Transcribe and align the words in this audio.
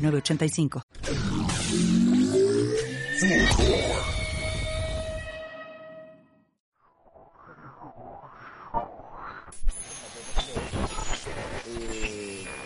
906985. 0.00 1.90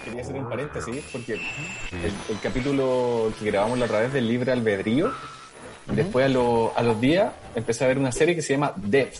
quería 0.04 0.22
hacer 0.22 0.36
un 0.36 0.48
paréntesis 0.48 1.04
porque 1.12 1.34
el, 1.34 1.40
el 2.30 2.40
capítulo 2.42 3.32
que 3.38 3.46
grabamos 3.46 3.78
la 3.78 3.86
otra 3.86 4.00
vez 4.00 4.12
del 4.12 4.28
libre 4.28 4.52
albedrío, 4.52 5.10
después 5.92 6.26
a, 6.26 6.28
lo- 6.28 6.72
a 6.76 6.82
los 6.82 7.00
días 7.00 7.32
empecé 7.54 7.84
a 7.84 7.88
ver 7.88 7.98
una 7.98 8.12
serie 8.12 8.34
que 8.34 8.42
se 8.42 8.54
llama 8.54 8.72
Depth. 8.76 9.18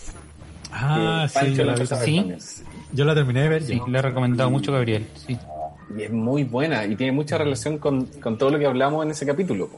Ah, 0.71 1.27
Pancho 1.33 1.49
sí, 1.51 1.55
yo 1.57 1.63
la. 1.65 1.75
Yo 2.91 3.05
terminé 3.15 3.41
de 3.43 3.49
ver. 3.49 3.63
Sí, 3.63 3.77
yo. 3.77 3.87
le 3.87 3.99
he 3.99 4.01
recomendado 4.01 4.49
mucho 4.49 4.71
a 4.71 4.75
Gabriel. 4.75 5.07
Sí. 5.25 5.37
Y 5.95 6.03
es 6.03 6.11
muy 6.11 6.43
buena 6.43 6.85
y 6.85 6.95
tiene 6.95 7.11
mucha 7.11 7.37
relación 7.37 7.77
con, 7.77 8.05
con 8.21 8.37
todo 8.37 8.49
lo 8.51 8.59
que 8.59 8.65
hablamos 8.65 9.05
en 9.05 9.11
ese 9.11 9.25
capítulo. 9.25 9.69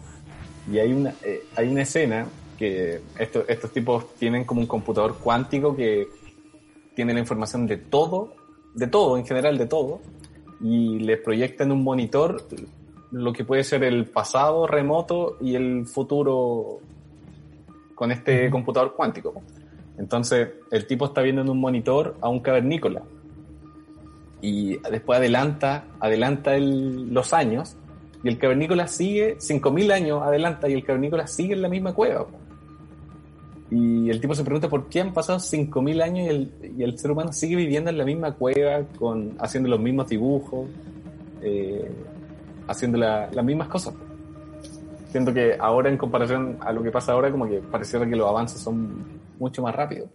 Y 0.71 0.79
hay 0.79 0.93
una, 0.93 1.13
eh, 1.23 1.43
hay 1.55 1.67
una 1.67 1.81
escena 1.81 2.27
que 2.57 3.01
estos, 3.17 3.45
estos 3.47 3.71
tipos 3.71 4.13
tienen 4.15 4.43
como 4.45 4.61
un 4.61 4.67
computador 4.67 5.17
cuántico 5.17 5.75
que 5.75 6.07
tiene 6.95 7.13
la 7.13 7.19
información 7.19 7.67
de 7.67 7.77
todo, 7.77 8.33
de 8.73 8.87
todo, 8.87 9.17
en 9.17 9.25
general 9.25 9.57
de 9.57 9.67
todo, 9.67 9.99
y 10.61 10.99
les 10.99 11.19
proyecta 11.19 11.63
en 11.63 11.71
un 11.71 11.83
monitor 11.83 12.47
lo 13.11 13.31
que 13.31 13.45
puede 13.45 13.63
ser 13.63 13.83
el 13.83 14.05
pasado 14.05 14.67
remoto 14.67 15.37
y 15.39 15.55
el 15.55 15.85
futuro 15.85 16.79
con 17.95 18.11
este 18.11 18.49
computador 18.49 18.93
cuántico. 18.95 19.41
Entonces, 19.97 20.49
el 20.71 20.85
tipo 20.85 21.05
está 21.05 21.21
viendo 21.21 21.41
en 21.41 21.49
un 21.49 21.59
monitor 21.59 22.15
a 22.21 22.29
un 22.29 22.39
cavernícola 22.39 23.03
y 24.41 24.77
después 24.91 25.17
adelanta, 25.19 25.85
adelanta 25.99 26.55
el- 26.55 27.13
los 27.13 27.33
años 27.33 27.75
y 28.23 28.27
el 28.27 28.37
cavernícola 28.37 28.87
sigue, 28.87 29.37
5.000 29.39 29.91
años 29.91 30.21
adelanta 30.23 30.67
y 30.69 30.73
el 30.73 30.83
cavernícola 30.83 31.27
sigue 31.27 31.53
en 31.53 31.61
la 31.61 31.69
misma 31.69 31.93
cueva. 31.93 32.25
Y 33.69 34.09
el 34.09 34.21
tipo 34.21 34.33
se 34.33 34.43
pregunta 34.43 34.69
por 34.69 34.87
qué 34.87 35.01
han 35.01 35.13
pasado 35.13 35.39
5.000 35.39 36.01
años 36.01 36.25
y 36.25 36.29
el, 36.29 36.73
y 36.77 36.83
el 36.83 36.97
ser 36.97 37.11
humano 37.11 37.33
sigue 37.33 37.55
viviendo 37.55 37.89
en 37.89 37.97
la 37.97 38.05
misma 38.05 38.31
cueva, 38.33 38.83
con, 38.97 39.33
haciendo 39.39 39.69
los 39.69 39.79
mismos 39.79 40.07
dibujos, 40.07 40.69
eh, 41.41 41.91
haciendo 42.67 42.97
la- 42.97 43.29
las 43.31 43.43
mismas 43.43 43.67
cosas. 43.67 43.93
Siento 45.11 45.33
que 45.33 45.57
ahora 45.59 45.89
en 45.89 45.97
comparación 45.97 46.57
a 46.61 46.71
lo 46.71 46.81
que 46.83 46.91
pasa 46.91 47.11
ahora, 47.13 47.31
como 47.31 47.47
que 47.47 47.59
pareciera 47.59 48.07
que 48.07 48.15
los 48.15 48.27
avances 48.29 48.59
son 48.61 49.03
mucho 49.39 49.61
más 49.61 49.75
rápidos. 49.75 50.09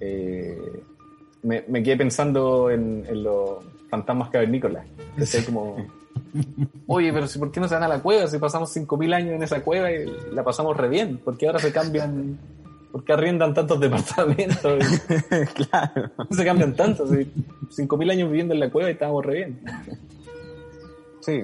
Eh, 0.00 0.82
me, 1.42 1.64
me 1.68 1.82
quedé 1.82 1.96
pensando 1.96 2.70
en, 2.70 3.04
en 3.08 3.22
los 3.24 3.64
fantasmas 3.90 4.30
cavernícolas. 4.30 4.86
Decía 5.16 5.44
como, 5.44 5.76
oye, 6.86 7.12
pero 7.12 7.26
si, 7.26 7.38
¿por 7.38 7.50
qué 7.52 7.60
no 7.60 7.68
se 7.68 7.74
van 7.74 7.84
a 7.84 7.88
la 7.88 8.00
cueva? 8.02 8.26
Si 8.26 8.38
pasamos 8.38 8.74
5.000 8.74 9.14
años 9.14 9.32
en 9.34 9.42
esa 9.42 9.62
cueva 9.62 9.90
y 9.92 10.06
la 10.32 10.42
pasamos 10.44 10.76
re 10.76 10.88
bien. 10.88 11.18
¿Por 11.18 11.36
qué 11.36 11.46
ahora 11.46 11.58
se 11.58 11.72
cambian? 11.72 12.38
¿Por 12.90 13.04
qué 13.04 13.12
arriendan 13.14 13.54
tantos 13.54 13.80
departamentos? 13.80 14.58
claro. 15.54 16.10
¿Por 16.16 16.28
qué 16.28 16.34
se 16.34 16.44
cambian 16.44 16.74
tanto? 16.76 17.06
Si 17.06 17.14
5.000 17.86 18.10
años 18.12 18.28
viviendo 18.30 18.52
en 18.54 18.60
la 18.60 18.70
cueva 18.70 18.90
y 18.90 18.92
estábamos 18.92 19.24
re 19.24 19.34
bien. 19.36 19.60
Sí, 21.20 21.40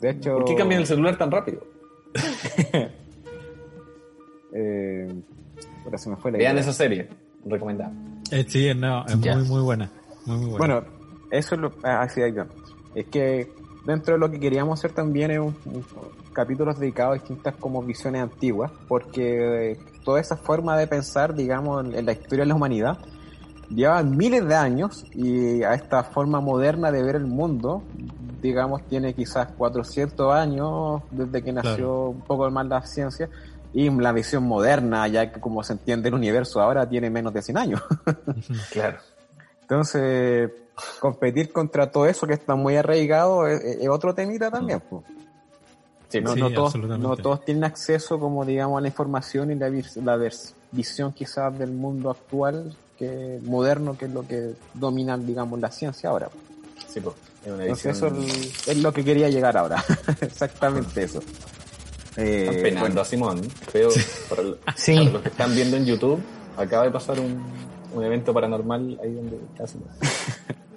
de 0.00 0.10
hecho. 0.10 0.34
¿Por 0.34 0.44
qué 0.44 0.54
cambian 0.54 0.80
el 0.82 0.86
celular 0.86 1.16
tan 1.18 1.30
rápido? 1.30 1.62
Eh, 4.52 5.06
ahora 5.84 5.96
se 5.96 6.10
me 6.10 6.16
fue 6.16 6.32
la 6.32 6.38
Vean 6.38 6.54
idea. 6.56 6.62
esa 6.62 6.72
serie, 6.72 7.08
recomendada. 7.46 7.92
Eh, 8.30 8.44
sí, 8.48 8.72
no, 8.74 9.06
es 9.06 9.16
muy, 9.18 9.42
muy 9.44 9.60
buena. 9.62 9.90
Muy, 10.26 10.36
muy 10.38 10.46
buena. 10.50 10.58
Bueno, 10.58 10.86
eso 11.30 11.54
es 11.54 11.60
lo. 11.60 11.72
Ah, 11.82 12.08
sí, 12.08 12.22
ahí 12.22 12.32
va. 12.32 12.46
Es 12.94 13.06
que 13.06 13.52
dentro 13.84 14.14
de 14.14 14.20
lo 14.20 14.30
que 14.30 14.38
queríamos 14.40 14.78
hacer 14.78 14.92
también 14.92 15.30
es 15.30 15.38
un, 15.38 15.56
un- 15.64 15.84
capítulos 16.32 16.78
dedicados 16.78 17.12
a 17.12 17.14
distintas 17.20 17.54
como 17.56 17.82
visiones 17.82 18.22
antiguas, 18.22 18.70
porque 18.88 19.72
eh, 19.72 19.78
toda 20.04 20.20
esa 20.20 20.36
forma 20.36 20.76
de 20.78 20.86
pensar, 20.86 21.34
digamos, 21.34 21.84
en, 21.84 21.94
en 21.94 22.06
la 22.06 22.12
historia 22.12 22.44
de 22.44 22.48
la 22.48 22.54
humanidad, 22.54 22.98
lleva 23.68 24.02
miles 24.02 24.46
de 24.46 24.54
años 24.54 25.06
y 25.14 25.62
a 25.62 25.74
esta 25.74 26.02
forma 26.04 26.40
moderna 26.40 26.90
de 26.92 27.02
ver 27.02 27.16
el 27.16 27.26
mundo, 27.26 27.82
digamos, 28.42 28.86
tiene 28.88 29.14
quizás 29.14 29.48
400 29.56 30.32
años 30.34 31.02
desde 31.10 31.42
que 31.42 31.52
nació 31.52 31.76
Claro. 31.76 32.10
un 32.10 32.22
poco 32.22 32.50
más 32.50 32.66
la 32.66 32.82
ciencia. 32.82 33.28
Y 33.72 33.88
la 33.90 34.12
visión 34.12 34.44
moderna, 34.44 35.06
ya 35.08 35.32
que 35.32 35.40
como 35.40 35.62
se 35.62 35.74
entiende 35.74 36.08
el 36.08 36.14
universo 36.14 36.60
ahora, 36.60 36.88
tiene 36.88 37.08
menos 37.08 37.32
de 37.32 37.42
100 37.42 37.58
años. 37.58 37.82
Claro. 38.72 38.98
Entonces, 39.62 40.50
competir 40.98 41.52
contra 41.52 41.90
todo 41.90 42.06
eso 42.06 42.26
que 42.26 42.34
está 42.34 42.56
muy 42.56 42.74
arraigado 42.76 43.46
es, 43.46 43.62
es 43.62 43.88
otro 43.88 44.14
temita 44.14 44.50
también. 44.50 44.80
po. 44.80 45.04
Sí, 46.08 46.20
No, 46.20 46.34
Sí, 46.34 46.40
no, 46.40 46.50
todos, 46.50 46.74
no 46.74 47.16
todos 47.16 47.44
tienen 47.44 47.62
acceso, 47.64 48.18
como 48.18 48.44
digamos, 48.44 48.78
a 48.78 48.80
la 48.80 48.88
información 48.88 49.52
y 49.52 49.54
la, 49.54 50.18
visión 50.72 51.12
quizás 51.12 51.56
del 51.56 51.70
mundo 51.70 52.10
actual, 52.10 52.76
que 52.98 53.38
moderno, 53.44 53.96
que 53.96 54.06
es 54.06 54.10
lo 54.10 54.26
que 54.26 54.54
domina, 54.74 55.16
digamos, 55.16 55.60
la 55.60 55.70
ciencia 55.70 56.10
ahora. 56.10 56.28
sí, 56.88 57.00
po. 57.00 57.14
es 57.44 57.52
una 57.52 57.62
Entonces, 57.62 57.96
eso 57.96 58.08
es, 58.08 58.68
es 58.68 58.76
lo 58.82 58.92
que 58.92 59.04
quería 59.04 59.28
llegar 59.28 59.56
ahora. 59.56 59.84
Exactamente 60.20 61.04
eso. 61.04 61.20
Eh, 62.16 62.46
Están 62.48 62.62
penando 62.62 63.00
a 63.00 63.04
Simón. 63.04 63.40
Pero 63.72 63.88
para, 64.28 64.42
el- 64.42 64.56
Sí. 64.76 64.94
para 64.96 65.10
los 65.10 65.22
que 65.22 65.28
están 65.28 65.54
viendo 65.54 65.76
en 65.76 65.86
YouTube, 65.86 66.20
acaba 66.56 66.84
de 66.84 66.90
pasar 66.90 67.18
un, 67.20 67.42
un 67.94 68.04
evento 68.04 68.32
paranormal 68.34 68.98
ahí 69.02 69.12
donde 69.14 69.36
está 69.52 69.66
Simón. 69.66 69.88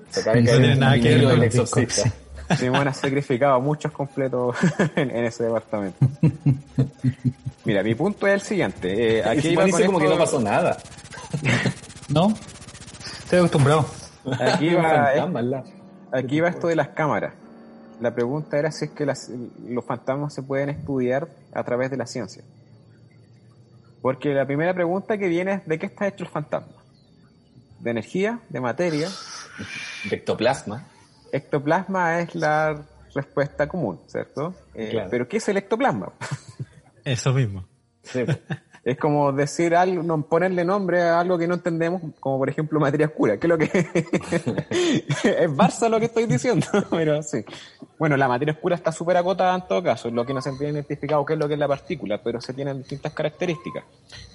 Se 0.09 0.19
acaba 0.21 0.35
de 0.35 0.41
No 0.43 0.47
caer 0.47 0.59
tiene 0.59 0.73
un 0.73 0.79
nada 0.79 0.95
que 0.99 1.09
ver 1.09 1.23
con 1.23 1.35
los 1.37 1.45
exorcista. 1.45 2.11
Simón 2.57 2.87
ha 2.87 2.93
sacrificado 2.93 3.59
muchos 3.61 3.91
completos 3.91 4.55
en, 4.95 5.09
en 5.11 5.25
ese 5.25 5.45
departamento. 5.45 6.05
Mira, 7.65 7.81
mi 7.83 7.95
punto 7.95 8.27
es 8.27 8.33
el 8.33 8.41
siguiente. 8.41 9.17
Eh, 9.19 9.23
aquí 9.23 9.49
iba 9.49 9.63
dice 9.65 9.77
con 9.85 9.85
como 9.87 9.99
que 9.99 10.05
esto- 10.05 10.17
no 10.17 10.23
pasó 10.23 10.39
nada. 10.41 10.77
¿No? 12.09 12.33
Estoy 13.23 13.39
acostumbrado. 13.39 13.85
Aquí 14.39 14.73
va, 14.75 15.13
lado. 15.41 15.63
aquí 16.11 16.39
va 16.41 16.49
esto 16.49 16.67
de 16.67 16.75
las 16.75 16.89
cámaras. 16.89 17.33
La 18.03 18.13
pregunta 18.13 18.59
era 18.59 18.69
si 18.69 18.83
es 18.85 18.91
que 18.91 19.05
las- 19.05 19.29
los 19.65 19.85
fantasmas 19.85 20.33
se 20.33 20.43
pueden 20.43 20.67
estudiar 20.69 21.29
a 21.53 21.63
través 21.63 21.89
de 21.89 21.95
la 21.95 22.05
ciencia. 22.05 22.43
Porque 24.01 24.33
la 24.33 24.45
primera 24.45 24.73
pregunta 24.73 25.17
que 25.17 25.29
viene 25.29 25.53
es 25.53 25.65
¿de 25.65 25.79
qué 25.79 25.85
está 25.85 26.07
hecho 26.07 26.25
el 26.25 26.29
fantasma? 26.29 26.73
¿De 27.79 27.91
energía? 27.91 28.39
¿De 28.49 28.59
materia? 28.59 29.07
De 30.09 30.17
ectoplasma. 30.17 30.85
Ectoplasma 31.31 32.19
es 32.19 32.35
la 32.35 32.83
respuesta 33.15 33.67
común, 33.67 33.99
¿cierto? 34.07 34.53
Eh, 34.73 34.89
Claro. 34.91 35.09
Pero 35.09 35.27
¿qué 35.29 35.37
es 35.37 35.47
el 35.47 35.55
ectoplasma? 35.57 36.11
Eso 37.05 37.31
mismo. 37.33 37.65
Sí. 38.03 38.25
Es 38.83 38.97
como 38.97 39.31
decir 39.31 39.75
algo, 39.75 40.03
no, 40.03 40.21
ponerle 40.23 40.65
nombre 40.65 41.01
a 41.01 41.21
algo 41.21 41.37
que 41.37 41.47
no 41.47 41.53
entendemos, 41.53 42.01
como 42.19 42.37
por 42.37 42.49
ejemplo 42.49 42.81
materia 42.81 43.07
oscura, 43.07 43.37
que 43.37 43.47
es 43.47 43.49
lo 43.49 43.57
que 43.57 43.65
es 45.23 45.49
Barça 45.51 45.89
lo 45.89 45.99
que 45.99 46.07
estoy 46.07 46.25
diciendo, 46.25 46.67
pero 46.89 47.23
sí. 47.23 47.45
Bueno, 47.97 48.17
la 48.17 48.27
materia 48.27 48.53
oscura 48.53 48.75
está 48.75 48.91
súper 48.91 49.15
acotada 49.15 49.55
en 49.55 49.65
todo 49.67 49.81
caso, 49.81 50.09
lo 50.09 50.25
que 50.25 50.33
no 50.33 50.41
se 50.41 50.51
tiene 50.51 50.73
identificado 50.73 51.25
qué 51.25 51.33
es 51.33 51.39
lo 51.39 51.47
que 51.47 51.53
es 51.53 51.59
la 51.59 51.67
partícula, 51.69 52.21
pero 52.21 52.41
se 52.41 52.53
tienen 52.53 52.79
distintas 52.79 53.13
características. 53.13 53.85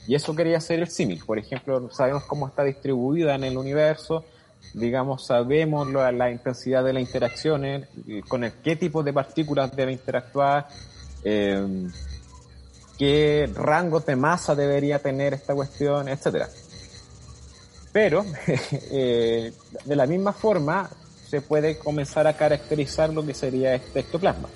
Y 0.06 0.14
eso 0.14 0.34
quería 0.34 0.58
ser 0.60 0.78
el 0.78 0.88
símil. 0.88 1.22
Por 1.26 1.38
ejemplo, 1.38 1.90
sabemos 1.92 2.24
cómo 2.24 2.48
está 2.48 2.64
distribuida 2.64 3.34
en 3.34 3.44
el 3.44 3.58
universo, 3.58 4.24
digamos, 4.72 5.26
sabemos 5.26 5.88
la, 5.92 6.10
la 6.10 6.30
intensidad 6.30 6.82
de 6.84 6.94
las 6.94 7.02
interacciones, 7.02 7.86
y 8.06 8.22
con 8.22 8.44
el, 8.44 8.52
qué 8.64 8.76
tipo 8.76 9.02
de 9.02 9.12
partículas 9.12 9.76
debe 9.76 9.92
interactuar, 9.92 10.68
eh, 11.22 11.88
qué 12.98 13.48
rangos 13.54 14.04
de 14.04 14.16
masa 14.16 14.54
debería 14.54 14.98
tener 14.98 15.34
esta 15.34 15.54
cuestión, 15.54 16.08
etcétera. 16.08 16.48
Pero, 17.92 18.24
eh, 18.90 19.52
de 19.84 19.96
la 19.96 20.06
misma 20.06 20.32
forma, 20.32 20.90
se 21.28 21.40
puede 21.40 21.78
comenzar 21.78 22.26
a 22.26 22.36
caracterizar 22.36 23.12
lo 23.12 23.24
que 23.24 23.34
sería 23.34 23.74
este 23.74 24.00
ectoplasma. 24.00 24.48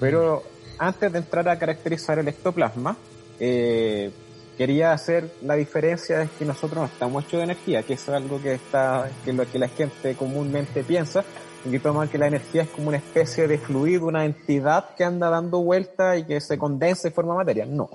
Pero 0.00 0.42
antes 0.78 1.12
de 1.12 1.18
entrar 1.18 1.48
a 1.48 1.58
caracterizar 1.58 2.18
el 2.18 2.28
ectoplasma, 2.28 2.96
eh, 3.38 4.10
quería 4.56 4.92
hacer 4.92 5.32
la 5.42 5.54
diferencia 5.54 6.18
de 6.18 6.28
que 6.28 6.44
nosotros 6.44 6.78
no 6.78 6.86
estamos 6.86 7.24
hechos 7.24 7.38
de 7.38 7.44
energía, 7.44 7.82
que 7.82 7.94
es 7.94 8.08
algo 8.08 8.40
que 8.40 8.54
está, 8.54 9.10
que 9.24 9.32
lo 9.32 9.50
que 9.50 9.58
la 9.58 9.68
gente 9.68 10.14
comúnmente 10.14 10.82
piensa, 10.84 11.24
y 11.64 11.78
toman 11.78 12.08
que 12.08 12.18
la 12.18 12.26
energía 12.26 12.62
es 12.62 12.68
como 12.68 12.88
una 12.88 12.98
especie 12.98 13.48
de 13.48 13.58
fluido, 13.58 14.06
una 14.06 14.24
entidad 14.24 14.94
que 14.96 15.04
anda 15.04 15.30
dando 15.30 15.62
vuelta 15.62 16.16
y 16.16 16.24
que 16.24 16.40
se 16.40 16.58
condensa 16.58 17.08
y 17.08 17.10
forma 17.10 17.34
materia. 17.34 17.64
No. 17.64 17.88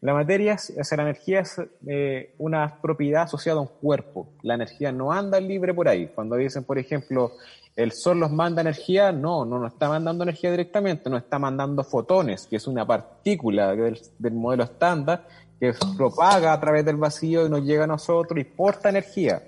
La 0.00 0.14
materia, 0.14 0.54
es, 0.54 0.72
o 0.78 0.84
sea, 0.84 0.96
la 0.96 1.04
energía 1.04 1.40
es 1.40 1.56
eh, 1.86 2.34
una 2.38 2.80
propiedad 2.80 3.22
asociada 3.22 3.58
a 3.58 3.62
un 3.62 3.68
cuerpo. 3.68 4.28
La 4.42 4.54
energía 4.54 4.92
no 4.92 5.12
anda 5.12 5.40
libre 5.40 5.74
por 5.74 5.88
ahí. 5.88 6.10
Cuando 6.14 6.36
dicen, 6.36 6.64
por 6.64 6.78
ejemplo, 6.78 7.32
el 7.76 7.92
sol 7.92 8.20
nos 8.20 8.30
manda 8.30 8.60
energía, 8.60 9.10
no, 9.10 9.44
no 9.44 9.58
nos 9.58 9.72
está 9.72 9.88
mandando 9.88 10.22
energía 10.22 10.50
directamente, 10.50 11.10
nos 11.10 11.22
está 11.22 11.38
mandando 11.38 11.82
fotones, 11.82 12.46
que 12.46 12.56
es 12.56 12.66
una 12.66 12.86
partícula 12.86 13.74
del 13.74 14.34
modelo 14.34 14.64
estándar 14.64 15.26
que 15.58 15.72
propaga 15.96 16.52
a 16.52 16.60
través 16.60 16.84
del 16.84 16.96
vacío 16.96 17.46
y 17.46 17.50
nos 17.50 17.62
llega 17.62 17.84
a 17.84 17.88
nosotros 17.88 18.38
y 18.38 18.44
porta 18.44 18.90
energía 18.90 19.42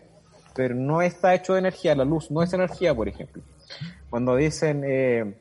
pero 0.57 0.75
no 0.75 1.03
está 1.03 1.35
hecho 1.35 1.53
de 1.53 1.59
energía, 1.59 1.95
la 1.95 2.05
luz 2.05 2.31
no 2.31 2.43
es 2.43 2.53
energía, 2.53 2.95
por 2.95 3.09
ejemplo. 3.09 3.43
Cuando 4.09 4.35
dicen 4.35 4.83
eh, 4.87 5.35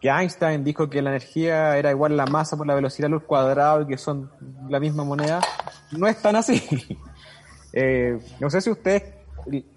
que 0.00 0.08
Einstein 0.08 0.62
dijo 0.62 0.90
que 0.90 1.00
la 1.00 1.10
energía 1.10 1.78
era 1.78 1.90
igual 1.90 2.12
a 2.12 2.16
la 2.16 2.26
masa 2.26 2.56
por 2.56 2.66
la 2.66 2.74
velocidad 2.74 3.06
de 3.08 3.12
luz 3.12 3.22
cuadrado 3.24 3.82
y 3.82 3.86
que 3.86 3.96
son 3.96 4.30
la 4.68 4.78
misma 4.78 5.02
moneda, 5.02 5.40
no 5.92 6.06
es 6.06 6.20
tan 6.20 6.36
así. 6.36 6.62
Eh, 7.72 8.18
no 8.40 8.50
sé 8.50 8.60
si 8.60 8.68
ustedes 8.68 9.04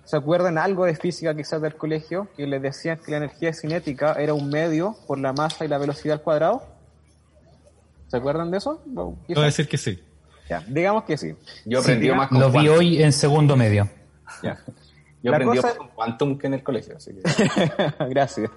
se 0.03 0.17
acuerdan 0.17 0.57
algo 0.57 0.85
de 0.85 0.95
física 0.95 1.35
quizás 1.35 1.61
del 1.61 1.75
colegio, 1.75 2.27
que 2.35 2.47
les 2.47 2.59
decían 2.59 2.97
que 2.97 3.11
la 3.11 3.17
energía 3.17 3.53
cinética 3.53 4.13
era 4.13 4.33
un 4.33 4.49
medio 4.49 4.95
por 5.05 5.19
la 5.19 5.31
masa 5.31 5.63
y 5.63 5.67
la 5.67 5.77
velocidad 5.77 6.15
al 6.15 6.23
cuadrado. 6.23 6.63
¿Se 8.07 8.17
acuerdan 8.17 8.49
de 8.49 8.57
eso? 8.57 8.81
Voy 8.87 9.15
a 9.35 9.41
decir 9.41 9.67
que 9.67 9.77
sí. 9.77 10.03
Ya, 10.49 10.63
digamos 10.67 11.03
que 11.03 11.17
sí. 11.17 11.35
Yo 11.65 11.81
aprendí 11.81 12.07
Sí, 12.07 12.13
más 12.13 12.29
con 12.29 12.39
Lo 12.39 12.49
vi 12.49 12.67
hoy 12.67 13.03
en 13.03 13.13
segundo 13.13 13.55
medio. 13.55 13.87
Ya. 14.41 14.57
Yo 15.21 15.31
La 15.31 15.37
aprendí 15.37 15.57
cosa- 15.61 15.77
Quantum 15.95 16.37
que 16.37 16.47
en 16.47 16.53
el 16.55 16.63
colegio. 16.63 16.97
Así 16.97 17.11
que... 17.13 17.21
gracias. 18.09 18.51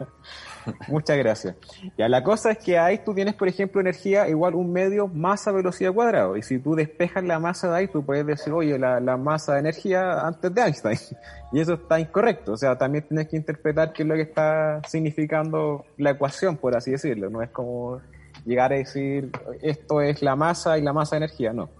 Muchas 0.89 1.17
gracias. 1.17 1.55
Ya, 1.97 2.09
la 2.09 2.25
cosa 2.25 2.51
es 2.51 2.59
que 2.59 2.77
ahí 2.77 2.99
tú 3.05 3.15
tienes, 3.15 3.35
por 3.35 3.47
ejemplo, 3.47 3.81
energía 3.81 4.29
igual 4.29 4.57
un 4.57 4.73
medio 4.73 5.07
masa 5.07 5.53
velocidad 5.53 5.93
cuadrado. 5.93 6.37
Y 6.37 6.43
si 6.43 6.59
tú 6.59 6.75
despejas 6.75 7.23
la 7.23 7.39
masa 7.39 7.71
de 7.71 7.77
ahí, 7.77 7.87
tú 7.89 8.05
puedes 8.05 8.27
decir, 8.27 8.53
oye, 8.53 8.77
la, 8.81 8.99
la 8.99 9.17
masa 9.17 9.55
de 9.55 9.61
energía 9.61 10.27
antes 10.27 10.53
de 10.53 10.63
Einstein. 10.63 10.99
Y 11.53 11.61
eso 11.61 11.75
está 11.75 12.01
incorrecto. 12.01 12.55
O 12.55 12.57
sea, 12.57 12.77
también 12.77 13.07
tienes 13.07 13.29
que 13.29 13.37
interpretar 13.37 13.93
qué 13.93 14.03
es 14.03 14.09
lo 14.09 14.17
que 14.17 14.23
está 14.23 14.81
significando 14.89 15.85
la 15.97 16.11
ecuación, 16.11 16.57
por 16.57 16.77
así 16.77 16.91
decirlo. 16.91 17.31
No 17.31 17.41
es 17.43 17.51
como 17.51 18.01
llegar 18.45 18.73
a 18.73 18.77
decir, 18.77 19.31
esto 19.63 20.01
es 20.01 20.21
la 20.21 20.35
masa 20.35 20.77
y 20.79 20.83
la 20.83 20.93
masa 20.93 21.15
de 21.17 21.25
energía. 21.27 21.53
No. 21.53 21.71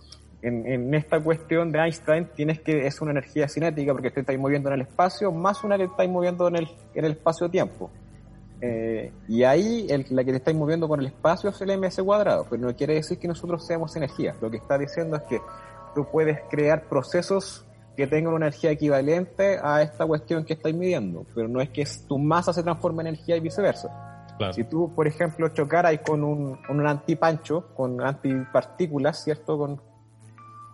En, 0.47 0.65
en 0.67 0.95
esta 0.95 1.19
cuestión 1.21 1.73
de 1.73 1.81
Einstein 1.81 2.29
tienes 2.35 2.61
que 2.61 2.87
es 2.87 3.01
una 3.01 3.11
energía 3.11 3.49
cinética 3.49 3.93
porque 3.93 4.11
te 4.11 4.21
estáis 4.21 4.39
moviendo 4.39 4.69
en 4.69 4.75
el 4.75 4.81
espacio 4.83 5.33
más 5.33 5.65
una 5.65 5.77
que 5.77 5.85
estáis 5.85 6.09
moviendo 6.09 6.47
en 6.49 6.57
el, 6.57 6.69
en 6.95 7.05
el 7.05 7.13
espacio-tiempo. 7.13 7.91
Eh, 8.61 9.13
y 9.29 9.43
ahí 9.43 9.87
el- 9.91 10.07
la 10.11 10.25
que 10.25 10.31
te 10.31 10.37
estáis 10.39 10.57
moviendo 10.57 10.89
con 10.89 11.01
el 11.01 11.07
espacio 11.07 11.51
es 11.51 11.61
el 11.61 11.77
ms 11.79 12.01
cuadrado, 12.03 12.47
pero 12.49 12.63
no 12.63 12.75
quiere 12.77 12.95
decir 12.95 13.19
que 13.19 13.29
nosotros 13.29 13.67
seamos 13.67 13.97
energía. 13.97 14.35
Lo 14.41 14.51
que 14.51 14.59
está 14.59 14.79
diciendo 14.79 15.17
es 15.17 15.23
que 15.25 15.41
tú 15.95 16.07
puedes 16.13 16.39
crear 16.51 16.85
procesos 16.85 17.65
que 17.97 18.07
tengan 18.07 18.33
una 18.35 18.47
energía 18.47 18.71
equivalente 18.71 19.59
a 19.63 19.83
esta 19.83 20.07
cuestión 20.07 20.45
que 20.45 20.53
estáis 20.53 20.77
midiendo, 20.77 21.27
pero 21.35 21.49
no 21.49 21.61
es 21.61 21.71
que 21.71 21.85
tu 22.07 22.19
masa 22.19 22.53
se 22.53 22.63
transforme 22.63 23.03
en 23.03 23.09
energía 23.09 23.37
y 23.37 23.41
viceversa. 23.41 23.89
Claro. 24.39 24.53
Si 24.53 24.65
tú, 24.65 24.93
por 24.95 25.07
ejemplo, 25.09 25.49
chocaras 25.49 25.99
con 26.07 26.23
un, 26.23 26.59
un 26.69 26.87
antipancho, 26.87 27.75
con 27.75 28.01
antipartículas, 28.01 29.25
¿cierto? 29.25 29.59
Con, 29.59 29.81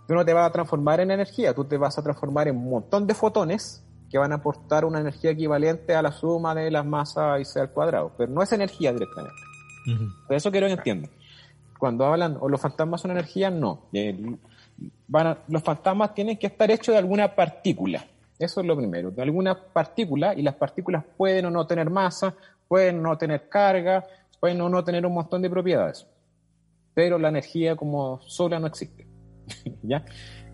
tú 0.07 0.15
no 0.15 0.25
te 0.25 0.33
vas 0.33 0.49
a 0.49 0.53
transformar 0.53 1.01
en 1.01 1.11
energía, 1.11 1.55
tú 1.55 1.65
te 1.65 1.77
vas 1.77 1.99
a 1.99 2.03
transformar 2.03 2.49
en 2.49 2.57
un 2.57 2.71
montón 2.71 3.07
de 3.07 3.15
fotones 3.15 3.85
que 4.11 4.19
van 4.19 4.33
a 4.33 4.37
aportar 4.37 4.85
una 4.85 5.01
energía 5.01 5.31
equivalente 5.31 5.95
a 5.95 6.03
la 6.03 6.13
suma 6.13 6.55
de 6.55 6.71
las 6.71 6.85
masas 6.85 7.41
y 7.41 7.45
sea 7.45 7.63
al 7.63 7.71
cuadrado, 7.71 8.13
pero 8.17 8.31
no 8.31 8.43
es 8.43 8.53
energía 8.53 8.93
directamente. 8.93 9.41
Por 10.27 10.37
eso 10.37 10.51
quiero 10.51 10.67
que 10.67 10.75
entiendan. 10.75 11.11
Cuando 11.79 12.05
hablan, 12.07 12.37
o 12.41 12.49
los 12.49 12.61
fantasmas 12.61 13.01
son 13.01 13.11
energía, 13.11 13.51
no. 13.51 13.87
Eh, 13.93 14.37
van 15.09 15.27
a- 15.27 15.39
los 15.49 15.63
fantasmas 15.63 16.15
tienen 16.15 16.37
que 16.39 16.47
estar 16.47 16.71
hechos 16.71 16.93
de 16.93 16.99
alguna 16.99 17.35
partícula. 17.35 18.05
Eso 18.39 18.61
es 18.61 18.67
lo 18.67 18.77
primero, 18.77 19.11
de 19.11 19.23
alguna 19.23 19.55
partícula, 19.55 20.35
y 20.35 20.43
las 20.43 20.55
partículas 20.57 21.05
pueden 21.17 21.47
o 21.47 21.51
no 21.51 21.67
tener 21.67 21.89
masa, 21.91 22.35
pueden 22.69 22.99
o 22.99 23.03
no 23.03 23.19
tener 23.19 23.49
carga, 23.49 24.05
pueden 24.41 24.61
o 24.61 24.69
no 24.69 24.83
tener 24.85 25.07
un 25.07 25.15
montón 25.15 25.43
de 25.43 25.51
propiedades. 25.51 26.07
Pero 26.95 27.19
la 27.19 27.29
energía 27.29 27.77
como 27.77 28.21
sola 28.23 28.59
no 28.59 28.67
existe. 28.67 29.07
¿Ya? 29.83 30.05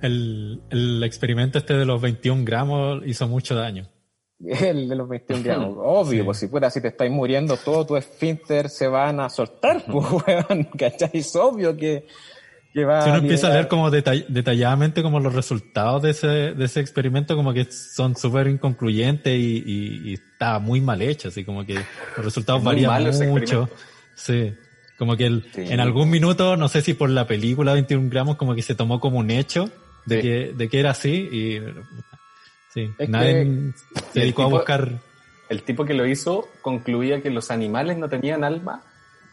El, 0.00 0.60
el 0.70 1.02
experimento 1.02 1.58
este 1.58 1.74
de 1.74 1.84
los 1.84 2.00
21 2.00 2.44
gramos 2.44 3.02
hizo 3.06 3.26
mucho 3.28 3.54
daño. 3.54 3.88
El 4.40 4.88
de 4.88 4.94
los 4.94 5.08
21 5.08 5.42
gramos. 5.42 5.76
Obvio, 5.82 6.20
Sí. 6.20 6.24
pues 6.24 6.38
si 6.38 6.48
fuera, 6.48 6.70
si 6.70 6.80
te 6.80 6.88
estáis 6.88 7.10
muriendo, 7.10 7.56
todo 7.56 7.84
tu 7.86 7.96
esfínter 7.96 8.68
se 8.68 8.86
van 8.86 9.18
a 9.20 9.28
soltar, 9.28 9.84
pues, 9.90 10.06
weón, 10.26 10.64
¿cachai? 10.78 11.10
Es 11.14 11.34
obvio 11.34 11.76
que, 11.76 12.06
que 12.72 12.84
va 12.84 13.02
Si 13.02 13.08
uno 13.10 13.18
empieza 13.18 13.48
a 13.48 13.50
leer 13.54 13.66
como 13.66 13.90
detall- 13.90 14.26
detalladamente 14.28 15.02
como 15.02 15.18
los 15.18 15.34
resultados 15.34 16.02
de 16.02 16.10
ese, 16.10 16.26
de 16.28 16.64
ese 16.64 16.78
experimento, 16.78 17.34
como 17.34 17.52
que 17.52 17.64
son 17.72 18.14
súper 18.14 18.46
inconcluyentes 18.46 19.36
y, 19.36 19.64
y- 19.66 20.10
y 20.10 20.14
está 20.14 20.60
muy 20.60 20.80
mal 20.80 21.02
hecho, 21.02 21.28
así 21.28 21.44
como 21.44 21.66
que 21.66 21.74
los 22.16 22.24
resultados 22.24 22.62
varían 22.62 23.02
mucho. 23.28 23.68
Sí. 24.14 24.52
Como 24.98 25.16
que 25.16 25.26
el- 25.26 25.44
Sí. 25.52 25.62
en 25.68 25.80
algún 25.80 26.10
minuto, 26.10 26.56
no 26.56 26.68
sé 26.68 26.82
si 26.82 26.94
por 26.94 27.08
la 27.10 27.26
película 27.26 27.72
21 27.72 28.08
gramos, 28.10 28.36
como 28.36 28.54
que 28.54 28.62
se 28.62 28.74
tomó 28.74 28.98
como 29.00 29.18
un 29.18 29.30
hecho 29.30 29.70
de, 30.06 30.16
Sí. 30.16 30.22
que, 30.22 30.52
de 30.56 30.68
que 30.68 30.80
era 30.80 30.90
así 30.90 31.28
y 31.30 31.60
sí, 32.74 32.90
Es 32.98 33.08
nadie 33.08 33.72
se 34.12 34.20
dedicó 34.20 34.42
a 34.42 34.46
tipo- 34.46 34.56
buscar 34.58 34.88
El 35.48 35.62
tipo 35.62 35.84
que 35.86 35.94
lo 35.94 36.06
hizo 36.06 36.46
concluía 36.60 37.22
que 37.22 37.30
los 37.30 37.50
animales 37.50 37.96
no 37.96 38.08
tenían 38.08 38.44
alma 38.44 38.82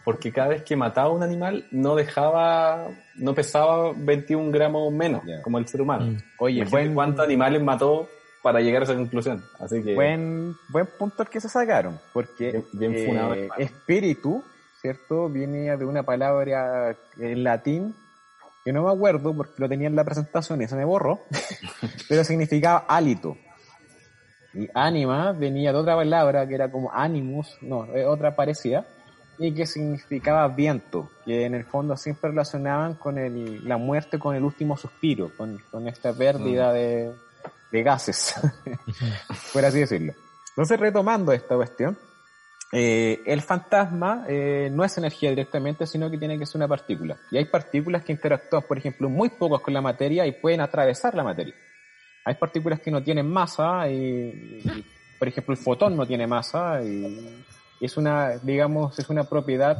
porque 0.06 0.31
cada 0.31 0.50
vez 0.50 0.63
que 0.63 0.75
mataba 0.75 1.07
a 1.07 1.12
un 1.12 1.23
animal 1.23 1.65
no 1.71 1.95
dejaba, 1.95 2.88
no 3.15 3.33
pesaba 3.33 3.91
21 3.97 4.51
gramos 4.51 4.94
menos, 4.94 5.23
Ya. 5.25 5.41
como 5.41 5.57
el 5.57 5.67
ser 5.67 5.81
humano. 5.81 6.06
Mm. 6.06 6.17
Oye, 6.39 6.63
buen, 6.65 6.94
cuántos 6.94 7.25
animales 7.25 7.62
mató 7.62 8.07
para 8.44 8.59
llegar 8.62 8.83
a 8.83 8.85
esa 8.85 8.95
conclusión. 8.95 9.44
Así 9.59 9.81
que 9.83 9.95
buen, 9.95 10.56
buen 10.69 10.85
punto 11.00 11.23
el 11.23 11.29
que 11.29 11.41
se 11.41 11.50
sacaron, 11.50 12.00
porque 12.13 12.51
Bien- 12.51 12.65
bien 12.73 12.94
eh, 12.95 13.06
funado, 13.07 13.33
espíritu, 13.57 14.44
¿cierto? 14.86 15.30
Viene 15.30 15.76
de 15.76 15.84
una 15.84 16.04
palabra 16.04 16.96
en 17.18 17.44
latín 17.44 17.96
que 18.64 18.72
no 18.72 18.84
me 18.84 18.92
acuerdo 18.92 19.36
porque 19.36 19.56
lo 19.58 19.68
tenía 19.68 19.88
en 19.88 19.96
la 19.96 20.04
presentación 20.04 20.62
y 20.62 20.68
se 20.68 20.76
me 20.76 20.86
borró, 20.86 21.22
pero 22.10 22.24
significaba 22.24 22.86
hálito. 22.88 23.36
Y 24.54 24.70
ánima 24.76 25.32
venía 25.32 25.74
de 25.74 25.80
otra 25.80 25.96
palabra 25.96 26.48
que 26.48 26.54
era 26.54 26.70
como 26.70 26.92
animus, 26.94 27.58
no, 27.62 27.86
eh, 27.96 28.06
otra 28.06 28.36
parecida, 28.36 28.86
y 29.40 29.56
que 29.56 29.66
significaba 29.66 30.48
viento, 30.50 31.10
que 31.26 31.46
en 31.46 31.56
el 31.56 31.66
fondo 31.66 31.98
siempre 31.98 32.30
relacionaban 32.30 32.94
con 32.94 33.18
el, 33.18 33.68
la 33.68 33.77
muerte 33.77 34.20
con 34.20 34.36
el 34.36 34.44
último 34.44 34.77
suspiro, 34.77 35.32
con, 35.36 35.58
con 35.72 35.88
esta 35.88 36.13
pérdida 36.13 36.72
de, 36.72 37.12
de 37.72 37.84
gases, 37.84 38.36
por 39.51 39.65
así 39.65 39.80
decirlo. 39.80 40.13
Entonces, 40.50 40.80
retomando 40.80 41.32
esta 41.32 41.56
cuestión, 41.56 41.98
eh, 42.72 43.22
el 43.25 43.41
fantasma 43.41 44.25
eh, 44.27 44.69
no 44.72 44.84
es 44.84 44.98
energía 44.98 45.29
directamente, 45.29 45.86
sino 45.86 46.10
que 46.10 46.17
tiene 46.17 46.38
que 46.38 46.45
ser 46.45 46.57
una 46.57 46.67
partícula. 46.67 47.17
Y 47.31 47.38
hay 47.38 47.45
partículas 47.45 48.03
que 48.03 48.12
interactúan, 48.12 48.63
por 48.63 48.77
ejemplo, 48.77 49.10
muy 49.10 49.29
pocos 49.29 49.62
con 49.62 49.74
la 49.74 49.81
materia 49.81 50.25
y 50.25 50.34
pueden 50.34 50.62
atravesar 50.62 51.15
la 51.15 51.24
materia. 51.24 51.53
Hay 52.25 52.36
partículas 52.36 52.79
que 52.79 52.91
no 52.91 53.03
tienen 53.03 53.29
masa 53.29 53.89
y, 53.89 53.95
y, 53.95 54.86
por 55.19 55.27
ejemplo, 55.27 55.53
el 55.53 55.60
fotón 55.60 55.95
no 55.95 56.05
tiene 56.05 56.25
masa 56.27 56.81
y, 56.81 57.43
y 57.79 57.86
es 57.86 57.98
una, 57.98 58.38
digamos, 58.38 58.98
es 58.98 59.10
una 59.10 59.24
propiedad 59.25 59.77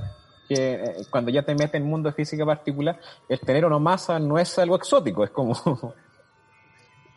que 0.48 0.74
eh, 0.74 0.96
cuando 1.10 1.32
ya 1.32 1.42
te 1.42 1.54
metes 1.54 1.74
en 1.74 1.84
el 1.84 1.90
mundo 1.90 2.10
de 2.10 2.16
física 2.16 2.46
particular, 2.46 3.00
el 3.28 3.40
tener 3.40 3.66
o 3.66 3.70
no 3.70 3.80
masa 3.80 4.20
no 4.20 4.38
es 4.38 4.58
algo 4.60 4.76
exótico, 4.76 5.24
es 5.24 5.32
como... 5.32 5.54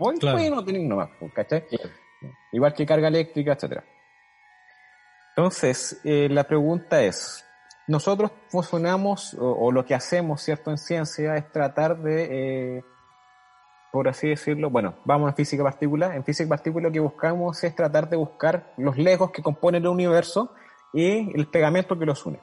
Hoy 0.01 0.17
Claro. 0.19 0.39
no 0.55 0.65
tener 0.65 0.83
nomás, 0.83 1.11
¿cachai? 1.35 1.65
Igual 2.53 2.73
que 2.73 2.87
carga 2.87 3.09
eléctrica, 3.09 3.55
etcétera. 3.55 3.85
Entonces, 5.39 6.01
eh, 6.03 6.27
la 6.29 6.43
pregunta 6.43 7.01
es, 7.01 7.47
nosotros 7.87 8.33
funcionamos, 8.49 9.35
o, 9.35 9.53
o 9.53 9.71
lo 9.71 9.85
que 9.85 9.95
hacemos, 9.95 10.43
¿cierto?, 10.43 10.73
en 10.73 10.79
ciencia 10.79 11.37
es 11.37 11.53
tratar 11.53 11.97
de, 12.03 12.79
eh, 12.79 12.85
por 13.93 14.09
así 14.09 14.31
decirlo, 14.31 14.69
bueno, 14.69 14.97
vamos 15.05 15.31
a 15.31 15.35
física 15.35 15.63
partícula, 15.63 16.17
en 16.17 16.25
física 16.25 16.49
partícula 16.49 16.89
lo 16.89 16.93
que 16.93 16.99
buscamos 16.99 17.63
es 17.63 17.73
tratar 17.73 18.11
de 18.11 18.17
buscar 18.17 18.73
los 18.79 18.99
legos 18.99 19.31
que 19.31 19.41
componen 19.41 19.83
el 19.83 19.89
universo 19.89 20.55
y 20.93 21.33
el 21.39 21.47
pegamento 21.47 21.97
que 21.97 22.05
los 22.05 22.27
une. 22.27 22.41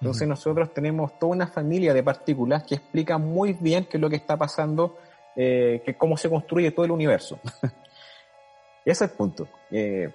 Entonces 0.00 0.28
nosotros 0.28 0.72
tenemos 0.72 1.18
toda 1.18 1.32
una 1.32 1.48
familia 1.48 1.92
de 1.92 2.04
partículas 2.04 2.62
que 2.62 2.76
explica 2.76 3.18
muy 3.18 3.54
bien 3.54 3.86
qué 3.86 3.96
es 3.96 4.00
lo 4.00 4.08
que 4.08 4.14
está 4.14 4.36
pasando, 4.36 4.96
eh, 5.34 5.82
que 5.84 5.96
cómo 5.96 6.16
se 6.16 6.30
construye 6.30 6.70
todo 6.70 6.84
el 6.84 6.92
universo. 6.92 7.40
Ese 8.84 9.04
es 9.06 9.10
el 9.10 9.16
punto. 9.16 9.48
Eh, 9.72 10.08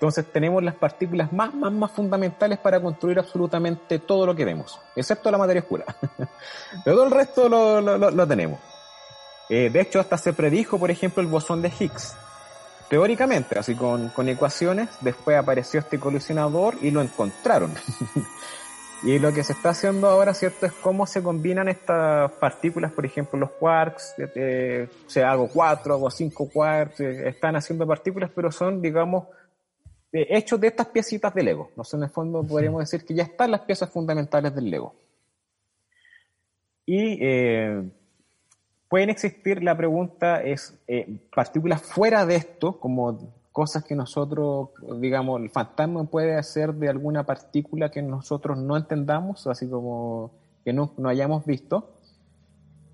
entonces 0.00 0.32
tenemos 0.32 0.62
las 0.62 0.74
partículas 0.76 1.30
más, 1.30 1.52
más, 1.52 1.70
más 1.70 1.90
fundamentales 1.90 2.58
para 2.58 2.80
construir 2.80 3.18
absolutamente 3.18 3.98
todo 3.98 4.24
lo 4.24 4.34
que 4.34 4.46
vemos, 4.46 4.80
excepto 4.96 5.30
la 5.30 5.36
materia 5.36 5.60
oscura. 5.60 5.84
Pero 6.84 6.96
todo 6.96 7.04
el 7.04 7.10
resto 7.10 7.48
lo, 7.50 7.82
lo- 7.82 8.26
tenemos. 8.26 8.58
Eh, 9.50 9.68
de 9.68 9.80
hecho, 9.82 10.00
hasta 10.00 10.16
se 10.16 10.32
predijo, 10.32 10.78
por 10.78 10.90
ejemplo, 10.90 11.20
el 11.20 11.28
bosón 11.28 11.60
de 11.60 11.70
Higgs. 11.78 12.14
teóricamente, 12.88 13.58
así 13.58 13.74
con, 13.74 14.08
con 14.08 14.26
ecuaciones, 14.30 14.88
después 15.02 15.36
apareció 15.36 15.80
este 15.80 15.98
colisionador 16.00 16.76
y 16.80 16.90
lo 16.90 17.02
encontraron. 17.02 17.74
y 19.02 19.18
lo 19.18 19.32
que 19.34 19.44
se 19.44 19.52
está 19.52 19.70
haciendo 19.70 20.08
ahora, 20.08 20.32
¿cierto?, 20.34 20.64
es 20.66 20.72
cómo 20.72 21.06
se 21.06 21.22
combinan 21.22 21.68
estas 21.68 22.30
partículas, 22.32 22.90
por 22.92 23.04
ejemplo, 23.04 23.38
los 23.38 23.50
quarks, 23.50 24.14
eh, 24.34 24.88
o 25.06 25.10
sea, 25.10 25.32
hago 25.32 25.48
cuatro, 25.48 25.92
hago 25.94 26.10
cinco 26.10 26.48
quarks, 26.48 27.00
eh, 27.00 27.28
están 27.28 27.54
haciendo 27.56 27.86
partículas, 27.86 28.30
pero 28.34 28.50
son, 28.50 28.80
digamos, 28.80 29.24
eh, 29.24 29.39
hechos 30.12 30.60
de 30.60 30.68
estas 30.68 30.88
piecitas 30.88 31.34
de 31.34 31.42
Lego. 31.42 31.70
Sé, 31.82 31.96
en 31.96 32.04
el 32.04 32.10
fondo 32.10 32.42
podríamos 32.42 32.80
decir 32.80 33.04
que 33.04 33.14
ya 33.14 33.24
están 33.24 33.50
las 33.50 33.60
piezas 33.60 33.90
fundamentales 33.90 34.54
del 34.54 34.70
Lego. 34.70 34.94
Y 36.86 37.18
eh, 37.20 37.88
pueden 38.88 39.10
existir, 39.10 39.62
la 39.62 39.76
pregunta 39.76 40.42
es, 40.42 40.76
eh, 40.88 41.20
partículas 41.34 41.82
fuera 41.82 42.26
de 42.26 42.36
esto, 42.36 42.80
como 42.80 43.32
cosas 43.52 43.84
que 43.84 43.94
nosotros, 43.94 44.70
digamos, 45.00 45.40
el 45.40 45.50
fantasma 45.50 46.04
puede 46.04 46.36
hacer 46.36 46.74
de 46.74 46.88
alguna 46.88 47.24
partícula 47.24 47.90
que 47.90 48.02
nosotros 48.02 48.58
no 48.58 48.76
entendamos, 48.76 49.46
así 49.46 49.68
como 49.68 50.32
que 50.64 50.72
no, 50.72 50.92
no 50.96 51.08
hayamos 51.08 51.46
visto. 51.46 51.96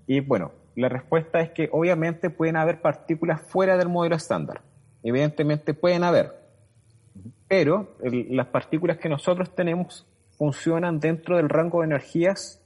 Y 0.05 0.19
bueno, 0.19 0.51
la 0.75 0.89
respuesta 0.89 1.41
es 1.41 1.49
que 1.51 1.69
obviamente 1.71 2.29
pueden 2.29 2.55
haber 2.55 2.81
partículas 2.81 3.41
fuera 3.41 3.77
del 3.77 3.89
modelo 3.89 4.15
estándar. 4.15 4.61
Evidentemente 5.01 5.73
pueden 5.73 6.03
haber, 6.03 6.33
pero 7.47 7.95
el- 8.03 8.35
las 8.35 8.47
partículas 8.47 8.97
que 8.97 9.09
nosotros 9.09 9.53
tenemos 9.55 10.05
funcionan 10.37 10.99
dentro 10.99 11.37
del 11.37 11.49
rango 11.49 11.79
de 11.81 11.87
energías 11.87 12.61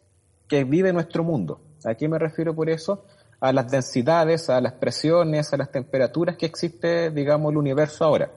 que 0.47 0.63
vive 0.63 0.91
nuestro 0.91 1.23
mundo. 1.23 1.61
¿A 1.85 1.95
qué 1.95 2.07
me 2.09 2.19
refiero 2.19 2.53
por 2.53 2.69
eso? 2.69 3.05
A 3.39 3.53
las 3.53 3.71
densidades, 3.71 4.50
a 4.50 4.59
las 4.61 4.73
presiones, 4.73 5.53
a 5.53 5.57
las 5.57 5.71
temperaturas 5.71 6.35
que 6.38 6.45
existe, 6.45 7.09
digamos, 7.11 7.51
el 7.51 7.57
universo 7.57 8.03
ahora. 8.05 8.29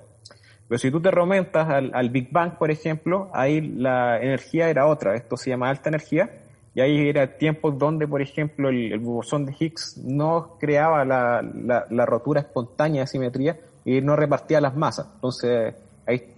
Pero 0.69 0.79
si 0.79 0.91
tú 0.91 1.01
te 1.03 1.11
remontas 1.11 1.69
al, 1.69 1.91
al 1.95 2.09
Big 2.11 2.31
Bang, 2.33 2.57
por 2.57 2.71
ejemplo, 2.71 3.31
ahí 3.35 3.61
la 3.61 4.19
energía 4.23 4.71
era 4.71 4.87
otra, 4.87 5.15
esto 5.15 5.37
se 5.37 5.51
llama 5.51 5.69
alta 5.69 5.91
energía, 5.91 6.31
y 6.75 6.81
ahí 6.81 7.09
era 7.09 7.37
tiempos 7.37 7.79
donde, 7.79 8.09
por 8.09 8.23
ejemplo, 8.23 8.69
el, 8.71 8.93
el 8.93 8.99
bosón 8.99 9.45
de 9.47 9.55
Higgs 9.59 9.99
no 9.99 10.57
creaba 10.59 11.05
la, 11.05 11.43
la- 11.43 11.87
la 11.91 12.07
rotura 12.07 12.41
espontánea 12.41 13.03
de 13.03 13.07
simetría 13.09 13.59
y 13.85 14.01
no 14.01 14.17
repartía 14.17 14.61
las 14.61 14.75
masas. 14.75 15.07
Entonces, 15.17 15.75
ahí 16.07 16.34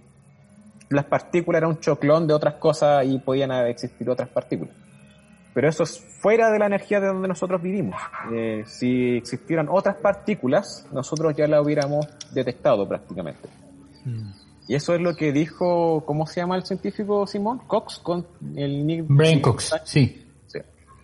las 0.89 1.05
partículas 1.05 1.59
eran 1.59 1.71
un 1.71 1.79
choclón 1.79 2.27
de 2.27 2.33
otras 2.33 2.55
cosas 2.55 3.05
y 3.05 3.19
podían 3.19 3.51
existir 3.67 4.09
otras 4.09 4.29
partículas. 4.29 4.73
Pero 5.53 5.69
eso 5.69 5.83
es 5.83 5.99
fuera 5.99 6.51
de 6.51 6.59
la 6.59 6.67
energía 6.67 6.99
de 6.99 7.07
donde 7.07 7.27
nosotros 7.27 7.59
vivimos. 7.61 7.99
Eh, 8.31 8.63
si 8.67 9.17
existieran 9.17 9.67
otras 9.69 9.95
partículas, 9.95 10.87
nosotros 10.91 11.35
ya 11.35 11.47
la 11.47 11.61
hubiéramos 11.61 12.07
detectado 12.31 12.87
prácticamente. 12.87 13.49
Y 14.67 14.75
eso 14.75 14.93
es 14.93 15.01
lo 15.01 15.15
que 15.15 15.31
dijo, 15.31 16.03
¿cómo 16.05 16.27
se 16.27 16.41
llama 16.41 16.57
el 16.57 16.63
científico 16.63 17.25
Simón? 17.25 17.61
Cox 17.65 17.99
con 17.99 18.27
el 18.55 18.85
Nick 18.85 19.05
Brain 19.07 19.41
Cox, 19.41 19.73
sí. 19.83 20.23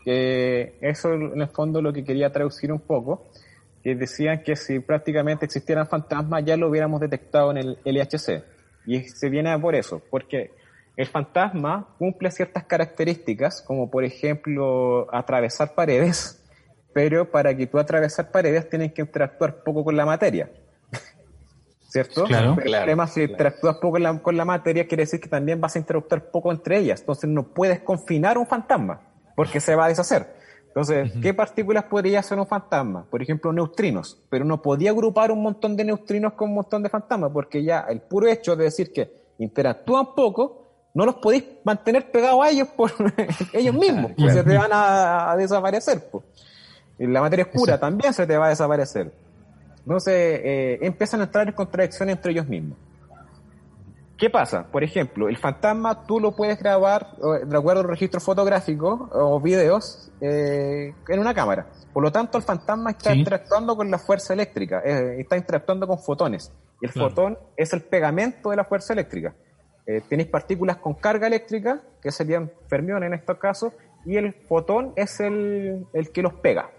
Eso 0.06 1.14
en 1.14 1.42
el 1.42 1.48
fondo 1.48 1.82
lo 1.82 1.92
que 1.92 2.04
quería 2.04 2.32
traducir 2.32 2.72
un 2.72 2.82
poco, 2.82 3.30
que 3.84 3.96
decían 3.96 4.44
que 4.44 4.56
si 4.56 4.80
prácticamente 4.80 5.46
existieran 5.46 5.88
fantasmas 5.88 6.46
ya 6.46 6.58
lo 6.58 6.70
hubiéramos 6.70 7.02
detectado 7.02 7.52
en 7.52 7.58
el 7.58 7.78
LHC. 7.86 8.53
Y 8.86 9.04
se 9.04 9.30
viene 9.30 9.58
por 9.60 9.76
eso, 9.76 10.02
porque 10.10 10.52
el 10.96 11.08
fantasma 11.08 11.88
cumple 11.98 12.30
ciertas 12.32 12.66
características, 12.66 13.62
como 13.62 13.90
por 13.90 14.04
ejemplo 14.04 15.08
atravesar 15.12 15.74
paredes, 15.74 16.44
pero 16.94 17.30
para 17.30 17.56
que 17.56 17.66
tú 17.66 17.80
atravesar 17.80 18.30
paredes 18.32 18.70
tienes 18.70 18.94
que 18.94 19.02
interactuar 19.02 19.64
poco 19.64 19.84
con 19.84 19.96
la 19.96 20.06
materia. 20.06 20.50
¿Cierto? 21.88 22.26
Claro. 22.26 22.54
Pero 22.56 22.68
Claro, 22.68 22.84
además, 22.86 23.14
si 23.14 23.22
claro. 23.22 23.32
interactúas 23.32 23.76
poco 23.78 23.92
con 23.94 24.04
la, 24.04 24.20
con 24.20 24.38
la 24.38 24.46
materia, 24.46 24.88
quiere 24.88 25.04
decir 25.04 25.20
que 25.20 25.30
también 25.30 25.60
vas 25.60 25.76
a 25.76 25.80
interactuar 25.80 26.30
poco 26.30 26.52
entre 26.52 26.78
ellas. 26.78 27.00
Entonces 27.00 27.30
no 27.30 27.44
puedes 27.44 27.80
confinar 27.80 28.38
un 28.38 28.46
fantasma, 28.46 29.02
porque 29.36 29.60
se 29.60 29.76
va 29.76 29.86
a 29.86 29.90
deshacer. 29.90 30.43
Entonces, 30.76 31.12
¿qué 31.22 31.36
partículas 31.36 31.84
podría 31.84 32.24
ser 32.24 32.40
un 32.40 32.48
fantasma? 32.48 33.06
Por 33.08 33.22
ejemplo, 33.22 33.54
neutrinos. 33.54 34.18
Pero 34.28 34.44
no 34.44 34.60
podía 34.60 34.90
agrupar 34.90 35.32
un 35.32 35.44
montón 35.44 35.76
de 35.76 35.86
neutrinos 35.86 36.34
con 36.34 36.50
un 36.50 36.56
montón 36.56 36.82
de 36.82 36.90
fantasmas, 36.90 37.30
porque 37.32 37.64
ya 37.64 37.82
el 37.82 38.02
puro 38.02 38.28
hecho 38.28 38.56
de 38.56 38.64
decir 38.64 38.92
que 38.92 39.14
interactúan 39.38 40.16
poco, 40.16 40.90
no 40.96 41.06
los 41.06 41.16
podéis 41.16 41.44
mantener 41.64 42.10
pegados 42.10 42.44
a 42.44 42.50
ellos 42.50 42.70
por 42.70 42.92
ellos 43.54 43.76
mismos, 43.76 44.14
pues 44.18 44.34
se 44.34 44.44
te 44.44 44.58
van 44.58 44.72
a, 44.74 45.32
a 45.32 45.38
desaparecer. 45.38 46.10
pues. 46.12 46.26
Y 46.98 47.06
la 47.06 47.22
materia 47.22 47.46
oscura 47.46 47.80
también 47.80 48.12
se 48.12 48.26
te 48.26 48.36
va 48.36 48.48
a 48.48 48.50
desaparecer. 48.50 49.12
Entonces, 49.78 50.14
eh, 50.44 50.80
empiezan 50.82 51.22
a 51.22 51.26
entrar 51.26 51.48
en 51.48 51.54
contradicción 51.54 52.10
entre 52.10 52.32
ellos 52.32 52.48
mismos. 52.48 52.80
¿Qué 54.18 54.30
pasa? 54.30 54.68
Por 54.72 54.84
ejemplo, 54.84 55.28
el 55.28 55.38
fantasma 55.38 56.06
tú 56.06 56.20
lo 56.20 56.36
puedes 56.36 56.58
grabar 56.60 57.18
de 57.46 57.58
acuerdo 57.58 57.82
al 57.82 57.88
registro 57.90 58.22
fotográfico 58.22 59.10
o 59.12 59.40
videos 59.42 60.12
eh, 60.22 60.94
en 61.10 61.20
una 61.20 61.34
cámara. 61.34 61.68
Por 61.92 62.04
lo 62.04 62.12
tanto, 62.12 62.38
el 62.38 62.44
fantasma 62.44 62.92
está 62.92 63.12
Sí. 63.12 63.20
interactuando 63.20 63.76
con 63.76 63.90
la 63.92 63.98
fuerza 63.98 64.34
eléctrica, 64.34 64.82
eh, 64.86 65.18
está 65.20 65.36
interactuando 65.36 65.88
con 65.88 66.00
fotones. 66.00 66.52
Y 66.82 66.86
el 66.86 66.92
Claro. 66.92 67.10
fotón 67.10 67.38
es 67.58 67.74
el 67.74 67.82
pegamento 67.82 68.52
de 68.52 68.56
la 68.56 68.64
fuerza 68.64 68.94
eléctrica. 68.94 69.34
Eh, 69.86 70.02
tenéis 70.08 70.30
partículas 70.30 70.78
con 70.78 70.94
carga 70.94 71.28
eléctrica, 71.28 71.82
que 72.02 72.12
serían 72.12 72.52
fermiones 72.70 73.08
en 73.08 73.14
estos 73.16 73.38
casos, 73.38 73.74
y 74.06 74.16
el 74.16 74.34
fotón 74.48 74.94
es 74.96 75.20
el, 75.20 75.86
el 75.94 76.12
que 76.12 76.22
los 76.22 76.34
pega. 76.36 76.70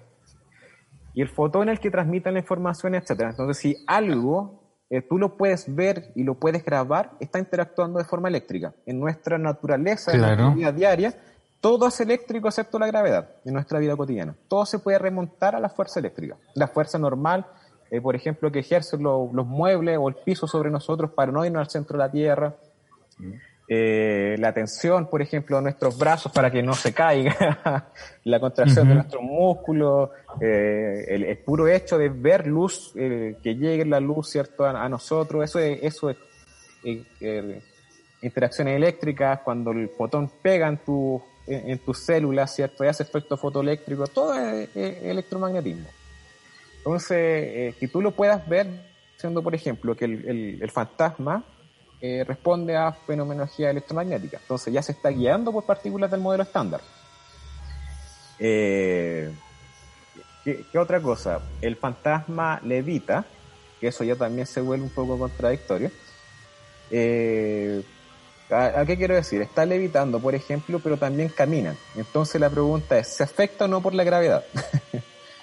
Y 1.12 1.20
el 1.22 1.28
fotón 1.28 1.68
es 1.68 1.74
el 1.74 1.80
que 1.80 1.90
transmite 1.90 2.30
la 2.32 2.38
información, 2.38 2.94
etcétera. 2.94 3.30
Entonces, 3.30 3.58
si 3.58 3.76
algo 3.86 4.63
eh, 4.96 5.02
tú 5.02 5.18
lo 5.18 5.36
puedes 5.36 5.74
ver 5.74 6.10
y 6.14 6.22
lo 6.24 6.34
puedes 6.34 6.64
grabar, 6.64 7.10
está 7.20 7.38
interactuando 7.38 7.98
de 7.98 8.04
forma 8.04 8.28
eléctrica. 8.28 8.72
En 8.86 9.00
nuestra 9.00 9.38
naturaleza, 9.38 10.12
en 10.12 10.20
nuestra 10.26 10.46
vida 10.54 10.72
diaria, 10.72 11.14
todo 11.60 11.88
es 11.88 11.98
eléctrico 12.00 12.48
excepto 12.48 12.78
la 12.78 12.86
gravedad 12.86 13.28
en 13.44 13.54
nuestra 13.54 13.78
vida 13.78 13.96
cotidiana. 13.96 14.34
Todo 14.48 14.66
se 14.66 14.78
puede 14.78 14.98
remontar 14.98 15.54
a 15.54 15.60
la 15.60 15.68
fuerza 15.70 15.98
eléctrica. 16.00 16.36
La 16.54 16.68
fuerza 16.68 16.98
normal, 16.98 17.46
eh, 17.90 18.00
por 18.00 18.14
ejemplo, 18.14 18.52
que 18.52 18.58
ejercen 18.58 19.02
lo- 19.02 19.30
los 19.32 19.46
muebles 19.46 19.96
o 20.00 20.08
el 20.08 20.14
piso 20.16 20.46
sobre 20.46 20.70
nosotros 20.70 21.10
para 21.12 21.32
no 21.32 21.44
irnos 21.44 21.60
al 21.60 21.70
centro 21.70 21.96
de 21.98 22.04
la 22.04 22.10
Tierra. 22.10 22.54
Eh, 23.66 24.36
la 24.38 24.52
tensión, 24.52 25.08
por 25.08 25.22
ejemplo, 25.22 25.56
de 25.56 25.62
nuestros 25.62 25.96
brazos 25.98 26.30
para 26.32 26.50
que 26.50 26.62
no 26.62 26.74
se 26.74 26.92
caiga, 26.92 27.90
la 28.24 28.38
contracción 28.40 28.86
de 28.88 28.94
nuestros 28.96 29.22
músculos, 29.22 30.10
eh, 30.40 31.06
el, 31.08 31.24
el 31.24 31.38
puro 31.38 31.66
hecho 31.66 31.96
de 31.96 32.10
ver 32.10 32.46
luz, 32.46 32.92
eh, 32.94 33.36
que 33.42 33.54
llegue 33.54 33.86
la 33.86 34.00
luz, 34.00 34.28
¿cierto?, 34.28 34.66
a, 34.66 34.70
a 34.84 34.88
nosotros, 34.88 35.44
eso 35.44 35.58
es, 35.60 35.82
eso 35.82 36.10
es 36.10 36.16
eh, 36.84 37.62
interacciones 38.20 38.76
eléctricas, 38.76 39.40
cuando 39.40 39.70
el 39.70 39.88
fotón 39.88 40.30
pega 40.42 40.68
en, 40.68 40.76
tu, 40.84 41.22
en, 41.46 41.70
en 41.70 41.78
tus 41.78 41.98
células, 42.00 42.54
¿cierto?, 42.54 42.84
y 42.84 42.88
hace 42.88 43.02
efecto 43.04 43.38
fotoeléctrico, 43.38 44.06
todo 44.08 44.34
es, 44.38 44.68
es 44.76 45.02
electromagnetismo. 45.04 45.88
Entonces, 46.78 47.74
que 47.76 47.88
tú 47.88 48.02
lo 48.02 48.10
puedas 48.10 48.46
ver, 48.46 48.66
siendo, 49.16 49.42
por 49.42 49.54
ejemplo, 49.54 49.96
que 49.96 50.04
el, 50.04 50.28
el- 50.28 50.62
el 50.62 50.70
fantasma 50.70 51.42
eh, 52.06 52.22
responde 52.22 52.76
a 52.76 52.92
fenomenología 52.92 53.70
electromagnética. 53.70 54.36
Entonces 54.36 54.70
ya 54.74 54.82
se 54.82 54.92
está 54.92 55.08
guiando 55.08 55.50
por 55.50 55.64
partículas 55.64 56.10
del 56.10 56.20
modelo 56.20 56.42
estándar. 56.42 56.82
Eh, 58.38 59.32
¿qué, 60.44 60.66
qué 60.70 60.78
otra 60.78 61.00
cosa? 61.00 61.40
El 61.62 61.76
fantasma 61.76 62.60
levita, 62.62 63.24
que 63.80 63.88
eso 63.88 64.04
ya 64.04 64.16
también 64.16 64.46
se 64.46 64.60
vuelve 64.60 64.84
un 64.84 64.90
poco 64.90 65.18
contradictorio. 65.18 65.90
Eh, 66.90 67.82
¿a, 68.50 68.80
a 68.80 68.84
qué 68.84 68.98
quiero 68.98 69.14
decir? 69.14 69.40
Está 69.40 69.64
levitando, 69.64 70.20
por 70.20 70.34
ejemplo, 70.34 70.80
pero 70.80 70.98
también 70.98 71.30
caminan. 71.30 71.78
Entonces 71.96 72.38
la 72.38 72.50
pregunta 72.50 72.98
es, 72.98 73.08
¿se 73.08 73.22
afecta 73.22 73.64
o 73.64 73.68
no 73.68 73.80
por 73.80 73.94
la 73.94 74.04
gravedad? 74.04 74.44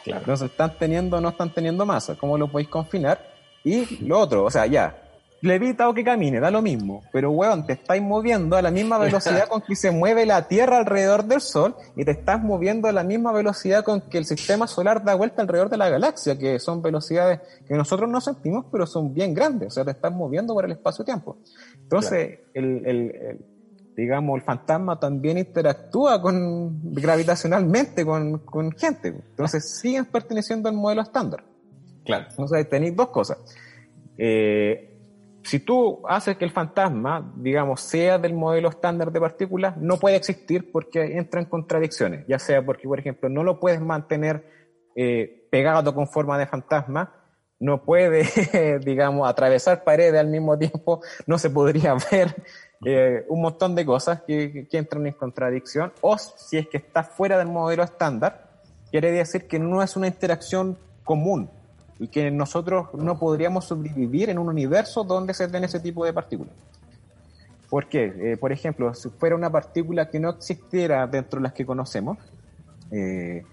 Claro. 0.04 0.22
Entonces, 0.22 0.50
¿están 0.50 0.76
teniendo 0.80 1.18
o 1.18 1.22
no 1.22 1.30
están 1.30 1.52
teniendo 1.52 1.86
masa? 1.86 2.16
¿Cómo 2.16 2.36
lo 2.36 2.48
podéis 2.48 2.70
confinar? 2.70 3.24
Y 3.64 4.04
lo 4.04 4.18
otro, 4.18 4.44
o 4.46 4.50
sea, 4.50 4.66
ya, 4.66 5.01
levita 5.42 5.90
o 5.90 5.94
que 5.94 6.04
camine, 6.04 6.40
da 6.40 6.52
lo 6.52 6.62
mismo. 6.62 7.02
Pero, 7.12 7.32
weón, 7.32 7.66
te 7.66 7.74
estáis 7.74 8.02
moviendo 8.02 8.56
a 8.58 8.62
la 8.62 8.70
misma 8.72 8.98
velocidad 8.98 9.48
con 9.48 9.62
que 9.62 9.76
se 9.76 9.90
mueve 9.92 10.26
la 10.26 10.48
Tierra 10.48 10.78
alrededor 10.78 11.26
del 11.26 11.42
Sol 11.42 11.76
y 11.96 12.06
te 12.06 12.12
estás 12.12 12.42
moviendo 12.44 12.88
a 12.88 12.92
la 12.92 13.04
misma 13.04 13.32
velocidad 13.32 13.84
con 13.84 14.02
que 14.02 14.18
el 14.20 14.26
sistema 14.26 14.68
solar 14.68 15.04
da 15.04 15.16
vuelta 15.16 15.42
alrededor 15.42 15.70
de 15.70 15.78
la 15.78 15.90
galaxia, 15.90 16.38
que 16.38 16.60
son 16.60 16.82
velocidades 16.82 17.40
que 17.68 17.74
nosotros 17.74 18.10
no 18.10 18.22
sentimos, 18.22 18.66
pero 18.72 18.86
son 18.86 19.14
bien 19.14 19.34
grandes. 19.34 19.70
O 19.70 19.72
sea, 19.72 19.84
te 19.86 19.92
estás 19.92 20.12
moviendo 20.14 20.54
por 20.54 20.66
el 20.66 20.72
espacio-tiempo. 20.74 21.38
Entonces, 21.82 22.40
el, 22.54 22.86
el- 22.86 23.16
el- 23.16 23.46
digamos, 23.94 24.38
el 24.38 24.42
fantasma 24.44 24.98
también 25.00 25.38
interactúa 25.38 26.22
con 26.22 26.80
gravitacionalmente 26.94 28.06
con, 28.06 28.40
con 28.40 28.72
gente. 28.72 29.10
Entonces, 29.10 29.80
siguen 29.80 30.06
perteneciendo 30.06 30.70
al 30.70 30.76
modelo 30.76 31.02
estándar. 31.02 31.44
Claro. 32.06 32.26
Entonces 32.30 32.68
tenéis 32.70 32.96
dos 32.96 33.10
cosas. 33.10 33.38
Eh, 34.18 34.91
si 35.44 35.60
tú 35.60 36.02
haces 36.08 36.38
que 36.38 36.46
el 36.46 36.52
fantasma, 36.52 37.34
digamos, 37.36 37.82
sea 37.82 38.18
del 38.18 38.34
modelo 38.34 38.70
estándar 38.70 39.12
de 39.12 39.20
partículas, 39.20 39.76
no 39.78 39.98
puede 39.98 40.16
existir 40.16 40.72
porque 40.72 41.18
entra 41.18 41.42
en 41.42 41.48
contradicciones. 41.48 42.26
Ya 42.28 42.38
sea 42.40 42.64
porque, 42.64 42.88
por 42.88 43.00
ejemplo, 43.00 43.30
no 43.30 43.44
lo 43.44 43.60
puedes 43.60 43.82
mantener 43.82 44.46
eh, 44.96 45.48
pegado 45.50 45.94
con 45.96 46.08
forma 46.08 46.38
de 46.38 46.46
fantasma, 46.46 47.16
no 47.60 47.84
puede, 47.84 48.80
digamos, 48.86 49.30
atravesar 49.30 49.84
paredes 49.84 50.20
al 50.20 50.28
mismo 50.28 50.58
tiempo, 50.58 51.02
no 51.26 51.38
se 51.38 51.50
podría 51.50 51.96
ver 52.12 52.36
eh, 52.86 53.26
un 53.30 53.42
montón 53.42 53.76
de 53.76 53.86
cosas 53.86 54.22
que, 54.22 54.68
que, 54.70 54.78
entran 54.78 55.08
en 55.08 55.14
contradicción, 55.14 55.92
o 56.02 56.18
si 56.18 56.58
es 56.58 56.68
que 56.68 56.78
está 56.78 57.04
fuera 57.04 57.38
del 57.38 57.48
modelo 57.48 57.84
estándar, 57.84 58.62
quiere 58.90 59.12
decir 59.12 59.48
que 59.48 59.60
no 59.60 59.82
es 59.82 59.96
una 59.96 60.08
interacción 60.08 60.78
común 61.04 61.50
y 62.02 62.08
que 62.08 62.32
nosotros 62.32 62.88
no 62.96 63.20
podríamos 63.20 63.66
sobrevivir 63.66 64.32
en 64.32 64.40
un 64.40 64.50
universo 64.50 65.04
donde 65.04 65.36
se 65.36 65.48
den 65.48 65.66
ese 65.66 65.80
tipo 65.80 66.04
de 66.04 66.12
partículas. 66.12 66.52
¿Por 67.70 67.88
qué? 67.88 68.06
Eh, 68.06 68.38
por 68.38 68.52
ejemplo, 68.52 68.92
si 68.96 69.10
fuera 69.10 69.36
una 69.36 69.52
partícula 69.52 70.10
que 70.10 70.20
no 70.20 70.32
existiera 70.32 71.06
dentro 71.06 71.40
de 71.40 71.44
las 71.44 71.54
que 71.54 71.64
conocemos, 71.64 72.18
eh, 72.90 73.44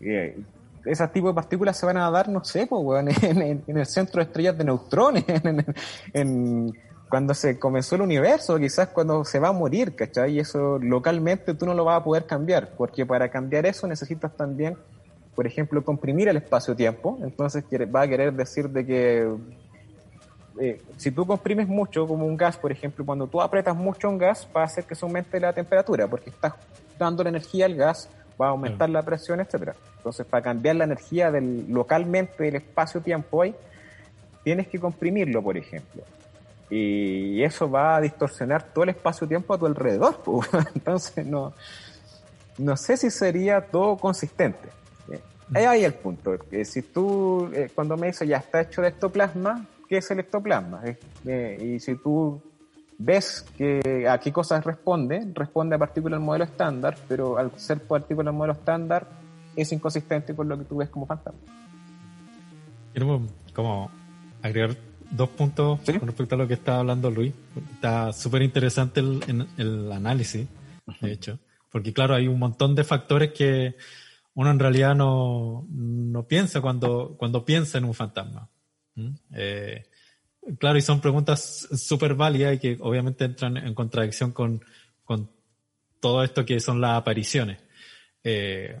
eh, 0.00 0.38
esos 0.86 1.12
tipos 1.12 1.30
de 1.30 1.34
partículas 1.34 1.76
se 1.76 1.84
van 1.84 1.98
a 1.98 2.10
dar, 2.10 2.30
no 2.30 2.42
sé, 2.44 2.66
pues, 2.66 3.22
en, 3.22 3.62
el 3.66 3.86
centro 3.86 4.20
de 4.20 4.24
estrellas 4.24 4.56
de 4.56 4.64
neutrones, 4.64 5.24
en, 6.14 6.72
cuando 7.10 7.34
se 7.34 7.58
comenzó 7.58 7.96
el 7.96 8.00
universo, 8.00 8.56
quizás 8.58 8.88
cuando 8.88 9.22
se 9.22 9.38
va 9.38 9.48
a 9.48 9.52
morir, 9.52 9.94
¿cachai? 9.94 10.32
Y 10.32 10.40
eso 10.40 10.78
localmente 10.78 11.52
tú 11.52 11.66
no 11.66 11.74
lo 11.74 11.84
vas 11.84 12.00
a 12.00 12.04
poder 12.04 12.24
cambiar, 12.24 12.70
porque 12.74 13.04
para 13.04 13.28
cambiar 13.28 13.66
eso 13.66 13.86
necesitas 13.86 14.34
también, 14.34 14.78
por 15.36 15.46
ejemplo, 15.46 15.84
comprimir 15.84 16.28
el 16.28 16.38
espacio-tiempo, 16.38 17.18
entonces 17.22 17.62
va 17.94 18.00
a 18.00 18.08
querer 18.08 18.32
decir 18.32 18.70
de 18.70 18.86
que 18.86 19.30
eh, 20.58 20.80
si 20.96 21.10
tú 21.10 21.26
comprimes 21.26 21.68
mucho, 21.68 22.06
como 22.08 22.24
un 22.24 22.36
gas, 22.38 22.56
por 22.56 22.72
ejemplo, 22.72 23.04
cuando 23.04 23.26
tú 23.26 23.42
apretas 23.42 23.76
mucho 23.76 24.08
un 24.08 24.16
gas, 24.16 24.48
va 24.56 24.62
a 24.62 24.64
hacer 24.64 24.84
que 24.84 24.94
se 24.94 25.04
aumente 25.04 25.38
la 25.38 25.52
temperatura, 25.52 26.08
porque 26.08 26.30
estás 26.30 26.54
dando 26.98 27.22
la 27.22 27.28
energía 27.28 27.66
al 27.66 27.74
gas, 27.74 28.08
va 28.40 28.46
a 28.46 28.50
aumentar 28.50 28.88
la 28.88 29.02
presión, 29.02 29.38
etcétera. 29.40 29.74
Entonces, 29.98 30.24
para 30.24 30.42
cambiar 30.42 30.76
la 30.76 30.84
energía 30.84 31.30
del, 31.30 31.66
localmente 31.68 32.44
del 32.44 32.56
espacio-tiempo 32.56 33.42
ahí, 33.42 33.54
tienes 34.42 34.68
que 34.68 34.80
comprimirlo, 34.80 35.42
por 35.42 35.58
ejemplo. 35.58 36.02
Y 36.70 37.42
eso 37.42 37.70
va 37.70 37.96
a 37.96 38.00
distorsionar 38.00 38.62
todo 38.72 38.84
el 38.84 38.90
espacio-tiempo 38.90 39.52
a 39.52 39.58
tu 39.58 39.66
alrededor. 39.66 40.18
Entonces, 40.74 41.26
no, 41.26 41.52
no 42.56 42.76
sé 42.78 42.96
si 42.96 43.10
sería 43.10 43.60
todo 43.60 43.98
consistente. 43.98 44.68
Ahí 45.54 45.64
hay 45.64 45.84
el 45.84 45.94
punto. 45.94 46.38
Que 46.38 46.64
si 46.64 46.82
tú, 46.82 47.50
eh, 47.52 47.70
cuando 47.74 47.96
me 47.96 48.08
dices 48.08 48.28
ya 48.28 48.38
está 48.38 48.60
hecho 48.60 48.82
de 48.82 48.88
ectoplasma, 48.88 49.66
qué 49.88 49.98
es 49.98 50.10
el 50.10 50.20
ectoplasma. 50.20 50.82
Eh, 51.24 51.74
y 51.76 51.80
si 51.80 51.94
tú 51.96 52.40
ves 52.98 53.44
que 53.56 54.06
a 54.08 54.18
qué 54.18 54.32
cosas 54.32 54.64
responde, 54.64 55.26
responde 55.34 55.76
a 55.76 55.78
partículas 55.78 56.18
del 56.18 56.26
modelo 56.26 56.44
estándar, 56.44 56.96
pero 57.08 57.38
al 57.38 57.56
ser 57.58 57.80
partícula 57.80 58.30
del 58.30 58.36
modelo 58.36 58.54
estándar 58.54 59.06
es 59.54 59.72
inconsistente 59.72 60.34
con 60.34 60.48
lo 60.48 60.58
que 60.58 60.64
tú 60.64 60.76
ves 60.76 60.88
como 60.88 61.06
fantasma. 61.06 61.40
Quiero 62.92 63.22
como 63.52 63.90
agregar 64.42 64.76
dos 65.10 65.28
puntos 65.30 65.80
con 65.80 66.06
respecto 66.06 66.34
a 66.34 66.38
lo 66.38 66.48
que 66.48 66.54
estaba 66.54 66.80
hablando 66.80 67.10
Luis. 67.10 67.32
Está 67.74 68.12
súper 68.12 68.42
interesante 68.42 69.00
el, 69.00 69.46
el, 69.56 69.92
análisis, 69.92 70.46
de 71.00 71.12
hecho, 71.12 71.38
porque 71.70 71.92
claro, 71.92 72.14
hay 72.14 72.28
un 72.28 72.38
montón 72.38 72.74
de 72.74 72.84
factores 72.84 73.32
que 73.32 73.76
uno 74.36 74.50
en 74.50 74.58
realidad 74.58 74.94
no, 74.94 75.66
no 75.70 76.28
piensa 76.28 76.60
cuando, 76.60 77.16
cuando 77.18 77.44
piensa 77.44 77.78
en 77.78 77.84
un 77.86 77.94
fantasma. 77.94 78.50
Eh, 79.32 79.86
claro, 80.58 80.76
y 80.76 80.82
son 80.82 81.00
preguntas 81.00 81.66
súper 81.74 82.14
válidas 82.14 82.54
y 82.54 82.58
que 82.58 82.76
obviamente 82.80 83.24
entran 83.24 83.56
en 83.56 83.74
contradicción 83.74 84.32
con, 84.32 84.62
con, 85.04 85.30
todo 86.00 86.22
esto 86.22 86.44
que 86.44 86.60
son 86.60 86.82
las 86.82 86.98
apariciones. 86.98 87.58
Eh, 88.22 88.78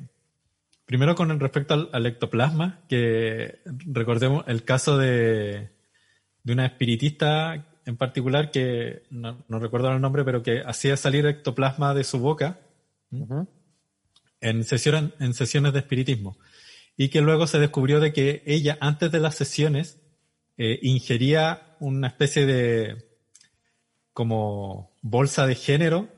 primero 0.84 1.14
con 1.14 1.40
respecto 1.40 1.88
al, 1.90 2.06
ectoplasma, 2.06 2.82
que 2.86 3.60
recordemos 3.86 4.44
el 4.48 4.62
caso 4.62 4.98
de, 4.98 5.70
de 6.44 6.52
una 6.52 6.66
espiritista 6.66 7.66
en 7.86 7.96
particular 7.96 8.50
que 8.50 9.04
no, 9.08 9.38
recuerdo 9.48 9.90
el 9.90 10.02
nombre, 10.02 10.22
pero 10.22 10.42
que 10.42 10.60
hacía 10.60 10.98
salir 10.98 11.24
ectoplasma 11.24 11.94
de 11.94 12.04
su 12.04 12.18
boca 12.18 12.60
en, 14.40 14.64
sesiones, 14.64 15.12
en 15.20 15.34
sesiones 15.34 15.72
de 15.72 15.80
espiritismo. 15.80 16.38
Y 16.96 17.08
que 17.08 17.20
luego 17.20 17.46
se 17.46 17.58
descubrió 17.58 18.00
de 18.00 18.12
que 18.12 18.42
ella, 18.46 18.78
antes 18.80 19.12
de 19.12 19.20
las 19.20 19.34
sesiones, 19.34 19.98
eh, 20.56 20.78
ingería 20.82 21.76
una 21.80 22.08
especie 22.08 22.46
de 22.46 23.06
como 24.12 24.96
bolsa 25.02 25.46
de 25.46 25.54
género 25.54 26.08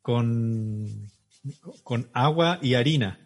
con, 0.00 1.10
con 1.82 2.08
agua 2.14 2.58
y 2.62 2.74
harina, 2.74 3.20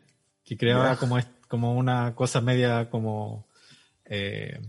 que 0.44 0.56
creaba 0.56 0.96
como, 0.96 1.18
como 1.46 1.76
una 1.76 2.16
cosa 2.16 2.40
media 2.40 2.90
como, 2.90 3.46
eh, 4.04 4.60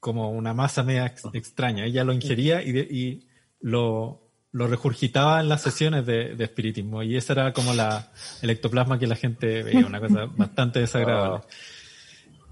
como 0.00 0.30
una 0.30 0.52
masa 0.52 0.82
media 0.82 1.14
extraña. 1.32 1.84
Ella 1.84 2.02
lo 2.02 2.12
ingería 2.12 2.60
y, 2.62 2.76
y 2.76 3.28
lo, 3.60 4.23
lo 4.54 4.66
regurgitaba 4.66 5.40
en 5.40 5.50
las 5.50 5.60
sesiones 5.60 6.06
de, 6.06 6.34
espiritismo 6.38 7.02
y 7.02 7.16
ese 7.16 7.34
era 7.34 7.52
como 7.52 7.74
la, 7.74 8.10
el 8.40 8.48
ectoplasma 8.48 8.98
que 8.98 9.06
la 9.06 9.16
gente 9.16 9.62
veía, 9.62 9.86
una 9.86 10.00
cosa 10.00 10.26
bastante 10.36 10.80
desagradable. 10.80 11.40
Oh. 11.44 11.46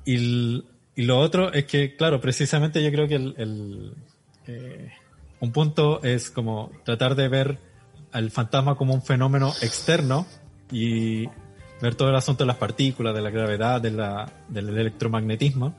Y 0.04 0.62
y 0.94 1.02
lo 1.02 1.18
otro 1.18 1.52
es 1.52 1.64
que, 1.64 1.96
claro, 1.96 2.20
precisamente 2.20 2.82
yo 2.82 2.90
creo 2.90 3.08
que 3.08 3.14
el, 3.14 3.94
eh, 4.46 4.90
un 5.40 5.52
punto 5.52 6.02
es 6.02 6.30
como 6.30 6.70
tratar 6.84 7.14
de 7.14 7.28
ver 7.28 7.58
al 8.12 8.30
fantasma 8.30 8.74
como 8.74 8.92
un 8.92 9.02
fenómeno 9.02 9.54
externo 9.62 10.26
y 10.70 11.26
ver 11.80 11.94
todo 11.94 12.10
el 12.10 12.16
asunto 12.16 12.44
de 12.44 12.48
las 12.48 12.56
partículas, 12.56 13.14
de 13.14 13.22
la 13.22 13.30
gravedad, 13.30 13.80
de 13.80 13.90
la, 13.90 14.30
del 14.48 14.68
electromagnetismo. 14.68 15.74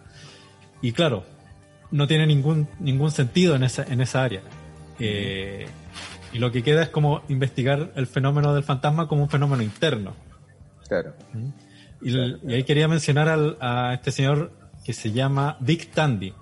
Y 0.82 0.94
claro, 0.94 1.24
no 1.92 2.08
tiene 2.08 2.26
ningún, 2.26 2.68
ningún 2.80 3.12
sentido 3.12 3.56
en 3.56 3.64
esa, 3.64 3.84
en 3.84 4.02
esa 4.02 4.24
área. 4.24 4.42
Eh, 5.00 5.68
y 6.34 6.40
lo 6.40 6.52
que 6.52 6.64
queda 6.64 6.84
es 6.84 6.90
como 6.90 7.22
investigar 7.30 7.92
el 7.96 8.08
fenómeno 8.08 8.54
del 8.54 8.64
fantasma 8.64 9.08
como 9.08 9.24
un 9.24 9.30
fenómeno 9.30 9.62
interno. 9.62 10.16
Claro. 10.88 11.14
¿Mm? 11.32 11.50
Y, 12.02 12.54
ahí 12.54 12.64
quería 12.64 12.88
mencionar 12.88 13.30
al, 13.30 13.58
a 13.62 13.94
este 13.94 14.12
señor 14.12 14.52
que 14.84 14.94
se 14.94 15.12
llama 15.12 15.58
Dick 15.60 15.92
Tandy, 15.92 16.34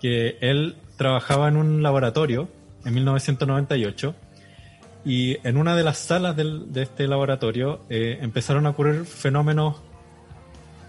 que 0.00 0.38
él 0.40 0.76
trabajaba 0.96 1.48
en 1.48 1.56
un 1.56 1.82
laboratorio 1.82 2.48
en 2.84 2.94
1998 2.94 4.14
y 5.04 5.36
en 5.46 5.56
una 5.56 5.74
de 5.74 5.82
las 5.82 5.98
salas 5.98 6.36
de 6.36 6.82
este 6.82 7.08
laboratorio 7.08 7.80
eh, 7.90 8.18
empezaron 8.20 8.66
a 8.66 8.70
ocurrir 8.70 9.04
fenómenos 9.04 9.82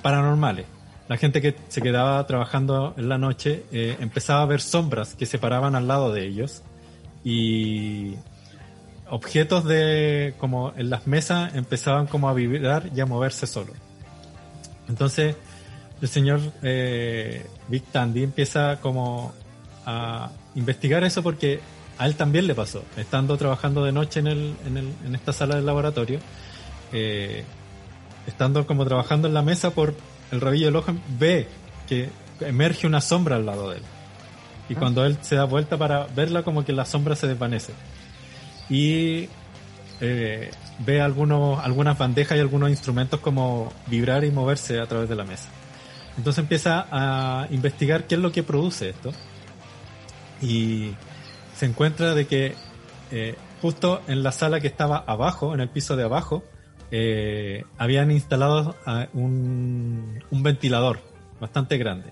paranormales. 0.03 0.67
La 1.09 1.17
gente 1.17 1.41
que 1.41 1.55
se 1.67 1.81
quedaba 1.81 2.25
trabajando 2.27 2.93
en 2.97 3.09
la 3.09 3.17
noche 3.17 3.65
eh, 3.71 3.97
empezaba 3.99 4.43
a 4.43 4.45
ver 4.45 4.61
sombras 4.61 5.15
que 5.15 5.25
se 5.25 5.39
paraban 5.39 5.75
al 5.75 5.87
lado 5.87 6.13
de 6.13 6.25
ellos 6.25 6.63
y 7.23 8.15
objetos 9.09 9.65
de 9.65 10.33
como 10.39 10.73
en 10.75 10.89
las 10.89 11.07
mesas 11.07 11.55
empezaban 11.55 12.07
como 12.07 12.29
a 12.29 12.33
vibrar 12.33 12.89
y 12.95 12.99
a 12.99 13.05
moverse 13.05 13.47
solo. 13.47 13.73
Entonces 14.89 15.35
el 16.01 16.07
señor 16.09 16.41
eh, 16.61 17.45
Big 17.67 17.83
Tandy 17.83 18.23
empieza 18.23 18.79
como 18.81 19.33
a 19.85 20.31
investigar 20.55 21.03
eso 21.03 21.23
porque 21.23 21.59
a 21.97 22.05
él 22.05 22.15
también 22.15 22.47
le 22.47 22.55
pasó, 22.55 22.83
estando 22.97 23.37
trabajando 23.37 23.85
de 23.85 23.91
noche 23.91 24.19
en, 24.19 24.27
el, 24.27 24.55
en, 24.65 24.77
el, 24.77 24.93
en 25.05 25.15
esta 25.15 25.31
sala 25.31 25.55
del 25.55 25.65
laboratorio, 25.65 26.19
eh, 26.91 27.43
estando 28.27 28.65
como 28.65 28.85
trabajando 28.85 29.27
en 29.27 29.33
la 29.33 29.41
mesa 29.41 29.71
por 29.71 29.93
el 30.31 30.41
rabillo 30.41 30.65
del 30.65 30.75
ojo, 30.75 30.93
ve 31.19 31.47
que 31.87 32.09
emerge 32.39 32.87
una 32.87 33.01
sombra 33.01 33.35
al 33.35 33.45
lado 33.45 33.69
de 33.69 33.77
él. 33.77 33.83
Y 34.69 34.75
cuando 34.75 35.05
él 35.05 35.17
se 35.21 35.35
da 35.35 35.43
vuelta 35.43 35.77
para 35.77 36.07
verla, 36.07 36.43
como 36.43 36.63
que 36.63 36.73
la 36.73 36.85
sombra 36.85 37.15
se 37.15 37.27
desvanece. 37.27 37.73
Y 38.69 39.27
eh, 39.99 40.51
ve 40.79 41.01
algunos, 41.01 41.63
algunas 41.63 41.97
bandejas 41.97 42.37
y 42.37 42.41
algunos 42.41 42.69
instrumentos 42.69 43.19
como 43.19 43.71
vibrar 43.87 44.23
y 44.23 44.31
moverse 44.31 44.79
a 44.79 44.85
través 44.85 45.09
de 45.09 45.15
la 45.15 45.23
mesa. 45.23 45.49
Entonces 46.17 46.41
empieza 46.41 46.87
a 46.91 47.47
investigar 47.51 48.05
qué 48.05 48.15
es 48.15 48.21
lo 48.21 48.31
que 48.31 48.43
produce 48.43 48.89
esto. 48.89 49.11
Y 50.41 50.91
se 51.55 51.65
encuentra 51.65 52.13
de 52.13 52.27
que 52.27 52.55
eh, 53.11 53.35
justo 53.61 54.01
en 54.07 54.23
la 54.23 54.31
sala 54.31 54.59
que 54.59 54.67
estaba 54.67 54.97
abajo, 54.97 55.53
en 55.53 55.61
el 55.61 55.69
piso 55.69 55.95
de 55.95 56.03
abajo, 56.03 56.43
eh, 56.91 57.63
habían 57.77 58.11
instalado 58.11 58.75
ah, 58.85 59.07
un, 59.13 60.21
ventilador 60.31 60.99
bastante 61.39 61.77
grande. 61.77 62.11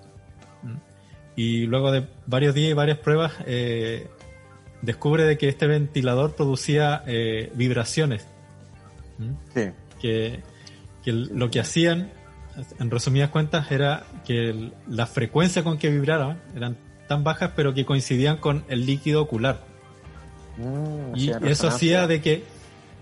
Y 1.42 1.66
luego 1.68 1.92
de 1.92 2.06
varios 2.28 2.54
días 2.54 2.72
y 2.72 2.74
varias 2.74 2.98
pruebas, 3.00 3.34
eh, 3.46 4.08
descubre 4.82 5.24
de 5.24 5.38
que 5.38 5.50
este 5.50 5.68
ventilador 5.68 6.36
producía 6.36 7.04
vibraciones. 7.56 8.28
¿Mm? 9.18 9.34
Que, 10.00 10.40
que 11.04 11.12
lo 11.12 11.52
que 11.52 11.60
hacían 11.60 12.12
en 12.80 12.92
resumidas 12.92 13.30
cuentas, 13.30 13.72
era 13.72 14.04
que 14.26 14.72
la 14.88 15.06
frecuencia 15.08 15.64
con 15.64 15.78
que 15.78 15.90
vibraban 15.90 16.42
eran 16.56 16.78
tan 17.08 17.24
bajas, 17.24 17.52
pero 17.56 17.74
que 17.74 17.86
coincidían 17.86 18.38
con 18.38 18.64
el 18.68 18.86
líquido 18.86 19.22
ocular. 19.22 19.62
Mm, 20.58 21.16
y 21.16 21.32
eso 21.48 21.68
hacía 21.68 22.08
de 22.08 22.22
que 22.22 22.44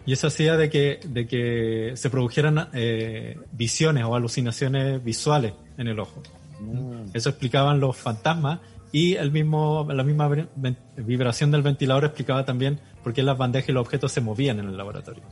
y 0.06 0.14
eso 0.14 0.28
hacía 0.28 0.56
de 0.56 0.70
que 0.70 1.00
de 1.04 1.28
que 1.28 1.94
se 1.96 2.10
produjeran 2.10 2.70
eh, 2.74 3.38
visiones 3.52 4.04
o 4.06 4.16
alucinaciones 4.16 5.04
visuales 5.04 5.54
en 5.78 5.88
el 5.88 6.00
ojo. 6.00 6.22
Mm. 6.60 7.12
Eso 7.14 7.30
explicaban 7.30 7.80
los 7.80 7.96
fantasmas 7.96 8.60
y 8.92 9.16
el 9.16 9.32
mismo, 9.32 9.88
la 9.90 10.04
misma 10.04 10.30
vibración 10.98 11.52
del 11.52 11.62
ventilador 11.62 12.06
explicaba 12.06 12.46
también 12.46 12.80
por 13.04 13.14
qué 13.14 13.24
las 13.24 13.38
bandejas 13.38 13.70
y 13.70 13.72
los 13.72 13.82
objetos 13.82 14.12
se 14.12 14.22
movían 14.22 14.60
en 14.60 14.68
el 14.68 14.78
laboratorio. 14.78 15.24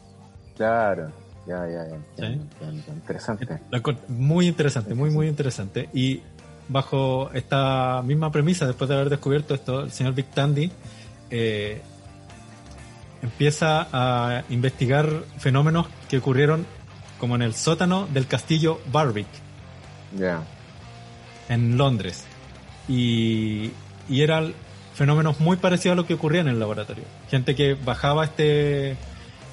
Claro, 0.55 1.11
ya, 1.47 1.67
ya, 1.67 1.87
ya. 1.87 2.27
Sí. 2.27 2.41
Interesante. 2.93 3.47
Muy 4.07 4.47
interesante, 4.47 4.93
muy, 4.93 5.09
muy 5.09 5.27
interesante. 5.27 5.89
Y 5.93 6.21
bajo 6.67 7.31
esta 7.33 8.01
misma 8.03 8.31
premisa, 8.31 8.67
después 8.67 8.89
de 8.89 8.95
haber 8.95 9.09
descubierto 9.09 9.53
esto, 9.53 9.81
el 9.81 9.91
señor 9.91 10.13
Big 10.13 10.27
Tandy 10.27 10.71
eh, 11.29 11.81
empieza 13.21 13.87
a 13.91 14.43
investigar 14.49 15.09
fenómenos 15.37 15.87
que 16.09 16.17
ocurrieron 16.17 16.65
como 17.19 17.35
en 17.35 17.41
el 17.41 17.53
sótano 17.53 18.07
del 18.13 18.27
castillo 18.27 18.79
Barwick 18.91 19.27
Ya. 20.17 20.43
En 21.49 21.77
Londres. 21.77 22.23
Y, 22.88 23.71
y 24.10 24.21
eran 24.21 24.53
fenómenos 24.95 25.39
muy 25.39 25.57
parecidos 25.57 25.93
a 25.93 25.95
lo 25.95 26.07
que 26.07 26.13
ocurría 26.15 26.41
en 26.41 26.47
el 26.47 26.60
laboratorio. 26.60 27.03
Gente 27.29 27.55
que 27.55 27.73
bajaba 27.75 28.23
a 28.23 28.25
este, 28.25 28.95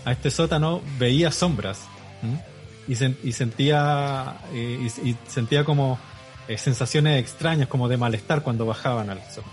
a 0.04 0.12
este 0.12 0.30
sótano 0.30 0.80
veía 0.98 1.30
sombras 1.32 1.80
¿m? 2.22 2.40
y, 2.88 2.92
sen- 2.94 3.16
y 3.22 3.32
sentía 3.32 4.36
eh, 4.52 4.88
y, 5.02 5.10
y 5.10 5.16
sentía 5.26 5.64
como 5.64 5.98
eh, 6.48 6.56
sensaciones 6.58 7.20
extrañas, 7.20 7.68
como 7.68 7.88
de 7.88 7.96
malestar 7.96 8.42
cuando 8.42 8.64
bajaban 8.66 9.10
al 9.10 9.18
sótano. 9.30 9.52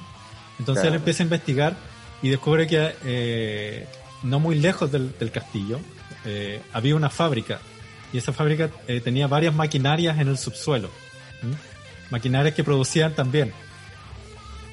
Entonces 0.59 0.81
Claro. 0.83 0.95
él 0.95 0.99
empieza 0.99 1.23
a 1.23 1.25
investigar 1.25 1.75
y 2.21 2.29
descubre 2.29 2.67
que 2.67 2.93
eh, 3.03 3.87
no 4.23 4.39
muy 4.39 4.55
lejos 4.59 4.91
del, 4.91 5.17
del 5.17 5.31
castillo 5.31 5.79
eh, 6.25 6.61
había 6.71 6.95
una 6.95 7.09
fábrica 7.09 7.59
y 8.13 8.17
esa 8.19 8.31
fábrica 8.31 8.69
eh, 8.87 9.01
tenía 9.01 9.25
varias 9.27 9.55
maquinarias 9.55 10.19
en 10.19 10.27
el 10.27 10.37
subsuelo. 10.37 10.89
¿m? 11.41 11.55
Maquinarias 12.11 12.53
que 12.53 12.63
producían 12.63 13.13
también 13.15 13.51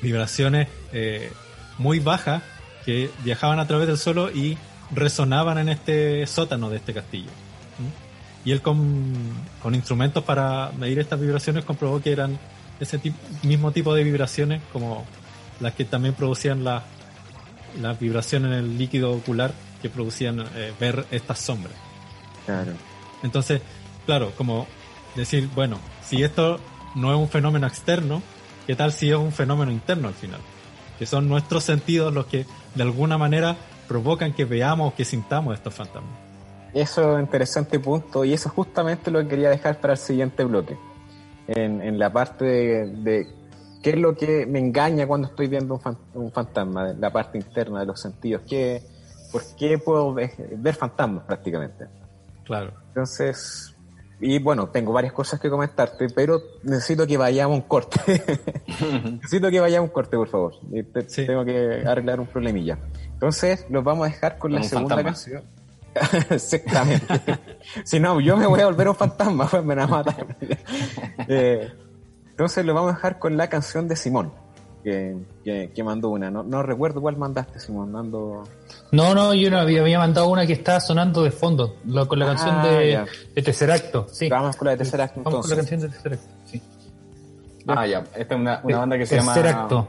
vibraciones 0.03 0.69
eh, 0.93 1.33
muy 1.79 1.99
bajas 2.01 2.43
que 2.85 3.11
viajaban 3.25 3.59
a 3.59 3.67
través 3.67 3.87
del 3.87 3.99
suelo 3.99 4.31
y 4.31 4.57
resonaban 4.95 5.59
en 5.59 5.69
este 5.69 6.27
sótano 6.27 6.71
de 6.71 6.77
este 6.79 6.95
castillo. 6.95 7.31
¿Mm? 7.79 8.49
Y 8.49 8.53
él 8.53 8.63
con, 8.63 9.15
con 9.63 9.75
instrumentos 9.75 10.25
para 10.25 10.71
medir 10.79 10.99
estas 11.01 11.21
vibraciones 11.21 11.65
comprobó 11.65 12.01
que 12.01 12.13
eran 12.13 12.39
ese 12.81 12.99
tip- 12.99 13.15
mismo 13.43 13.73
tipo 13.73 13.95
de 13.95 14.05
vibraciones 14.05 14.63
como 14.73 15.05
las 15.61 15.75
que 15.75 15.85
también 15.85 16.15
producían 16.15 16.65
la- 16.65 16.85
las 17.81 17.99
vibraciones 17.99 18.53
en 18.53 18.59
el 18.59 18.79
líquido 18.79 19.13
ocular 19.13 19.53
que 19.83 19.91
producían 19.91 20.41
eh, 20.55 20.73
ver 20.81 21.05
estas 21.11 21.39
sombras. 21.41 21.75
Claro. 22.47 22.73
Entonces, 23.23 23.61
claro, 24.07 24.33
como 24.37 24.67
decir, 25.15 25.49
bueno, 25.55 25.79
si 26.09 26.23
esto 26.23 26.59
no 26.99 27.13
es 27.13 27.19
un 27.19 27.29
fenómeno 27.29 27.67
externo, 27.67 28.23
¿qué 28.67 28.75
tal 28.77 28.93
si 28.93 29.11
es 29.11 29.17
un 29.17 29.33
fenómeno 29.33 29.71
interno 29.73 30.09
al 30.09 30.15
final? 30.15 30.41
Que 30.99 31.07
son 31.07 31.29
nuestros 31.29 31.65
sentidos 31.65 32.13
los 32.13 32.27
que 32.27 32.45
de 32.75 32.83
alguna 32.83 33.17
manera 33.19 33.57
provocan 33.87 34.33
que 34.35 34.45
veamos 34.45 34.93
o 34.93 34.97
que 34.97 35.05
sintamos 35.05 35.55
estos 35.55 35.75
fantasmas. 35.75 36.13
Eso 36.75 37.01
es 37.01 37.07
un 37.15 37.21
interesante 37.21 37.79
punto 37.81 38.25
y 38.25 38.33
eso 38.35 38.49
es 38.49 38.55
justamente 38.55 39.11
lo 39.11 39.21
que 39.21 39.29
quería 39.29 39.49
dejar 39.51 39.81
para 39.81 39.95
el 39.95 39.99
siguiente 39.99 40.45
bloque. 40.45 40.77
En, 41.47 41.81
en 41.81 41.99
la 41.99 42.13
parte 42.13 42.45
de, 42.45 42.87
de 43.03 43.27
qué 43.83 43.91
es 43.91 43.97
lo 43.97 44.15
que 44.15 44.45
me 44.45 44.59
engaña 44.59 45.07
cuando 45.07 45.29
estoy 45.29 45.47
viendo 45.47 45.75
un, 45.75 45.81
fan- 45.81 45.97
un 46.13 46.31
fantasma, 46.31 46.93
la 46.93 47.11
parte 47.11 47.39
interna 47.39 47.81
de 47.81 47.87
los 47.87 47.99
sentidos. 48.01 48.43
¿Qué, 48.47 48.83
¿Por 49.33 49.43
qué 49.57 49.79
puedo 49.79 50.13
ve- 50.13 50.35
ver 50.59 50.75
fantasmas 50.75 51.25
prácticamente? 51.25 51.87
Claro. 52.45 52.73
Entonces, 52.89 53.75
y 54.21 54.39
bueno, 54.41 54.69
tengo 54.69 54.93
varias 54.93 55.13
cosas 55.13 55.39
que 55.41 55.49
comentarte, 55.49 56.09
pero 56.11 56.41
necesito 56.65 57.07
que 57.07 57.17
vayamos 57.17 57.55
a 57.57 57.63
un 57.63 57.69
corte. 57.69 58.01
necesito 59.13 59.51
que 59.51 59.61
vayamos 59.61 59.87
a 59.87 59.91
un 59.91 59.95
corte, 59.95 60.17
por 60.17 60.29
favor. 60.29 60.55
Y 60.73 60.83
te- 60.83 61.09
Sí. 61.09 61.27
Tengo 61.27 61.45
que 61.45 61.83
arreglar 61.87 62.19
un 62.21 62.27
problemilla. 62.27 62.79
Entonces, 63.13 63.67
los 63.71 63.83
vamos 63.85 64.07
a 64.07 64.11
dejar 64.11 64.39
con 64.39 64.53
la 64.53 64.63
segunda 64.63 64.97
fantasma. 64.97 65.11
canción. 65.13 65.43
Exactamente. 66.31 67.21
si 67.85 67.99
no, 68.01 68.21
yo 68.21 68.37
me 68.37 68.47
voy 68.47 68.61
a 68.61 68.67
volver 68.67 68.89
un 68.89 68.95
fantasma, 68.95 69.49
pues 69.49 69.65
me 69.65 69.75
van 69.75 69.85
a 69.85 69.87
matar. 69.89 70.37
Eh, 71.29 71.69
entonces, 72.31 72.65
lo 72.65 72.75
vamos 72.75 72.93
a 72.93 72.95
dejar 72.97 73.19
con 73.19 73.37
la 73.37 73.49
canción 73.49 73.89
de 73.89 73.97
Simón, 73.97 74.33
que, 74.91 75.17
que, 75.45 75.71
que 75.75 75.85
mandó 75.85 76.09
una. 76.11 76.31
No, 76.31 76.43
no 76.43 76.63
recuerdo 76.63 77.01
cuál 77.01 77.17
mandaste, 77.17 77.61
Simón. 77.61 77.93
Mando. 77.93 78.45
No, 78.93 79.15
no, 79.15 79.35
yo 79.35 79.51
no 79.51 79.59
había, 79.59 79.81
había 79.83 79.99
mandado 79.99 80.29
una 80.29 80.47
que 80.47 80.55
estaba 80.55 80.81
sonando 80.81 81.23
de 81.23 81.31
fondo, 81.31 81.77
lo- 81.87 82.09
con 82.09 82.19
la 82.19 82.25
Ah, 82.25 82.29
canción 82.29 82.63
de, 82.63 82.93
ya. 82.93 83.07
de 83.35 83.43
Tercer 83.43 83.71
Acto. 83.71 84.07
Sí. 84.11 84.29
Vamos 84.29 84.57
con 84.57 84.67
la 84.67 84.73
de 84.73 84.79
tercer 84.79 85.01
acto, 85.01 85.21
Vamos 85.23 85.41
con 85.43 85.51
la 85.51 85.57
canción 85.57 85.81
de 85.81 85.89
Tercer 85.89 86.13
Acto. 86.15 86.27
Sí. 86.47 86.63
Ah, 87.67 87.87
ya. 87.87 87.99
Esta 88.17 88.35
es 88.35 88.41
una, 88.41 88.61
una 88.65 88.79
banda 88.79 88.97
que 88.99 89.07
se 89.07 89.17
llama. 89.17 89.35
Acto. 89.35 89.89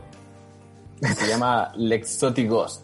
Se 1.02 1.28
llama 1.28 1.72
Lexotic 1.78 2.50
Ghost. 2.50 2.84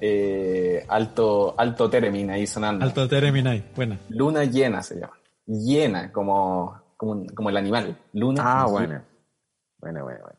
Eh, 0.00 0.84
alto, 0.88 1.54
alto 1.58 1.90
Teremin 1.90 2.30
ahí 2.30 2.46
sonando. 2.46 2.84
Alto 2.84 3.08
Terminai, 3.08 3.64
buena. 3.74 3.98
Luna 4.10 4.44
llena 4.44 4.82
se 4.82 4.94
llama. 4.94 5.12
Llena, 5.46 6.12
como, 6.12 6.80
como, 6.96 7.26
como 7.34 7.50
el 7.50 7.56
animal. 7.56 7.96
Luna. 8.12 8.42
Ah, 8.62 8.66
bueno. 8.66 9.02
Bueno, 9.80 10.04
bueno, 10.04 10.20
bueno. 10.22 10.38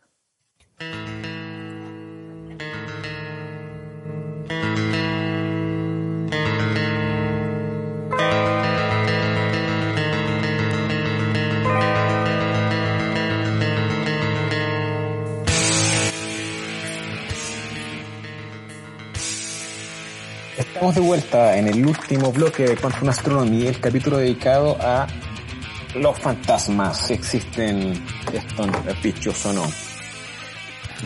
Estamos 20.79 20.95
de 20.95 21.01
vuelta 21.01 21.57
en 21.57 21.67
el 21.67 21.85
último 21.85 22.31
bloque 22.31 22.63
de 22.63 22.77
Quantum 22.77 23.09
Astronomy, 23.09 23.67
el 23.67 23.81
capítulo 23.81 24.17
dedicado 24.17 24.77
a 24.79 25.07
los 25.95 26.17
fantasmas, 26.19 27.07
si 27.07 27.15
existen 27.15 28.01
estos 28.31 28.69
bichos 29.03 29.45
o 29.45 29.51
no. 29.51 29.88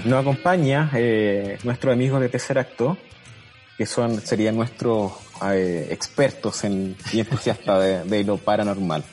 Nos 0.06 0.22
acompaña 0.22 0.90
eh, 0.96 1.58
nuestro 1.64 1.92
amigo 1.92 2.20
de 2.20 2.28
tercer 2.30 2.58
acto, 2.58 2.98
que 3.78 3.86
son 3.86 4.20
serían 4.22 4.56
nuestros 4.56 5.14
eh, 5.46 5.88
expertos 5.92 6.64
en, 6.64 6.96
y 7.12 7.20
entusiastas 7.22 7.82
de, 7.82 8.04
de 8.04 8.24
lo 8.24 8.38
paranormal. 8.38 9.04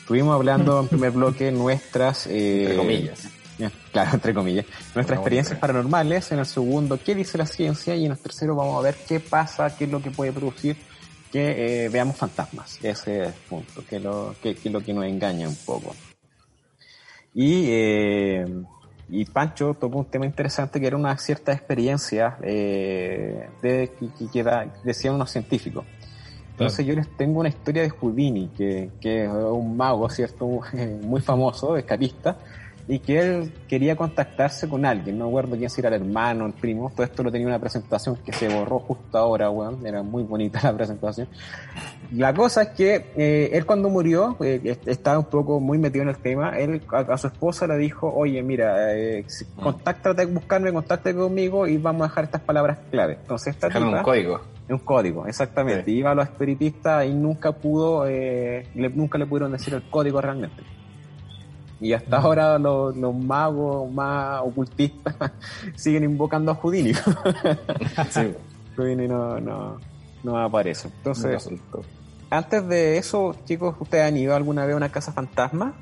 Estuvimos 0.00 0.34
hablando 0.34 0.80
en 0.80 0.88
primer 0.88 1.12
bloque 1.12 1.52
nuestras... 1.52 2.26
eh, 2.26 2.62
Entre 2.62 2.76
comillas. 2.76 3.24
eh, 3.26 3.70
Claro, 3.92 4.10
entre 4.14 4.34
comillas. 4.34 4.64
Nuestras 4.94 5.18
experiencias 5.18 5.58
paranormales. 5.58 6.32
En 6.32 6.38
el 6.40 6.46
segundo, 6.46 6.98
¿qué 7.04 7.14
dice 7.14 7.38
la 7.38 7.46
ciencia? 7.46 7.94
Y 7.94 8.06
en 8.06 8.12
el 8.12 8.18
tercero 8.18 8.56
vamos 8.56 8.78
a 8.78 8.82
ver 8.82 8.96
qué 9.06 9.20
pasa, 9.20 9.76
qué 9.76 9.84
es 9.84 9.90
lo 9.90 10.02
que 10.02 10.10
puede 10.10 10.32
producir 10.32 10.76
que 11.30 11.84
eh, 11.84 11.88
veamos 11.90 12.16
fantasmas. 12.16 12.78
Ese 12.82 13.20
es 13.22 13.28
el 13.28 13.34
punto, 13.48 13.84
que, 13.88 14.00
lo, 14.00 14.34
que, 14.42 14.56
que 14.56 14.68
es 14.68 14.72
lo 14.72 14.80
que 14.80 14.92
nos 14.92 15.04
engaña 15.04 15.46
un 15.48 15.56
poco. 15.64 15.94
Y, 17.34 17.66
eh, 17.68 18.46
y 19.10 19.24
Pancho 19.24 19.74
tocó 19.74 19.98
un 19.98 20.04
tema 20.04 20.24
interesante 20.26 20.80
que 20.80 20.86
era 20.86 20.96
una 20.96 21.16
cierta 21.18 21.52
experiencia 21.52 22.36
eh, 22.42 23.48
de, 23.62 23.90
que, 24.18 24.26
que- 24.32 24.42
da- 24.42 24.66
decían 24.84 25.14
unos 25.14 25.30
científicos. 25.30 25.84
Entonces 26.52 26.84
yo 26.86 26.94
les 26.94 27.08
tengo 27.16 27.40
una 27.40 27.48
historia 27.48 27.82
de 27.82 27.90
Houdini, 27.90 28.48
que, 28.56 28.90
que 29.00 29.24
es 29.24 29.30
un 29.30 29.76
mago, 29.76 30.08
¿cierto? 30.10 30.60
Muy 31.02 31.20
famoso, 31.22 31.76
escapista, 31.76 32.36
y 32.92 32.98
que 32.98 33.20
él 33.20 33.52
quería 33.68 33.94
contactarse 33.94 34.68
con 34.68 34.84
alguien, 34.84 35.16
no 35.16 35.26
recuerdo 35.26 35.56
quién 35.56 35.70
si 35.70 35.80
era 35.80 35.88
el 35.94 36.02
hermano, 36.02 36.46
el 36.46 36.52
primo, 36.54 36.90
todo 36.94 37.04
esto 37.04 37.22
lo 37.22 37.30
tenía 37.30 37.46
una 37.46 37.58
presentación 37.60 38.16
que 38.16 38.32
se 38.32 38.48
borró 38.48 38.80
justo 38.80 39.16
ahora, 39.16 39.48
weón, 39.48 39.86
era 39.86 40.02
muy 40.02 40.24
bonita 40.24 40.60
la 40.64 40.72
presentación. 40.76 41.28
La 42.12 42.34
cosa 42.34 42.62
es 42.62 42.68
que 42.70 43.12
eh, 43.16 43.50
él 43.52 43.64
cuando 43.64 43.88
murió, 43.88 44.36
eh, 44.40 44.60
est- 44.64 44.88
estaba 44.88 45.18
un 45.20 45.26
poco 45.26 45.60
muy 45.60 45.78
metido 45.78 46.02
en 46.02 46.08
el 46.08 46.16
tema, 46.18 46.58
él 46.58 46.82
a, 46.92 46.98
a 47.14 47.16
su 47.18 47.28
esposa 47.28 47.66
le 47.68 47.76
dijo, 47.76 48.12
oye, 48.12 48.42
mira, 48.42 48.92
eh, 48.96 49.24
Mm. 49.56 49.60
contáctate, 49.62 50.26
buscarme, 50.26 50.72
contáctate 50.72 51.14
conmigo 51.14 51.66
y 51.68 51.76
vamos 51.78 52.02
a 52.02 52.04
dejar 52.08 52.24
estas 52.24 52.40
palabras 52.40 52.78
clave. 52.90 53.18
Entonces 53.20 53.54
esta 53.54 53.68
un 53.78 54.02
código. 54.02 54.40
un 54.68 54.78
código, 54.78 55.26
exactamente. 55.28 55.84
Sí. 55.84 55.92
Iba 55.98 56.10
a 56.10 56.14
los 56.16 56.24
espiritistas 56.26 57.06
y 57.06 57.14
nunca 57.14 57.52
pudo, 57.52 58.06
eh, 58.08 58.66
le- 58.74 58.88
nunca 58.90 59.16
le 59.16 59.26
pudieron 59.26 59.52
decir 59.52 59.74
el 59.74 59.88
código 59.88 60.20
realmente. 60.20 60.62
Y 61.80 61.92
hasta 61.94 62.18
ahora 62.18 62.58
los, 62.58 62.94
los 62.96 63.14
magos 63.14 63.90
más 63.90 64.40
ocultistas 64.42 65.14
siguen 65.76 66.04
invocando 66.04 66.52
a 66.52 66.54
Houdini. 66.54 66.92
Sí, 68.10 68.34
Houdini 68.76 69.08
no, 69.08 69.40
no, 69.40 69.78
no 70.22 70.38
aparece. 70.38 70.88
Entonces, 70.88 71.48
antes 72.28 72.68
de 72.68 72.98
eso, 72.98 73.34
chicos, 73.46 73.74
¿ustedes 73.80 74.04
han 74.04 74.16
ido 74.16 74.36
alguna 74.36 74.64
vez 74.66 74.74
a 74.74 74.76
una 74.76 74.90
casa 74.90 75.12
fantasma? 75.12 75.74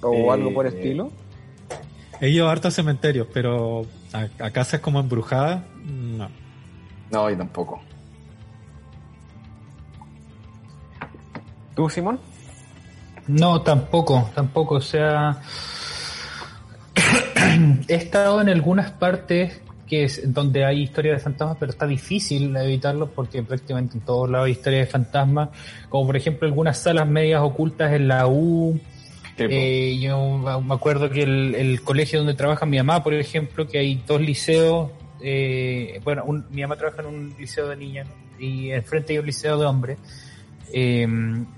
¿O 0.00 0.12
Eh, 0.14 0.30
algo 0.30 0.54
por 0.54 0.66
el 0.66 0.74
estilo? 0.74 1.10
He 2.20 2.30
ido 2.30 2.48
a 2.48 2.52
hartos 2.52 2.72
cementerios, 2.74 3.26
pero 3.32 3.82
a, 4.14 4.28
a 4.44 4.50
casas 4.50 4.80
como 4.80 5.00
embrujadas, 5.00 5.62
no. 5.84 6.28
No, 7.10 7.30
yo 7.30 7.36
tampoco. 7.36 7.80
¿Tú, 11.74 11.90
Simón? 11.90 12.18
No, 13.28 13.62
tampoco, 13.62 14.30
tampoco. 14.34 14.76
O 14.76 14.80
sea, 14.80 15.40
he 17.88 17.94
estado 17.94 18.40
en 18.40 18.48
algunas 18.48 18.90
partes 18.92 19.60
que 19.86 20.04
es 20.04 20.32
donde 20.32 20.64
hay 20.64 20.82
historias 20.82 21.18
de 21.18 21.22
fantasmas, 21.22 21.56
pero 21.60 21.70
está 21.70 21.86
difícil 21.86 22.54
evitarlo 22.56 23.08
porque 23.08 23.42
prácticamente 23.42 23.96
en 23.96 24.04
todos 24.04 24.28
lados 24.28 24.46
hay 24.46 24.52
historias 24.52 24.86
de 24.86 24.92
fantasmas, 24.92 25.50
como 25.88 26.06
por 26.06 26.16
ejemplo 26.16 26.48
algunas 26.48 26.78
salas 26.78 27.06
medias 27.06 27.40
ocultas 27.40 27.92
en 27.92 28.08
la 28.08 28.26
U. 28.26 28.78
Eh, 29.38 29.98
yo 30.00 30.38
me 30.38 30.74
acuerdo 30.74 31.10
que 31.10 31.22
el, 31.22 31.54
el, 31.54 31.82
colegio 31.82 32.20
donde 32.20 32.34
trabaja 32.34 32.64
mi 32.64 32.78
mamá, 32.78 33.04
por 33.04 33.12
ejemplo, 33.14 33.68
que 33.68 33.78
hay 33.78 34.02
dos 34.06 34.20
liceos, 34.20 34.90
eh, 35.20 36.00
bueno, 36.04 36.24
un, 36.24 36.46
mi 36.50 36.62
mamá 36.62 36.76
trabaja 36.76 37.02
en 37.02 37.08
un 37.08 37.34
liceo 37.38 37.68
de 37.68 37.76
niñas 37.76 38.08
y 38.38 38.70
enfrente 38.70 39.12
hay 39.12 39.18
un 39.18 39.26
liceo 39.26 39.58
de 39.58 39.66
hombres. 39.66 39.98
Eh, 40.72 41.06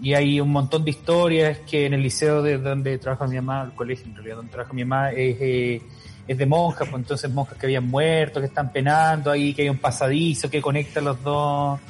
y 0.00 0.14
hay 0.14 0.40
un 0.40 0.50
montón 0.50 0.84
de 0.84 0.90
historias 0.90 1.58
que 1.60 1.86
en 1.86 1.94
el 1.94 2.02
liceo 2.02 2.42
de 2.42 2.58
donde 2.58 2.98
trabaja 2.98 3.26
mi 3.26 3.36
mamá, 3.36 3.64
el 3.64 3.72
colegio 3.72 4.06
en 4.06 4.14
realidad 4.14 4.36
donde 4.36 4.52
trabaja 4.52 4.72
mi 4.72 4.84
mamá, 4.84 5.10
es, 5.12 5.36
eh, 5.40 5.82
es 6.26 6.38
de 6.38 6.46
monjas, 6.46 6.88
pues 6.88 7.02
entonces 7.02 7.30
monjas 7.30 7.56
que 7.58 7.66
habían 7.66 7.88
muerto, 7.88 8.40
que 8.40 8.46
están 8.46 8.70
penando 8.70 9.30
ahí, 9.30 9.54
que 9.54 9.62
hay 9.62 9.68
un 9.68 9.78
pasadizo 9.78 10.50
que 10.50 10.60
conecta 10.60 11.00
los 11.00 11.22
dos 11.22 11.80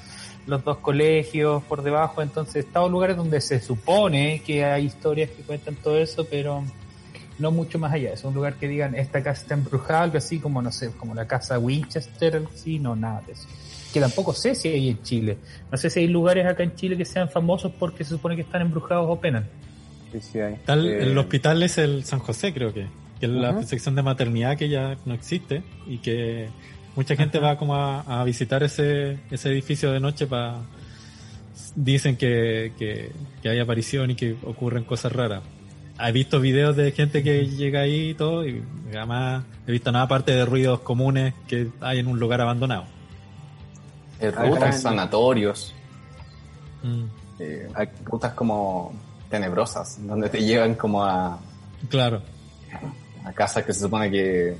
los 0.48 0.64
dos 0.64 0.78
colegios 0.78 1.62
por 1.64 1.82
debajo, 1.82 2.22
entonces 2.22 2.64
estado 2.64 2.88
lugares 2.88 3.18
donde 3.18 3.38
se 3.40 3.60
supone 3.60 4.42
que 4.44 4.64
hay 4.64 4.86
historias 4.86 5.28
que 5.28 5.42
cuentan 5.42 5.74
todo 5.76 5.98
eso, 5.98 6.24
pero 6.24 6.64
no 7.38 7.50
mucho 7.50 7.78
más 7.78 7.92
allá. 7.92 8.14
Es 8.14 8.24
un 8.24 8.34
lugar 8.34 8.54
que 8.54 8.66
digan, 8.66 8.94
esta 8.94 9.22
casa 9.22 9.42
está 9.42 9.54
embrujada, 9.54 10.02
algo 10.02 10.16
así 10.18 10.38
como, 10.38 10.62
no 10.62 10.72
sé, 10.72 10.90
como 10.92 11.14
la 11.14 11.26
casa 11.26 11.58
Winchester, 11.58 12.36
algo 12.36 12.50
así, 12.54 12.78
no, 12.78 12.96
nada 12.96 13.22
de 13.26 13.32
eso. 13.32 13.46
Que 13.92 14.00
tampoco 14.00 14.34
sé 14.34 14.54
si 14.54 14.68
hay 14.68 14.88
en 14.90 15.02
Chile. 15.02 15.38
No 15.72 15.78
sé 15.78 15.88
si 15.90 16.00
hay 16.00 16.08
lugares 16.08 16.46
acá 16.46 16.62
en 16.62 16.74
Chile 16.74 16.96
que 16.96 17.04
sean 17.04 17.28
famosos 17.30 17.72
porque 17.78 18.04
se 18.04 18.10
supone 18.10 18.36
que 18.36 18.42
están 18.42 18.60
embrujados 18.62 19.06
o 19.08 19.18
penan. 19.20 19.46
Sí, 20.12 20.20
sí 20.20 20.40
hay. 20.40 20.56
Tal, 20.64 20.86
Eh, 20.86 21.02
El 21.04 21.16
hospital 21.18 21.62
es 21.62 21.78
el 21.78 22.04
San 22.04 22.18
José, 22.18 22.52
creo 22.52 22.72
que. 22.72 22.86
Que 23.20 23.26
es 23.26 23.32
la 23.32 23.62
sección 23.64 23.94
de 23.96 24.02
maternidad 24.02 24.56
que 24.56 24.68
ya 24.68 24.96
no 25.04 25.12
existe 25.14 25.62
y 25.88 25.98
que 25.98 26.48
mucha 26.94 27.16
gente 27.16 27.38
va 27.40 27.56
como 27.58 27.74
a, 27.74 28.20
a 28.20 28.24
visitar 28.24 28.62
ese, 28.62 29.18
ese 29.30 29.50
edificio 29.50 29.90
de 29.90 29.98
noche 30.00 30.26
para... 30.26 30.60
Dicen 31.74 32.16
que, 32.16 32.72
que, 32.78 33.10
que 33.42 33.48
hay 33.48 33.58
aparición 33.58 34.10
y 34.10 34.14
que 34.14 34.36
ocurren 34.44 34.84
cosas 34.84 35.12
raras. 35.12 35.42
He 36.00 36.12
visto 36.12 36.40
videos 36.40 36.76
de 36.76 36.92
gente 36.92 37.22
que 37.24 37.46
llega 37.46 37.80
ahí 37.80 38.10
y 38.10 38.14
todo 38.14 38.46
y 38.46 38.62
jamás 38.92 39.44
he 39.66 39.72
visto 39.72 39.90
nada 39.90 40.04
aparte 40.04 40.32
de 40.32 40.44
ruidos 40.44 40.80
comunes 40.80 41.34
que 41.48 41.68
hay 41.80 41.98
en 41.98 42.06
un 42.06 42.20
lugar 42.20 42.40
abandonado. 42.40 42.84
Eh, 44.20 44.30
rutas, 44.30 44.82
sanatorios, 44.82 45.74
Mm, 46.82 47.04
eh, 47.40 47.68
hay 47.74 47.88
rutas 48.04 48.32
como 48.34 48.92
tenebrosas, 49.28 49.98
donde 50.06 50.28
te 50.28 50.42
llevan 50.44 50.74
como 50.76 51.02
a, 51.04 51.38
claro. 51.88 52.22
a 53.24 53.32
casas 53.32 53.64
que 53.64 53.72
se 53.74 53.80
supone 53.80 54.10
que, 54.10 54.56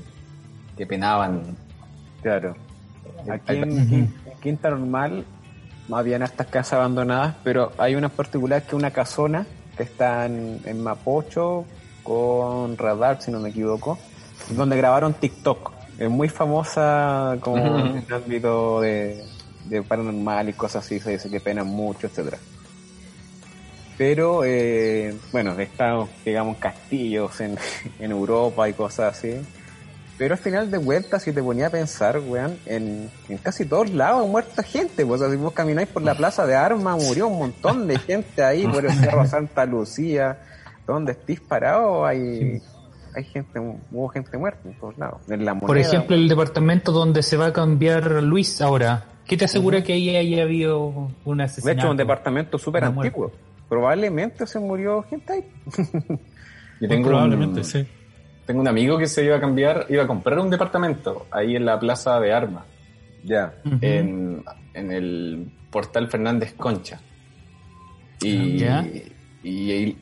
que 0.77 0.85
penaban. 0.85 1.55
Claro. 2.21 2.55
Aquí 3.31 3.53
Hay- 3.53 3.57
en, 3.63 3.69
en 3.79 4.13
Quinta 4.41 4.69
Normal 4.69 5.25
habían 5.91 6.21
estas 6.23 6.47
casas 6.47 6.73
abandonadas, 6.73 7.35
pero 7.43 7.71
hay 7.77 7.95
una 7.95 8.07
en 8.07 8.13
particular 8.13 8.61
que 8.63 8.67
es 8.69 8.73
una 8.73 8.91
casona 8.91 9.45
que 9.77 9.83
está 9.83 10.25
en, 10.25 10.59
en 10.65 10.83
Mapocho 10.83 11.63
con 12.03 12.77
Radar, 12.77 13.21
si 13.21 13.31
no 13.31 13.39
me 13.39 13.49
equivoco, 13.49 13.97
donde 14.49 14.75
grabaron 14.75 15.13
TikTok. 15.13 15.71
Es 15.97 16.09
muy 16.09 16.27
famosa 16.29 17.37
como 17.39 17.57
en 17.65 18.03
el 18.07 18.13
ámbito 18.13 18.81
de, 18.81 19.23
de 19.69 19.81
paranormal 19.83 20.49
y 20.49 20.53
cosas 20.53 20.85
así, 20.85 20.99
se 20.99 21.11
dice 21.11 21.29
que 21.29 21.39
penan 21.39 21.67
mucho, 21.67 22.07
etcétera. 22.07 22.37
Pero, 23.97 24.43
eh, 24.45 25.13
bueno, 25.31 25.59
está, 25.59 26.07
digamos, 26.25 26.57
castillos 26.57 27.39
en, 27.41 27.57
en 27.99 28.11
Europa 28.11 28.67
y 28.69 28.73
cosas 28.73 29.17
así. 29.17 29.35
Pero 30.17 30.33
al 30.33 30.39
final 30.39 30.69
de 30.69 30.77
vuelta, 30.77 31.17
si 31.17 31.31
te 31.31 31.41
ponía 31.41 31.67
a 31.67 31.69
pensar, 31.69 32.19
weón, 32.19 32.57
en, 32.65 33.09
en 33.29 33.37
casi 33.37 33.65
todos 33.65 33.89
lados 33.91 34.25
ha 34.25 34.27
muerto 34.29 34.61
gente. 34.63 35.05
Pues, 35.05 35.21
o 35.21 35.23
sea, 35.25 35.33
si 35.33 35.41
vos 35.41 35.53
camináis 35.53 35.87
por 35.87 36.01
la 36.01 36.13
plaza 36.13 36.45
de 36.45 36.55
armas, 36.55 37.01
murió 37.01 37.27
un 37.27 37.39
montón 37.39 37.87
de 37.87 37.97
gente 37.99 38.43
ahí, 38.43 38.67
por 38.67 38.85
el 38.85 38.91
Cerro 38.91 39.25
Santa 39.25 39.65
Lucía, 39.65 40.39
donde 40.85 41.13
estés 41.13 41.39
parado, 41.39 42.05
hay, 42.05 42.61
hay 43.15 43.23
gente, 43.23 43.59
hubo 43.59 44.09
gente 44.09 44.37
muerta 44.37 44.59
en 44.65 44.77
todos 44.77 44.97
lados. 44.97 45.21
En 45.29 45.45
la 45.45 45.55
Por 45.55 45.77
ejemplo, 45.77 46.17
el 46.17 46.27
departamento 46.27 46.91
donde 46.91 47.23
se 47.23 47.37
va 47.37 47.47
a 47.47 47.53
cambiar 47.53 48.21
Luis 48.23 48.61
ahora. 48.61 49.05
¿Qué 49.29 49.37
te 49.37 49.45
asegura 49.45 49.83
que 49.83 49.93
ahí 49.93 50.15
haya 50.15 50.43
habido 50.43 51.11
una 51.23 51.43
de 51.43 51.51
asesinato? 51.51 51.77
hecho, 51.79 51.87
es 51.87 51.91
un 51.91 51.97
departamento 51.97 52.57
súper 52.57 52.83
antiguo. 52.83 53.31
Probablemente 53.69 54.47
se 54.47 54.59
murió 54.59 55.03
gente 55.03 55.33
ahí. 55.33 55.45
Yo 56.81 56.87
tengo 56.87 57.07
Probablemente, 57.09 57.59
un, 57.59 57.63
sí. 57.65 57.85
tengo 58.45 58.61
un 58.61 58.67
amigo 58.67 58.97
que 58.97 59.05
se 59.05 59.23
iba 59.23 59.35
a 59.35 59.39
cambiar, 59.39 59.85
iba 59.89 60.03
a 60.03 60.07
comprar 60.07 60.39
un 60.39 60.49
departamento 60.49 61.27
ahí 61.29 61.55
en 61.55 61.65
la 61.65 61.79
plaza 61.79 62.19
de 62.19 62.33
armas, 62.33 62.63
Ya. 63.23 63.53
En, 63.81 64.43
en 64.73 64.91
el 64.91 65.51
portal 65.69 66.07
Fernández 66.09 66.53
Concha. 66.57 66.99
Y, 68.21 68.57
Ya. 68.57 68.83
y, 69.43 69.71
y 69.71 69.95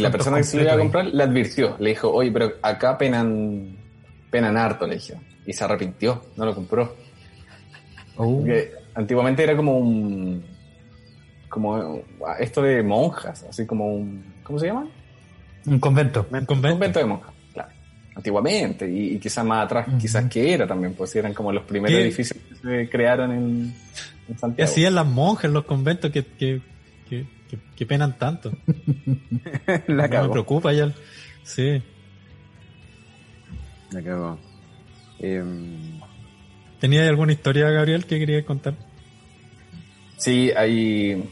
la 0.00 0.10
persona 0.10 0.38
que 0.38 0.44
se 0.44 0.56
lo 0.56 0.64
iba 0.64 0.72
a 0.74 0.78
comprar 0.78 1.06
le 1.06 1.22
advirtió, 1.22 1.76
le 1.78 1.90
dijo, 1.90 2.10
oye, 2.10 2.30
pero 2.32 2.52
acá 2.62 2.98
penan, 2.98 3.76
penan 4.30 4.56
harto, 4.56 4.86
le 4.86 4.96
dijo. 4.96 5.14
Y 5.46 5.52
se 5.52 5.62
arrepintió, 5.64 6.22
no 6.36 6.44
lo 6.46 6.54
compró. 6.54 6.96
Oh. 8.16 8.38
Porque 8.38 8.72
antiguamente 8.94 9.42
era 9.42 9.56
como 9.56 9.78
un. 9.78 10.44
como 11.48 12.02
esto 12.38 12.62
de 12.62 12.82
monjas, 12.82 13.42
así 13.48 13.66
como 13.66 13.94
un. 13.94 14.24
¿Cómo 14.42 14.58
se 14.58 14.66
llama? 14.66 14.86
Un 15.66 15.78
convento. 15.78 16.26
Un 16.30 16.38
Un 16.40 16.46
convento. 16.46 16.74
convento 16.74 16.98
de 16.98 17.04
monjas, 17.06 17.32
claro. 17.52 17.70
Antiguamente, 18.14 18.90
y, 18.90 19.14
y 19.14 19.18
quizás 19.18 19.44
más 19.44 19.64
atrás, 19.64 19.86
quizás 20.00 20.28
que 20.28 20.52
era 20.52 20.66
también, 20.66 20.94
pues 20.94 21.14
eran 21.16 21.32
como 21.32 21.52
los 21.52 21.62
primeros 21.64 21.96
¿Qué? 21.96 22.02
edificios 22.04 22.38
que 22.48 22.54
se 22.56 22.90
crearon 22.90 23.30
en, 23.32 23.38
en 23.48 23.74
¿Qué 24.26 24.38
Santiago. 24.38 24.70
hacían 24.70 24.94
las 24.94 25.06
monjas 25.06 25.44
en 25.46 25.52
los 25.54 25.64
conventos 25.64 26.10
que, 26.10 26.24
que, 26.24 26.60
que, 27.08 27.24
que- 27.48 27.58
que 27.76 27.86
penan 27.86 28.18
tanto? 28.18 28.50
la 29.66 29.82
No 29.88 29.94
me 30.02 30.08
cagó. 30.10 30.32
preocupa 30.32 30.72
ya. 30.72 30.92
Sí. 31.44 31.82
La 33.92 34.02
cagó. 34.02 34.38
Em, 35.20 35.91
¿Tenía 36.82 37.08
alguna 37.08 37.30
historia, 37.30 37.70
Gabriel, 37.70 38.04
que 38.06 38.18
querías 38.18 38.44
contar? 38.44 38.74
Sí, 40.16 40.50
hay. 40.50 41.30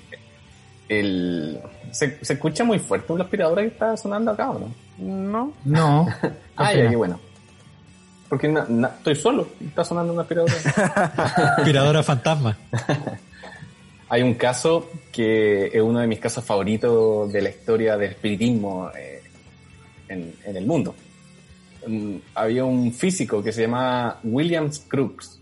El, 0.89 1.61
se, 1.91 2.25
se 2.25 2.35
escucha 2.35 2.63
muy 2.63 2.79
fuerte 2.79 3.13
una 3.13 3.25
aspiradora 3.25 3.63
que 3.63 3.67
está 3.69 3.97
sonando 3.97 4.31
acá, 4.31 4.49
¿o 4.51 4.61
no? 4.61 4.73
no. 4.99 5.53
No. 5.65 6.07
Ah, 6.57 6.69
pena. 6.73 6.85
ya, 6.85 6.91
qué 6.91 6.97
bueno. 6.97 7.19
Porque 8.29 8.47
na- 8.47 8.67
na- 8.69 8.89
estoy 8.99 9.17
solo 9.17 9.49
y 9.61 9.67
está 9.67 9.83
sonando 9.85 10.13
una 10.13 10.23
aspiradora. 10.23 10.55
Aspiradora 11.59 12.03
fantasma. 12.05 12.57
Hay 14.09 14.23
un 14.23 14.35
caso 14.35 14.89
que 15.11 15.67
es 15.67 15.81
uno 15.83 15.99
de 15.99 16.07
mis 16.07 16.21
casos 16.21 16.45
favoritos 16.45 17.33
de 17.33 17.43
la 17.43 17.49
historia 17.49 17.97
del 17.97 18.11
espiritismo 18.11 18.89
eh, 18.97 19.21
en, 20.09 20.33
en 20.45 20.57
el 20.57 20.65
mundo. 20.67 20.95
Mm, 21.89 22.17
había 22.37 22.65
un 22.65 22.93
físico 22.93 23.43
que 23.43 23.53
se 23.53 23.63
llama 23.63 24.19
Williams 24.23 24.85
Crookes. 24.87 25.40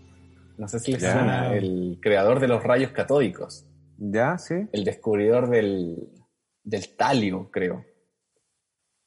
No 0.59 0.67
sé 0.67 0.79
si 0.79 0.91
les 0.91 1.01
Ya. 1.01 1.13
suena, 1.13 1.53
el 1.55 1.97
creador 2.01 2.39
de 2.39 2.47
los 2.49 2.61
rayos 2.63 2.91
catódicos, 2.91 3.65
Ya, 3.97 4.37
sí. 4.37 4.55
el 4.73 4.83
descubridor 4.83 5.49
del, 5.49 6.09
del 6.63 6.95
talio, 6.95 7.49
creo. 7.49 7.85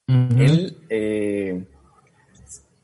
Él 0.09 0.79
eh, 0.91 1.65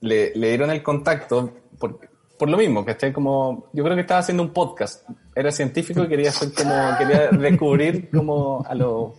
le, 0.00 0.32
le 0.34 0.48
dieron 0.48 0.70
el 0.70 0.82
contacto 0.82 1.52
por, 1.78 1.98
por 2.38 2.48
lo 2.48 2.56
mismo, 2.56 2.84
¿cachai? 2.84 3.12
Como, 3.12 3.70
yo 3.72 3.82
creo 3.82 3.96
que 3.96 4.02
estaba 4.02 4.20
haciendo 4.20 4.42
un 4.42 4.52
podcast. 4.52 5.08
Era 5.34 5.50
científico 5.50 6.04
y 6.04 6.08
quería 6.08 6.28
hacer 6.30 6.50
como, 6.52 6.74
quería 6.98 7.28
descubrir 7.30 8.10
como 8.10 8.62
a 8.66 8.74
los 8.74 9.14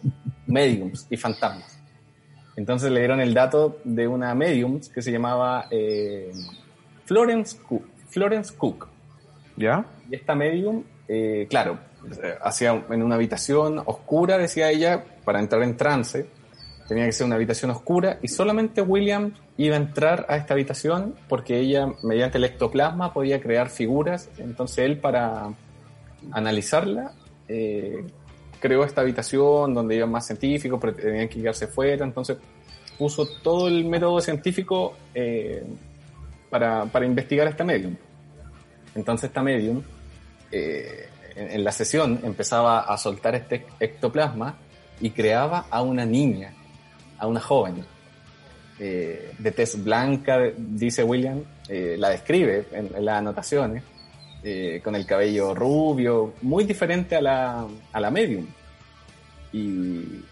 mediums 0.48 1.08
y 1.10 1.18
fantasmas. 1.18 1.80
Entonces 2.56 2.92
le 2.92 3.00
dieron 3.00 3.20
el 3.20 3.34
dato 3.34 3.80
de 3.84 4.08
una 4.08 4.34
medium 4.36 4.80
que 4.94 5.02
se 5.02 5.12
llamaba 5.12 5.66
eh, 5.72 6.32
Florence 7.06 7.58
Cook. 7.58 7.84
Florence 8.10 8.54
Cook. 8.56 8.88
¿Ya? 9.60 9.86
Y 10.10 10.16
esta 10.16 10.36
medium, 10.36 10.84
eh, 11.08 11.46
claro, 11.50 11.78
eh, 12.24 12.36
hacía 12.42 12.84
en 12.90 13.04
una 13.04 13.16
habitación 13.16 13.80
oscura, 13.86 14.38
decía 14.38 14.72
ella, 14.72 15.04
para 15.26 15.40
entrar 15.40 15.62
en 15.64 15.76
trance. 15.76 16.28
Tenía 16.88 17.06
que 17.06 17.12
ser 17.12 17.28
una 17.28 17.36
habitación 17.36 17.70
oscura 17.70 18.18
y 18.22 18.30
solamente 18.30 18.82
William 18.82 19.34
iba 19.58 19.76
a 19.76 19.80
entrar 19.80 20.26
a 20.28 20.38
esta 20.38 20.56
habitación 20.56 21.14
porque 21.28 21.60
ella, 21.60 21.88
mediante 22.04 22.40
el 22.40 22.46
ectoplasma, 22.46 23.14
podía 23.14 23.40
crear 23.40 23.70
figuras. 23.70 24.30
Entonces 24.40 24.80
él, 24.80 24.98
para 24.98 25.54
analizarla, 26.32 27.12
eh, 27.48 28.06
creó 28.60 28.84
esta 28.86 29.02
habitación 29.02 29.74
donde 29.74 29.98
iban 29.98 30.10
más 30.10 30.26
científicos, 30.26 30.80
pero 30.82 30.96
tenían 30.96 31.28
que 31.28 31.42
quedarse 31.42 31.68
fuera. 31.68 32.06
Entonces 32.06 32.38
puso 32.98 33.28
todo 33.44 33.68
el 33.68 33.86
método 33.86 34.20
científico 34.22 34.96
eh, 35.14 35.64
para, 36.50 36.86
para 36.86 37.06
investigar 37.06 37.48
esta 37.48 37.64
medium. 37.64 37.96
Entonces 39.00 39.30
esta 39.30 39.42
medium 39.42 39.82
eh, 40.52 41.08
en, 41.36 41.64
la 41.64 41.72
sesión 41.72 42.20
empezaba 42.24 42.82
a 42.82 42.98
soltar 42.98 43.34
este 43.34 43.66
ectoplasma 43.80 44.58
y 45.00 45.12
creaba 45.12 45.68
a 45.70 45.82
una 45.82 46.06
niña 46.06 46.54
a 47.18 47.28
una 47.28 47.40
joven 47.40 47.86
eh, 48.78 49.32
de 49.38 49.52
tez 49.52 49.82
blanca, 49.82 50.38
dice 50.58 51.04
William, 51.04 51.44
eh, 51.70 51.96
la 51.98 52.10
describe 52.10 52.66
en, 52.74 53.06
las 53.06 53.18
anotaciones, 53.18 53.84
con 54.84 54.96
el 54.96 55.06
cabello 55.06 55.54
rubio, 55.54 56.34
muy 56.42 56.64
diferente 56.64 57.16
a 57.18 57.22
la, 57.22 57.68
a 57.92 58.00
la 58.00 58.10
medium. 58.10 58.48
Y, 59.52 60.24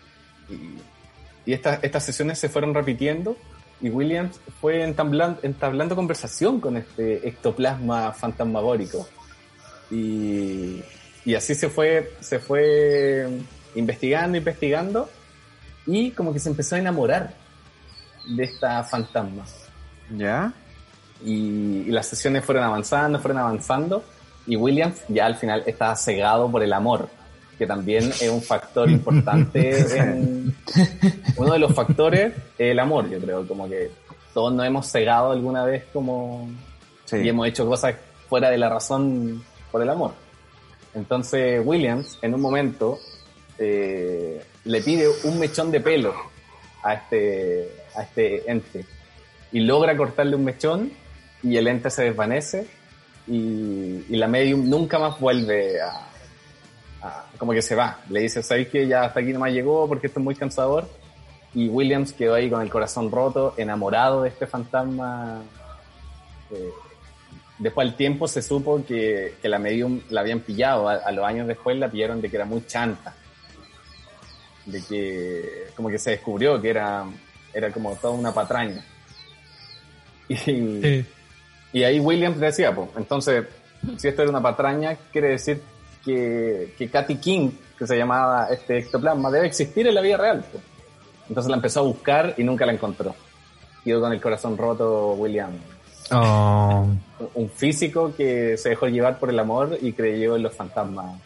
y, 0.49 1.53
estas 1.53 2.03
sesiones 2.03 2.39
se 2.39 2.47
fueron 2.47 2.73
repitiendo 2.73 3.37
y 3.81 3.89
Williams 3.89 4.39
fue 4.59 4.83
entablando, 4.83 5.39
entablando 5.43 5.95
conversación 5.95 6.59
con 6.59 6.77
este 6.77 7.27
ectoplasma 7.27 8.11
fantasmagórico. 8.13 9.07
Y, 9.91 10.81
y 11.25 11.35
así 11.35 11.55
se 11.55 11.69
fue, 11.69 12.13
se 12.19 12.39
fue 12.39 13.27
investigando, 13.75 14.37
investigando, 14.37 15.09
y 15.85 16.11
como 16.11 16.33
que 16.33 16.39
se 16.39 16.49
empezó 16.49 16.75
a 16.75 16.79
enamorar 16.79 17.33
de 18.25 18.43
esta 18.43 18.83
fantasma. 18.83 19.45
¿Ya? 20.15 20.53
Y, 21.23 21.83
y 21.87 21.91
las 21.91 22.07
sesiones 22.07 22.43
fueron 22.43 22.63
avanzando, 22.63 23.19
fueron 23.19 23.39
avanzando, 23.39 24.03
y 24.45 24.55
Williams 24.55 25.01
ya 25.07 25.25
al 25.25 25.35
final 25.35 25.63
estaba 25.65 25.95
cegado 25.95 26.49
por 26.49 26.63
el 26.63 26.73
amor, 26.73 27.09
que 27.57 27.65
también 27.65 28.03
es 28.09 28.29
un 28.29 28.41
factor 28.41 28.89
importante 28.89 29.97
en, 29.99 30.55
uno 31.37 31.53
de 31.53 31.59
los 31.59 31.73
factores 31.73 32.33
es 32.57 32.71
el 32.71 32.79
amor, 32.79 33.09
yo 33.09 33.19
creo, 33.19 33.47
como 33.47 33.67
que 33.67 33.89
todos 34.33 34.53
nos 34.53 34.65
hemos 34.65 34.87
cegado 34.87 35.31
alguna 35.31 35.63
vez 35.65 35.85
como 35.91 36.49
Sí. 37.07 37.17
y 37.23 37.29
hemos 37.29 37.47
hecho 37.47 37.65
cosas 37.65 37.95
fuera 38.27 38.49
de 38.49 38.57
la 38.57 38.67
razón 38.67 39.41
por 39.71 39.81
el 39.81 39.89
amor. 39.89 40.11
Entonces 40.93 41.61
Williams 41.65 42.19
en 42.21 42.33
un 42.33 42.41
momento 42.41 42.99
eh, 43.57 44.43
le 44.65 44.81
pide 44.81 45.07
un 45.23 45.39
mechón 45.39 45.71
de 45.71 45.79
pelo 45.79 46.13
a 46.83 46.95
este, 46.95 47.71
a 47.95 48.03
este 48.03 48.51
ente 48.51 48.85
y 49.53 49.61
logra 49.61 49.95
cortarle 49.95 50.35
un 50.35 50.43
mechón 50.43 50.91
y 51.41 51.55
el 51.55 51.67
ente 51.67 51.89
se 51.89 52.03
desvanece 52.03 52.67
y, 53.25 54.03
y 54.09 54.15
la 54.17 54.27
medium 54.27 54.69
nunca 54.69 54.99
más 54.99 55.17
vuelve 55.19 55.79
a, 55.81 56.07
a- 57.01 57.25
como 57.37 57.51
que 57.53 57.61
se 57.61 57.75
va. 57.75 57.99
Le 58.09 58.21
dice, 58.21 58.41
¿sabéis 58.43 58.67
que 58.69 58.87
ya 58.87 59.03
hasta 59.03 59.19
aquí 59.19 59.33
nomás 59.33 59.51
llegó 59.51 59.87
porque 59.87 60.07
esto 60.07 60.19
es 60.19 60.23
muy 60.23 60.35
cansador? 60.35 60.87
Y 61.53 61.69
Williams 61.69 62.13
quedó 62.13 62.33
ahí 62.35 62.49
con 62.49 62.61
el 62.61 62.69
corazón 62.69 63.09
roto, 63.11 63.53
enamorado 63.57 64.23
de 64.23 64.29
este 64.29 64.45
fantasma. 64.47 65.41
Eh, 66.51 66.69
después 67.57 67.87
al 67.87 67.95
tiempo 67.95 68.27
se 68.27 68.41
supo 68.41 68.83
que, 68.85 69.35
que 69.41 69.49
la 69.49 69.57
medium 69.57 70.01
la 70.09 70.21
habían 70.21 70.39
pillado. 70.41 70.87
A, 70.89 70.95
a 70.95 71.11
los 71.11 71.25
años 71.25 71.47
después 71.47 71.77
la 71.77 71.89
pillaron 71.89 72.21
de 72.21 72.29
que 72.29 72.35
era 72.35 72.45
muy 72.45 72.65
chanta. 72.67 73.15
De 74.65 74.83
que 74.83 75.67
como 75.75 75.89
que 75.89 75.97
se 75.97 76.11
descubrió 76.11 76.61
que 76.61 76.69
era, 76.69 77.05
era 77.53 77.71
como 77.71 77.95
toda 77.95 78.13
una 78.13 78.33
patraña. 78.33 78.83
Y, 80.29 80.35
Sí. 80.35 81.05
y 81.71 81.83
ahí 81.83 81.99
Williams 82.01 82.37
decía, 82.39 82.75
pues, 82.75 82.89
entonces, 82.97 83.45
si 83.95 84.09
esto 84.09 84.21
era 84.23 84.29
una 84.31 84.41
patraña, 84.41 84.97
quiere 85.11 85.29
decir 85.29 85.61
que, 86.07 86.73
que 86.77 86.89
Katy 86.89 87.17
King, 87.17 87.51
que 87.77 87.85
se 87.85 87.97
llamaba 87.97 88.47
este 88.49 88.77
ectoplasma, 88.79 89.29
debe 89.29 89.47
existir 89.47 89.85
en 89.87 89.93
la 89.95 90.01
vida 90.01 90.17
real. 90.17 90.43
pues. 90.51 90.63
Entonces 91.29 91.49
la 91.49 91.57
empezó 91.57 91.81
a 91.81 91.83
buscar 91.83 92.33
y 92.37 92.43
nunca 92.43 92.65
la 92.65 92.71
encontró. 92.71 93.13
Quedó 93.83 93.99
con 94.01 94.13
el 94.13 94.21
corazón 94.21 94.57
roto 94.57 95.13
William. 95.13 95.51
Oh, 96.11 96.87
Un- 97.33 97.49
físico 97.49 98.13
que 98.15 98.55
se 98.57 98.69
dejó 98.69 98.87
llevar 98.87 99.19
por 99.19 99.29
el 99.29 99.37
amor 99.39 99.77
y 99.81 99.91
creyó 99.91 100.37
en 100.37 100.43
los 100.43 100.53
fantasmas. 100.55 101.19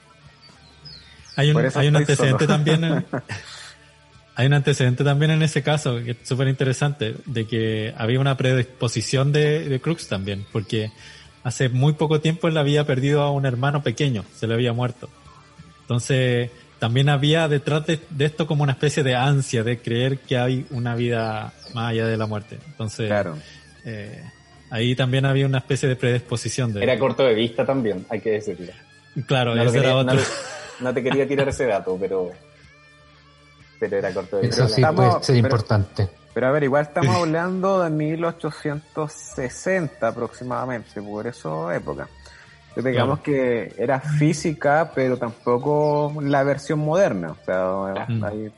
Hay 1.36 1.52
un, 1.52 1.70
hay 1.76 1.88
un 1.88 1.96
antecedente 1.98 2.46
solo. 2.46 2.58
también. 2.58 2.84
En, 2.84 3.06
hay 4.36 4.48
un 4.48 4.54
antecedente 4.54 5.04
también 5.04 5.32
en 5.32 5.44
ese 5.44 5.62
caso 5.62 5.98
que 6.04 6.12
es 6.12 6.18
súper 6.24 6.48
interesante 6.48 7.16
de 7.26 7.46
que 7.46 7.94
había 7.96 8.20
una 8.20 8.36
predisposición 8.38 9.32
de, 9.32 9.70
de 9.70 9.80
Crux 9.80 10.08
también, 10.08 10.46
porque 10.52 10.92
hace 11.44 11.70
muy 11.70 11.94
poco 11.94 12.20
tiempo 12.22 12.48
él 12.48 12.58
había 12.58 12.86
perdido 12.86 13.22
a 13.24 13.32
un 13.32 13.46
hermano 13.46 13.82
pequeño, 13.84 14.24
se 14.36 14.48
le 14.48 14.54
había 14.54 14.74
muerto. 14.74 15.10
Entonces 15.82 16.50
también 16.80 17.10
había 17.10 17.48
detrás 17.48 17.86
de, 17.86 18.00
de 18.10 18.26
esto 18.26 18.48
como 18.48 18.64
una 18.64 18.72
especie 18.74 19.04
de 19.04 19.16
ansia 19.16 19.64
de 19.64 19.80
creer 19.80 20.20
que 20.20 20.38
hay 20.38 20.66
una 20.72 20.96
vida 20.96 21.54
más 21.74 21.92
allá 21.92 22.08
de 22.08 22.18
la 22.18 22.26
muerte. 22.26 22.58
Entonces 22.68 23.08
Claro. 23.08 23.38
eh, 23.86 24.24
ahí 24.70 24.96
también 24.96 25.26
había 25.26 25.46
una 25.46 25.60
especie 25.60 25.88
de 25.90 25.96
predisposición 25.96 26.74
de 26.74 26.82
Era 26.84 26.98
corto 26.98 27.24
de 27.24 27.34
vista 27.36 27.66
también, 27.66 28.06
hay 28.10 28.20
que 28.22 28.32
decirlo. 28.32 28.72
Claro, 29.28 29.54
No, 29.56 29.62
ese 29.64 29.78
era 29.80 29.90
quería- 29.90 29.96
otro. 30.14 30.20
no 30.80 30.94
te 30.94 31.04
quería 31.04 31.28
tirar 31.28 31.50
ese 31.50 31.66
dato, 31.66 31.98
pero, 32.00 32.32
pero 33.80 33.98
era 33.98 34.14
corto 34.14 34.38
de 34.38 34.48
eso 34.48 34.64
vista. 34.64 34.68
sí 34.68 34.82
estamos- 34.82 35.06
puede 35.14 35.24
ser 35.24 35.36
pero- 35.36 35.48
importante. 35.48 36.10
Pero 36.34 36.48
a 36.48 36.52
ver, 36.52 36.64
igual 36.64 36.84
estamos 36.84 37.14
hablando 37.16 37.82
de 37.84 37.90
1860 37.90 40.08
aproximadamente, 40.08 41.02
por 41.02 41.28
eso 41.28 41.70
época. 41.72 42.08
Entonces, 42.70 42.92
digamos 42.94 43.20
que 43.20 43.74
era 43.78 44.00
física, 44.00 44.92
pero 44.96 45.18
tampoco 45.18 46.14
la 46.22 46.44
versión 46.44 46.80
moderna. 46.80 47.32
O 47.32 47.38
sea, 47.46 48.06
Mm. 48.08 48.24
ahí- 48.24 48.52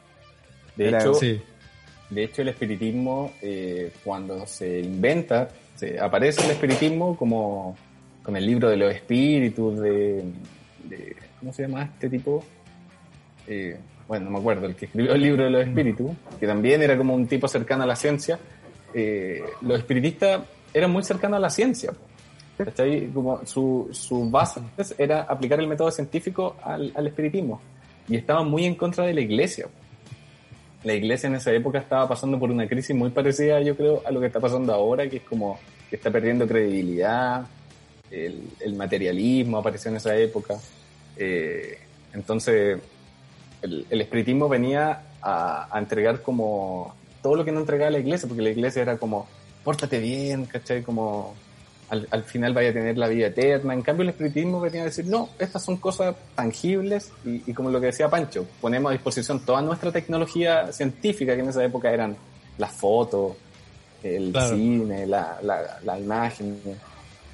De 0.76 0.88
Era- 0.88 1.00
hecho, 1.02 1.14
Sí. 1.14 1.40
De 2.10 2.24
hecho, 2.24 2.42
el 2.44 2.48
espiritismo, 2.50 3.32
eh, 3.42 3.92
cuando 4.04 4.46
se 4.48 4.80
inventa, 4.82 5.50
se, 5.76 6.00
aparece 6.00 6.44
el 6.46 6.52
espiritismo 6.52 7.16
como 7.18 7.76
con 8.24 8.36
el 8.36 8.46
libro 8.46 8.70
de 8.70 8.78
los 8.78 8.94
espíritus, 8.94 9.80
de, 9.80 10.24
de- 10.84 11.16
¿cómo 11.40 11.52
se 11.54 11.64
llama 11.64 11.84
este 11.84 12.10
tipo? 12.10 12.44
Eh, 13.48 13.78
bueno, 14.08 14.26
no 14.26 14.32
me 14.32 14.40
acuerdo, 14.40 14.66
el 14.66 14.76
que 14.76 14.86
escribió 14.86 15.14
el 15.14 15.22
libro 15.22 15.44
de 15.46 15.50
los 15.50 15.68
espíritus, 15.68 16.12
que 16.40 16.48
también 16.48 16.82
era 16.82 16.98
como 16.98 17.16
un 17.16 17.28
tipo 17.28 17.48
cercano 17.48 17.84
a 17.84 17.86
la 17.86 17.96
ciencia. 17.96 18.40
Eh, 18.94 19.42
los 19.62 19.80
espiritistas 19.80 20.42
eran 20.74 20.92
muy 20.92 21.04
cercanos 21.04 21.38
a 21.38 21.40
la 21.40 21.50
ciencia. 21.50 21.92
¿cachai? 22.58 23.08
Como 23.08 23.46
su, 23.46 23.90
su 23.92 24.30
base 24.30 24.62
era 24.98 25.24
aplicar 25.24 25.60
el 25.60 25.68
método 25.68 25.92
científico 25.92 26.56
al, 26.64 26.92
al 26.96 27.08
espiritismo. 27.08 27.62
Y 28.08 28.18
estaban 28.18 28.48
muy 28.50 28.66
en 28.66 28.76
contra 28.76 29.06
de 29.06 29.14
la 29.14 29.22
iglesia. 29.22 29.68
la 30.84 30.94
iglesia 30.94 31.28
en 31.28 31.36
esa 31.36 31.52
época 31.52 31.80
estaba 31.80 32.08
pasando 32.08 32.38
por 32.38 32.52
una 32.52 32.68
crisis 32.68 32.96
muy 32.96 33.10
parecida, 33.10 33.62
yo 33.62 33.76
creo, 33.76 34.02
a 34.06 34.12
lo 34.12 34.20
que 34.20 34.28
está 34.28 34.40
pasando 34.40 34.74
ahora, 34.74 35.10
que 35.10 35.18
es 35.18 35.24
como 35.24 35.58
que 35.90 35.96
está 35.96 36.12
perdiendo 36.12 36.48
credibilidad, 36.48 37.46
el, 38.12 38.42
el 38.60 38.76
materialismo 38.76 39.58
apareció 39.58 39.90
en 39.90 39.98
esa 39.98 40.16
época. 40.16 40.56
Eh, 41.18 41.78
entonces, 42.14 42.80
el, 43.64 43.88
el 43.90 44.02
espiritismo 44.02 44.48
venía 44.48 45.02
a, 45.22 45.68
a 45.76 45.80
entregar 45.80 46.22
como 46.22 46.94
todo 47.22 47.36
lo 47.36 47.46
que 47.46 47.52
no 47.52 47.62
entregaba 47.62 47.90
la 47.90 48.00
iglesia, 48.00 48.28
porque 48.28 48.44
la 48.44 48.50
iglesia 48.52 48.82
era 48.84 48.98
como, 48.98 49.26
pórtate 49.64 50.00
bien, 50.00 50.46
¿cachai? 50.46 50.84
Como 50.84 51.34
al, 51.90 52.08
al 52.12 52.24
final 52.24 52.54
vaya 52.54 52.70
a 52.72 52.74
tener 52.74 52.98
la 52.98 53.08
vida 53.08 53.28
eterna. 53.28 53.74
En 53.74 53.82
cambio, 53.82 54.04
el 54.04 54.10
espiritismo 54.10 54.60
venía 54.60 54.82
a 54.82 54.86
decir, 54.86 55.06
no, 55.06 55.30
estas 55.40 55.64
son 55.64 55.78
cosas 55.78 56.16
tangibles 56.36 57.12
y, 57.26 57.50
y 57.50 57.54
como 57.54 57.70
lo 57.70 57.80
que 57.80 57.88
decía 57.88 58.10
Pancho, 58.10 58.46
ponemos 58.60 58.90
a 58.90 58.94
disposición 58.94 59.40
toda 59.46 59.62
nuestra 59.62 59.92
tecnología 59.92 60.72
científica, 60.74 61.34
que 61.36 61.42
en 61.42 61.50
esa 61.50 61.64
época 61.64 61.92
eran 61.92 62.16
las 62.58 62.72
fotos, 62.74 63.34
el 64.04 64.32
Claro. 64.34 64.56
cine, 64.58 65.08
la, 65.08 65.40
la, 65.42 65.80
la 65.84 66.00
imagen, 66.00 66.60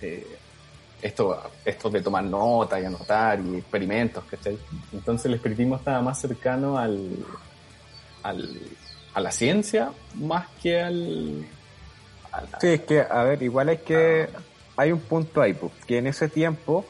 eh, 0.02 0.24
esto, 1.02 1.42
esto 1.66 1.90
de 1.90 2.02
tomar 2.02 2.24
notas 2.24 2.82
y 2.82 2.86
anotar 2.86 3.40
y 3.40 3.58
experimentos, 3.58 4.24
¿cachai? 4.26 4.58
Entonces 4.94 5.26
el 5.28 5.36
espiritismo 5.36 5.76
estaba 5.78 6.02
más 6.02 6.20
cercano 6.20 6.78
al, 6.78 7.10
al, 8.24 8.60
a 9.14 9.20
la 9.22 9.32
ciencia 9.32 9.92
más 10.16 10.48
que 10.62 10.82
al... 10.82 11.40
la- 11.42 12.60
Sí, 12.60 12.68
es 12.68 12.82
que, 12.82 13.02
a 13.02 13.24
ver, 13.24 13.42
igual 13.44 13.70
es 13.70 13.82
que 13.82 14.30
hay 14.76 14.92
un 14.92 15.00
punto 15.00 15.42
ahí, 15.42 15.54
pues, 15.54 15.72
que 15.88 15.98
en 15.98 16.08
ese 16.08 16.28
tiempo 16.30 16.86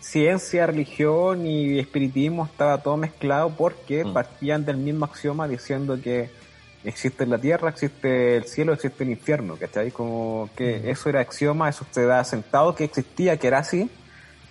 ciencia, 0.00 0.66
religión 0.66 1.46
y 1.46 1.78
espiritismo 1.78 2.46
estaba 2.46 2.78
todo 2.78 2.96
mezclado 2.96 3.50
porque 3.56 4.04
Mm. 4.04 4.12
partían 4.12 4.64
del 4.64 4.76
mismo 4.78 5.04
axioma 5.04 5.46
diciendo 5.46 5.98
que 6.02 6.30
existe 6.84 7.26
la 7.26 7.38
tierra, 7.38 7.70
existe 7.70 8.36
el 8.36 8.44
cielo, 8.44 8.72
existe 8.72 9.04
el 9.04 9.10
infierno, 9.10 9.56
¿cachai? 9.58 9.90
Como 9.90 10.48
que 10.56 10.90
eso 10.90 11.08
era 11.08 11.20
axioma, 11.20 11.68
eso 11.68 11.86
se 11.90 12.04
da 12.06 12.24
sentado 12.24 12.74
que 12.74 12.84
existía, 12.84 13.36
que 13.36 13.46
era 13.48 13.58
así, 13.58 13.90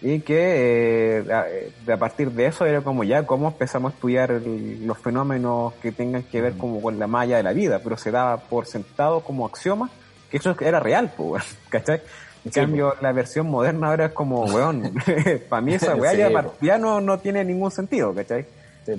y 0.02 0.22
que 0.22 1.18
eh, 1.20 1.34
a, 1.34 1.46
eh, 1.50 1.74
a 1.92 1.98
partir 1.98 2.32
de 2.32 2.46
eso 2.46 2.66
era 2.66 2.82
como 2.82 3.04
ya, 3.04 3.26
cómo 3.26 3.50
empezamos 3.50 3.92
a 3.92 3.96
estudiar 3.96 4.32
el- 4.32 4.86
los 4.88 4.98
fenómenos 5.00 5.74
que 5.82 5.92
tengan 5.92 6.24
que 6.24 6.42
ver 6.42 6.54
como 6.56 6.82
con 6.82 6.98
la 7.00 7.08
malla 7.08 7.38
de 7.38 7.44
la 7.44 7.52
vida, 7.54 7.82
pero 7.84 7.98
se 7.98 8.10
daba 8.12 8.38
por 8.38 8.66
sentado 8.66 9.22
como 9.22 9.46
axioma 9.46 9.90
que 10.30 10.38
eso 10.38 10.56
era 10.62 10.80
real, 10.80 11.12
pues, 11.18 11.44
¿cachai? 11.70 12.02
En 12.46 12.52
Sí, 12.52 12.62
cambio, 12.62 12.94
la 13.02 13.12
versión 13.12 13.48
moderna 13.50 13.88
ahora 13.90 14.06
es 14.06 14.12
como, 14.14 14.46
weón, 14.46 14.94
para 15.50 15.62
mí 15.62 15.74
esa 15.74 15.96
weá 15.96 16.14
Sí, 16.14 16.20
ya 16.62 16.78
no, 16.78 17.02
no 17.02 17.20
tiene 17.20 17.44
ningún 17.44 17.72
sentido, 17.72 18.14
¿cachai? 18.16 18.46
Sí, 18.86 18.94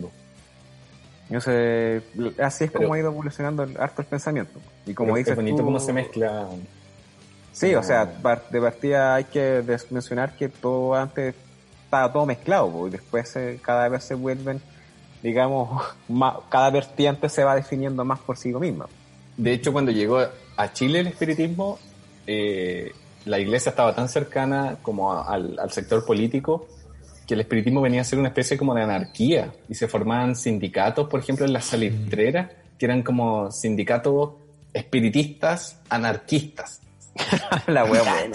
sé, 1.41 2.03
así 2.43 2.65
es 2.65 2.71
como 2.73 2.95
ha 2.95 2.99
ido 2.99 3.09
evolucionando 3.11 3.63
el- 3.63 3.79
harto 3.81 4.03
el 4.03 4.09
pensamiento. 4.09 4.59
Y 4.87 4.95
como 4.95 5.17
dices 5.17 5.33
es 5.33 5.37
bonito 5.37 5.59
tú- 5.59 5.65
cómo 5.67 5.79
se 5.79 5.93
mezcla. 5.93 6.49
Sí, 7.53 7.75
o 7.75 7.83
sea, 7.83 8.07
de 8.51 8.61
partida 8.61 9.15
hay 9.17 9.25
que 9.25 9.63
mencionar 9.91 10.37
que 10.37 10.49
todo 10.49 10.95
antes 10.95 11.35
estaba 11.85 12.13
todo 12.13 12.27
mezclado, 12.27 12.87
y 12.89 12.91
después 12.91 13.33
cada 13.63 13.89
vez 13.89 14.05
se 14.05 14.15
vuelven 14.15 14.61
digamos, 15.23 15.83
más- 16.09 16.37
cada 16.49 16.71
vertiente 16.71 17.29
se 17.29 17.45
va 17.45 17.55
definiendo 17.55 18.05
más 18.05 18.19
por 18.21 18.39
sí 18.39 18.53
misma. 18.55 18.87
De 19.37 19.53
hecho, 19.53 19.71
cuando 19.73 19.91
llegó 19.93 20.19
a 20.57 20.73
Chile 20.73 21.01
el 21.01 21.09
espiritismo, 21.09 21.79
eh, 22.27 22.93
la 23.27 23.39
iglesia 23.39 23.69
estaba 23.71 23.95
tan 23.95 24.09
cercana 24.09 24.79
como 24.83 25.13
al, 25.23 25.59
al 25.59 25.71
sector 25.73 26.05
político 26.07 26.67
que 27.31 27.35
el 27.35 27.43
espiritismo 27.43 27.81
venía 27.81 28.01
a 28.01 28.05
ser 28.05 28.19
una 28.19 28.27
especie 28.27 28.59
como 28.59 28.75
de 28.75 28.83
anarquía 28.83 29.53
y 29.69 29.77
se 29.77 29.87
formaban 29.87 30.35
sindicatos, 30.35 31.09
por 31.09 31.21
ejemplo, 31.21 31.47
en 31.47 31.53
las 31.53 31.67
salitreras, 31.67 32.51
que 32.77 32.87
eran 32.87 33.05
como 33.05 33.53
sindicatos 33.53 34.33
espiritistas 34.75 35.81
anarquistas. 35.89 36.81
la 37.69 37.85
weón. 37.85 38.33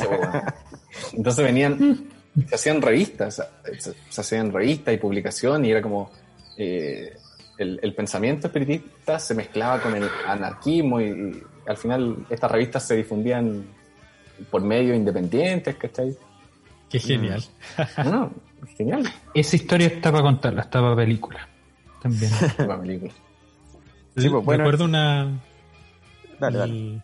Entonces 1.12 1.44
venían, 1.44 2.08
se 2.48 2.56
hacían 2.56 2.82
revistas, 2.82 3.44
se, 3.78 3.94
se 4.10 4.22
hacían 4.22 4.54
revistas 4.54 4.94
y 4.94 4.98
publicación 4.98 5.66
y 5.66 5.72
era 5.72 5.82
como 5.82 6.10
eh, 6.58 7.18
el, 7.58 7.82
el 7.84 7.94
pensamiento 7.96 8.48
espiritista 8.48 9.20
se 9.20 9.36
mezclaba 9.36 9.82
con 9.82 9.94
el 9.94 10.08
anarquismo 10.26 11.02
y, 11.02 11.08
y 11.08 11.44
al 11.68 11.76
final 11.76 12.26
estas 12.30 12.50
revistas 12.50 12.88
se 12.88 12.96
difundían 12.96 13.66
por 14.50 14.62
medios 14.62 14.96
independientes, 14.96 15.76
¿cachai? 15.76 16.16
Qué 16.90 17.00
genial. 17.00 17.44
No, 17.98 18.12
no, 18.12 18.32
genial 18.78 19.04
Esa 19.34 19.56
historia 19.56 19.88
está 19.88 20.12
para 20.12 20.24
contarla, 20.24 20.62
está 20.62 20.82
para 20.82 20.96
película. 20.96 21.48
También. 22.02 22.32
la 22.68 22.80
película. 22.80 23.12
Sí, 24.18 24.30
pues, 24.30 24.46
bueno. 24.46 24.64
Recuerdo 24.64 24.86
una. 24.86 25.40
Dale, 26.40 26.58
dale. 26.58 27.02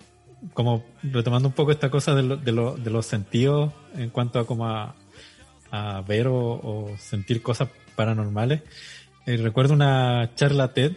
como 0.53 0.83
retomando 1.03 1.47
un 1.49 1.53
poco 1.53 1.71
esta 1.71 1.89
cosa 1.89 2.13
de, 2.15 2.23
lo- 2.23 2.37
de, 2.37 2.51
lo- 2.51 2.75
de 2.75 2.89
los 2.89 3.05
sentidos 3.05 3.71
en 3.95 4.09
cuanto 4.09 4.39
a 4.39 4.45
como 4.47 4.67
a, 4.67 4.95
a 5.71 6.01
ver 6.01 6.27
o, 6.27 6.35
o 6.37 6.91
sentir 6.97 7.41
cosas 7.41 7.69
paranormales. 7.95 8.61
Eh, 9.25 9.37
recuerdo 9.37 9.73
una 9.73 10.31
charla 10.35 10.73
TED 10.73 10.93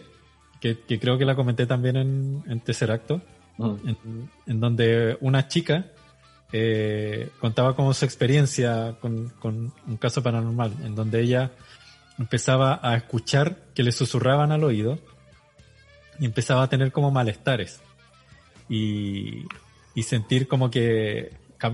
que, 0.59 0.79
que 0.81 0.99
creo 0.99 1.17
que 1.17 1.25
la 1.25 1.35
comenté 1.35 1.65
también 1.65 1.95
en, 1.97 2.43
en 2.47 2.59
Tercer 2.59 2.91
Acto, 2.91 3.21
Mm. 3.57 3.75
en, 3.87 4.29
en 4.47 4.59
donde 4.59 5.17
una 5.21 5.47
chica 5.47 5.85
eh, 6.51 7.29
contaba 7.39 7.75
como 7.75 7.93
su 7.93 8.05
experiencia 8.05 8.95
con, 9.01 9.29
con 9.39 9.73
un 9.87 9.97
caso 9.97 10.23
paranormal, 10.23 10.73
en 10.83 10.95
donde 10.95 11.21
ella 11.21 11.51
empezaba 12.17 12.79
a 12.81 12.95
escuchar 12.95 13.57
que 13.73 13.83
le 13.83 13.91
susurraban 13.91 14.51
al 14.51 14.63
oído 14.63 14.99
y 16.19 16.25
empezaba 16.25 16.63
a 16.63 16.69
tener 16.69 16.91
como 16.91 17.11
malestares 17.11 17.81
y, 18.69 19.45
y 19.93 20.03
sentir 20.03 20.47
como 20.47 20.69
que 20.69 21.33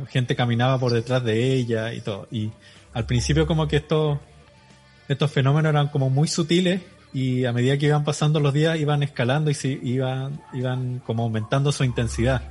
gente 0.09 0.35
caminaba 0.35 0.79
por 0.79 0.93
detrás 0.93 1.23
de 1.23 1.53
ella 1.53 1.93
y 1.93 2.01
todo. 2.01 2.27
Y 2.31 2.51
al 2.93 3.05
principio 3.05 3.47
como 3.47 3.67
que 3.67 3.77
estos, 3.77 4.19
estos 5.07 5.31
fenómenos 5.31 5.69
eran 5.69 5.89
como 5.89 6.09
muy 6.09 6.27
sutiles 6.27 6.81
y 7.13 7.45
a 7.45 7.51
medida 7.51 7.77
que 7.77 7.87
iban 7.87 8.03
pasando 8.03 8.39
los 8.39 8.53
días 8.53 8.79
iban 8.79 9.03
escalando 9.03 9.51
y 9.51 9.53
se 9.53 9.67
iban, 9.67 10.41
iban 10.53 10.99
como 10.99 11.23
aumentando 11.23 11.71
su 11.71 11.83
intensidad. 11.83 12.41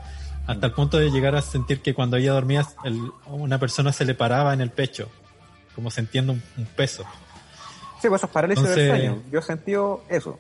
Hasta 0.51 0.67
el 0.67 0.73
punto 0.73 0.99
de 0.99 1.11
llegar 1.11 1.35
a 1.37 1.43
sentir 1.43 1.81
que 1.81 1.95
cuando 1.95 2.17
ella 2.17 2.33
dormía 2.33 2.67
el- 2.85 3.11
una 3.27 3.59
persona 3.59 3.93
se 3.93 4.05
le 4.05 4.15
paraba 4.15 4.53
en 4.55 4.61
el 4.61 4.71
pecho, 4.71 5.09
como 5.75 5.91
sintiendo 5.91 6.33
un, 6.33 6.43
un 6.59 6.65
peso. 6.67 7.05
Sí, 8.03 8.09
pues 8.09 8.21
eso 8.21 8.27
es 8.27 8.33
parálisis 8.33 8.65
del 8.65 8.79
Entonces- 8.79 9.01
sueño. 9.11 9.23
Yo 9.31 9.39
he 9.39 9.43
sentido 9.43 10.05
eso. 10.09 10.39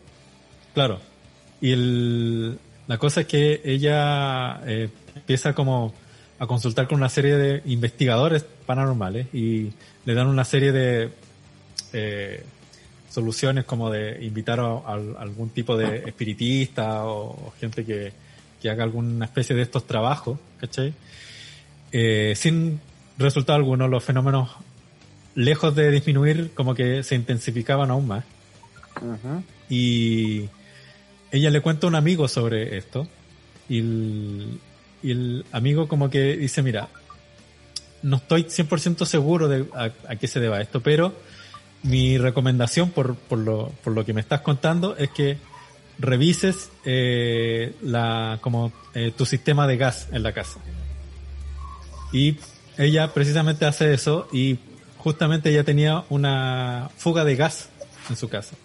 Claro. 0.74 0.98
Y 1.60 1.72
el, 1.72 2.58
la 2.86 2.98
cosa 2.98 3.20
es 3.22 3.26
que 3.26 3.60
ella 3.64 4.60
eh, 4.66 4.88
empieza 5.14 5.52
como 5.54 5.92
a 6.38 6.46
consultar 6.46 6.88
con 6.88 6.96
una 6.98 7.08
serie 7.10 7.36
de 7.36 7.62
investigadores 7.66 8.44
paranormales 8.64 9.26
y 9.34 9.72
le 10.06 10.14
dan 10.14 10.26
una 10.26 10.44
serie 10.44 10.72
de 10.72 11.10
eh, 11.92 12.44
soluciones 13.10 13.64
como 13.64 13.90
de 13.90 14.24
invitar 14.24 14.58
a, 14.60 14.64
a 14.64 14.94
algún 15.18 15.50
tipo 15.50 15.76
de 15.76 15.98
espiritista 16.06 17.04
o, 17.04 17.30
o 17.48 17.52
gente 17.60 17.84
que, 17.84 18.12
que 18.60 18.70
haga 18.70 18.84
alguna 18.84 19.24
especie 19.24 19.56
de 19.56 19.62
estos 19.62 19.86
trabajos, 19.86 20.38
¿cachai? 20.58 20.94
Eh, 21.92 22.34
sin 22.36 22.80
resultado 23.18 23.56
alguno, 23.56 23.88
los 23.88 24.04
fenómenos, 24.04 24.50
lejos 25.34 25.74
de 25.74 25.90
disminuir, 25.90 26.52
como 26.54 26.74
que 26.74 27.02
se 27.02 27.14
intensificaban 27.14 27.90
aún 27.90 28.06
más. 28.06 28.24
Y 29.68 30.48
ella 31.30 31.50
le 31.50 31.60
cuenta 31.60 31.86
a 31.86 31.88
un 31.88 31.94
amigo 31.94 32.28
sobre 32.28 32.76
esto. 32.76 33.06
Y 33.68 33.78
el, 33.78 34.60
y 35.02 35.10
el 35.12 35.44
amigo 35.52 35.88
como 35.88 36.10
que 36.10 36.36
dice, 36.36 36.62
mira, 36.62 36.88
no 38.02 38.16
estoy 38.16 38.44
100% 38.44 39.04
seguro 39.04 39.48
de 39.48 39.66
a, 39.74 39.90
a 40.08 40.16
qué 40.16 40.26
se 40.26 40.40
deba 40.40 40.60
esto, 40.60 40.80
pero 40.80 41.14
mi 41.82 42.18
recomendación 42.18 42.90
por, 42.90 43.14
por, 43.14 43.38
lo, 43.38 43.72
por 43.82 43.94
lo 43.94 44.04
que 44.04 44.12
me 44.12 44.20
estás 44.20 44.40
contando 44.40 44.96
es 44.96 45.10
que 45.10 45.38
revises 46.00 46.70
eh, 46.84 47.74
la, 47.82 48.38
como, 48.40 48.72
eh, 48.94 49.12
tu 49.16 49.26
sistema 49.26 49.66
de 49.66 49.76
gas 49.76 50.08
en 50.12 50.22
la 50.22 50.32
casa. 50.32 50.58
Y 52.12 52.38
ella 52.78 53.12
precisamente 53.12 53.66
hace 53.66 53.92
eso 53.92 54.28
y 54.32 54.58
justamente 54.98 55.50
ella 55.50 55.64
tenía 55.64 56.04
una 56.08 56.90
fuga 56.96 57.24
de 57.24 57.36
gas 57.36 57.68
en 58.08 58.16
su 58.16 58.28
casa. 58.28 58.56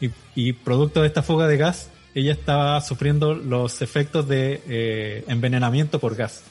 Y, 0.00 0.10
y 0.34 0.52
producto 0.52 1.02
de 1.02 1.08
esta 1.08 1.22
fuga 1.22 1.46
de 1.46 1.56
gas, 1.56 1.90
ella 2.14 2.32
estaba 2.32 2.80
sufriendo 2.80 3.34
los 3.34 3.82
efectos 3.82 4.26
de 4.28 4.62
eh, 4.68 5.24
envenenamiento 5.28 5.98
por 5.98 6.16
gas. 6.16 6.42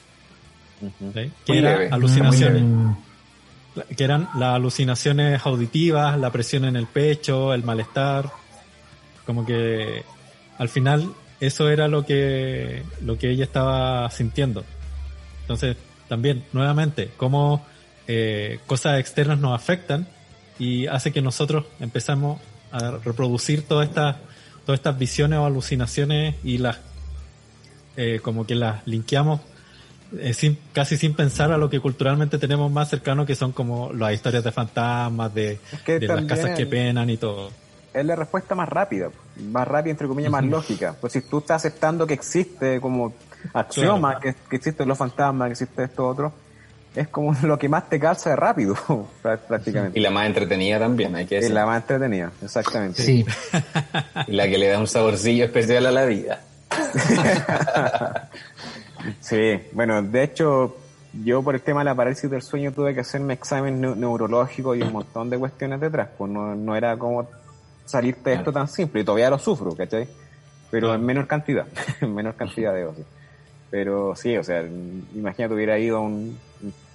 ¿sí? 0.80 1.30
Que 1.44 1.58
eran 1.58 1.92
alucinaciones. 1.92 2.64
Que 3.96 4.04
eran 4.04 4.28
las 4.36 4.56
alucinaciones 4.56 5.44
auditivas, 5.44 6.18
la 6.18 6.30
presión 6.30 6.64
en 6.64 6.76
el 6.76 6.86
pecho, 6.86 7.54
el 7.54 7.62
malestar. 7.62 8.30
Como 9.30 9.46
que 9.46 10.02
al 10.58 10.68
final 10.68 11.14
eso 11.38 11.70
era 11.70 11.86
lo 11.86 12.04
que, 12.04 12.82
lo 13.00 13.16
que 13.16 13.30
ella 13.30 13.44
estaba 13.44 14.10
sintiendo. 14.10 14.64
Entonces, 15.42 15.76
también, 16.08 16.42
nuevamente, 16.52 17.12
cómo 17.16 17.64
eh, 18.08 18.58
cosas 18.66 18.98
externas 18.98 19.38
nos 19.38 19.54
afectan 19.54 20.08
y 20.58 20.88
hace 20.88 21.12
que 21.12 21.22
nosotros 21.22 21.66
empezamos 21.78 22.40
a 22.72 22.90
reproducir 23.04 23.62
todas 23.68 23.88
estas 23.88 24.16
todas 24.66 24.80
estas 24.80 24.98
visiones 24.98 25.38
o 25.38 25.46
alucinaciones 25.46 26.34
y 26.42 26.58
las 26.58 26.80
eh, 27.96 28.18
como 28.20 28.48
que 28.48 28.56
las 28.56 28.84
linkeamos 28.84 29.42
eh, 30.18 30.34
sin, 30.34 30.58
casi 30.72 30.96
sin 30.96 31.14
pensar 31.14 31.52
a 31.52 31.56
lo 31.56 31.70
que 31.70 31.78
culturalmente 31.78 32.36
tenemos 32.36 32.68
más 32.72 32.90
cercano 32.90 33.24
que 33.24 33.36
son 33.36 33.52
como 33.52 33.92
las 33.92 34.12
historias 34.12 34.42
de 34.42 34.50
fantasmas 34.50 35.32
de, 35.32 35.60
Es 35.72 35.82
que 35.82 36.00
de 36.00 36.08
las 36.08 36.24
casas 36.24 36.56
que 36.56 36.66
penan 36.66 37.08
y 37.10 37.16
todo 37.16 37.59
es 37.92 38.04
la 38.04 38.16
respuesta 38.16 38.54
más 38.54 38.68
rápida, 38.68 39.08
más 39.50 39.66
rápida, 39.66 39.90
entre 39.92 40.06
comillas, 40.08 40.30
más 40.30 40.44
lógica. 40.44 40.94
Pues 41.00 41.12
si 41.12 41.20
tú 41.22 41.38
estás 41.38 41.64
aceptando 41.64 42.06
que 42.06 42.14
existe 42.14 42.80
como 42.80 43.12
axioma, 43.52 44.18
Claro. 44.18 44.36
que, 44.38 44.48
que 44.50 44.56
existen 44.56 44.86
los 44.88 44.96
fantasmas, 44.98 45.46
que 45.48 45.52
existe 45.52 45.84
esto 45.84 46.06
otro, 46.06 46.32
es 46.94 47.08
como 47.08 47.34
lo 47.42 47.58
que 47.58 47.68
más 47.68 47.88
te 47.88 47.98
calza 48.00 48.30
de 48.30 48.36
rápido, 48.36 48.74
prá- 49.22 49.38
prácticamente. 49.38 49.98
Y 49.98 50.02
la 50.02 50.10
más 50.10 50.26
entretenida 50.26 50.78
también, 50.78 51.14
hay 51.16 51.26
que 51.26 51.36
decir. 51.36 51.52
la 51.52 51.66
más 51.66 51.82
entretenida, 51.82 52.30
exactamente. 52.42 53.02
sí, 53.02 53.24
Y 54.26 54.32
la 54.32 54.48
que 54.48 54.58
le 54.58 54.68
da 54.68 54.78
un 54.78 54.86
saborcillo 54.86 55.44
especial 55.44 55.86
a 55.86 55.90
la 55.90 56.04
vida. 56.04 56.40
Sí, 59.20 59.60
bueno, 59.72 60.02
de 60.02 60.22
hecho, 60.22 60.76
yo 61.24 61.42
por 61.42 61.54
el 61.54 61.62
tema 61.62 61.80
de 61.80 61.86
la 61.86 61.94
parálisis 61.94 62.30
del 62.30 62.42
sueño 62.42 62.72
tuve 62.72 62.94
que 62.94 63.00
hacerme 63.00 63.34
examen 63.34 63.80
neu- 63.82 63.96
neurológico 63.96 64.74
y 64.74 64.82
un 64.82 64.92
montón 64.92 65.30
de 65.30 65.38
cuestiones 65.38 65.80
detrás, 65.80 66.08
pues 66.18 66.30
no, 66.30 66.54
no 66.54 66.76
era 66.76 66.96
como 66.98 67.26
salirte 67.90 68.30
de 68.30 68.36
esto 68.36 68.52
tan 68.52 68.68
simple, 68.68 69.00
y 69.00 69.04
todavía 69.04 69.30
lo 69.30 69.38
sufro, 69.38 69.74
¿cachai? 69.74 70.08
Pero 70.70 70.94
en 70.94 71.04
menor 71.04 71.26
cantidad, 71.26 71.66
en 72.00 72.14
menor 72.14 72.34
cantidad 72.36 72.72
de 72.72 72.82
dosis. 72.84 73.04
Pero 73.70 74.14
sí, 74.16 74.36
o 74.36 74.42
sea, 74.44 74.62
imagínate 75.14 75.54
hubiera 75.54 75.78
ido 75.78 75.98
a 75.98 76.00
un 76.00 76.36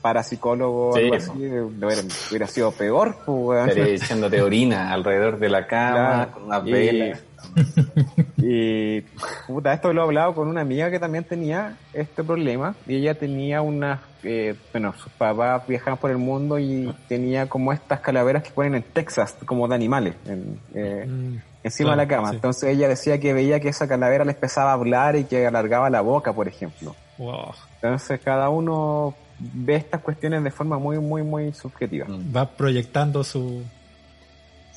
parapsicólogo 0.02 0.90
o 0.90 0.94
Sí, 0.96 1.00
algo 1.04 1.10
po. 1.12 1.16
así, 1.16 1.32
hubiera, 1.32 2.02
hubiera 2.30 2.48
sido 2.48 2.72
peor, 2.72 3.16
pues, 3.26 3.76
echándote 3.78 4.42
orina 4.42 4.92
alrededor 4.92 5.40
de 5.40 5.50
la 5.50 5.66
cama, 5.68 5.96
Claro. 5.96 6.32
con 6.32 6.44
unas 6.44 6.68
Y-. 6.68 7.14
Y 8.48 9.02
puta, 9.48 9.74
esto 9.74 9.92
lo 9.92 10.02
he 10.02 10.04
hablado 10.04 10.36
con 10.36 10.48
una 10.48 10.62
amiga 10.62 10.92
que 10.92 11.00
también 11.00 11.24
tenía 11.24 11.78
este 11.94 12.24
problema. 12.24 12.76
Y 12.86 12.98
ella 12.98 13.16
tenía 13.16 13.64
unas, 13.64 14.02
eh, 14.24 14.54
bueno, 14.72 14.94
sus 14.94 15.12
papás 15.14 15.68
viajaban 15.68 15.98
por 15.98 16.12
el 16.12 16.20
mundo 16.20 16.60
y 16.60 16.94
tenía 17.08 17.50
como 17.50 17.74
estas 17.74 18.02
calaveras 18.02 18.44
que 18.44 18.52
ponen 18.52 18.76
en 18.76 18.84
Texas, 18.84 19.36
como 19.48 19.68
de 19.68 19.74
animales, 19.74 20.14
en, 20.28 20.60
eh, 20.76 21.06
Mm, 21.08 21.38
encima 21.64 21.94
claro, 21.96 22.02
de 22.02 22.06
la 22.06 22.08
cama. 22.16 22.30
sí. 22.30 22.36
Entonces 22.36 22.70
ella 22.70 22.88
decía 22.88 23.20
que 23.20 23.34
veía 23.34 23.60
que 23.60 23.70
esa 23.70 23.88
calavera 23.88 24.24
le 24.26 24.34
empezaba 24.34 24.70
a 24.72 24.74
hablar 24.74 25.16
y 25.16 25.24
que 25.24 25.48
alargaba 25.48 25.90
la 25.90 26.02
boca, 26.02 26.32
por 26.34 26.48
ejemplo. 26.48 26.96
wow. 27.18 27.52
Entonces 27.82 28.20
cada 28.24 28.50
uno 28.50 29.16
ve 29.40 29.76
estas 29.76 30.02
cuestiones 30.02 30.44
de 30.44 30.52
forma 30.52 30.78
muy, 30.78 31.00
muy, 31.00 31.24
muy 31.24 31.52
subjetiva. 31.52 32.06
Va 32.36 32.48
proyectando 32.48 33.24
su, 33.24 33.64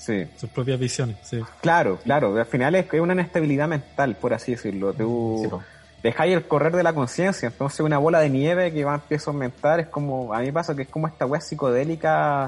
Sí. 0.09 0.27
sus 0.39 0.49
propias 0.49 0.81
visiones 0.81 1.17
sí. 1.23 1.39
Claro, 1.61 1.99
claro. 2.03 2.35
Al 2.35 2.47
final 2.47 2.75
es 2.77 2.87
es 2.91 3.01
una 3.01 3.13
inestabilidad 3.13 3.69
mental, 3.69 4.17
por 4.17 4.33
así 4.33 4.53
decirlo. 4.53 4.95
Tú 4.95 5.43
Sí, 5.51 5.57
dejáis 6.03 6.35
el 6.35 6.45
correr 6.47 6.75
de 6.75 6.83
la 6.83 6.95
conciencia. 6.95 7.49
Entonces 7.49 7.81
una 7.81 7.99
bola 7.99 8.21
de 8.21 8.31
nieve 8.31 8.73
que 8.73 8.85
va 8.85 8.95
empieza 8.95 9.31
a 9.31 9.35
aumentar 9.35 9.81
es 9.81 9.89
como, 9.89 10.33
a 10.33 10.41
mí 10.41 10.51
pasa 10.51 10.75
que 10.75 10.83
es 10.83 10.89
como 10.89 11.07
esta 11.07 11.27
weá 11.27 11.41
psicodélica 11.43 12.45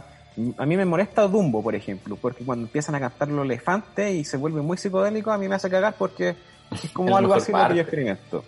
A 0.56 0.66
mí 0.66 0.76
me 0.76 0.86
molesta 0.86 1.28
Dumbo, 1.28 1.62
por 1.62 1.74
ejemplo, 1.74 2.16
porque 2.16 2.44
cuando 2.44 2.64
empiezan 2.66 2.94
a 2.94 3.00
cantar 3.00 3.28
los 3.28 3.44
elefantes 3.44 4.14
y 4.14 4.24
se 4.24 4.38
vuelve 4.38 4.62
muy 4.62 4.78
psicodélico, 4.78 5.30
a 5.30 5.36
mí 5.36 5.46
me 5.48 5.56
hace 5.56 5.68
cagar 5.68 5.94
porque 5.98 6.34
es 6.82 6.90
como 6.92 7.14
algo 7.14 7.34
así 7.34 7.52
lo 7.52 7.58
que 7.58 7.62
parte. 7.62 7.74
yo 7.76 7.82
experimento. 7.82 8.44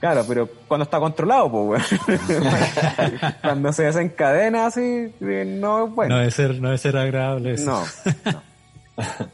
Claro, 0.00 0.22
pero 0.26 0.48
cuando 0.66 0.84
está 0.84 0.98
controlado, 0.98 1.50
pues, 1.50 1.82
cuando 3.42 3.72
se 3.72 3.84
desencadena 3.84 4.66
así, 4.66 5.14
eh, 5.20 5.44
no 5.60 5.86
es 5.86 5.94
bueno. 5.94 6.14
No 6.14 6.18
debe 6.20 6.30
ser, 6.30 6.60
no 6.60 6.68
debe 6.68 6.78
ser 6.78 6.96
agradable 6.96 7.52
eso. 7.52 7.66
No, 7.70 8.32
no. 8.32 8.42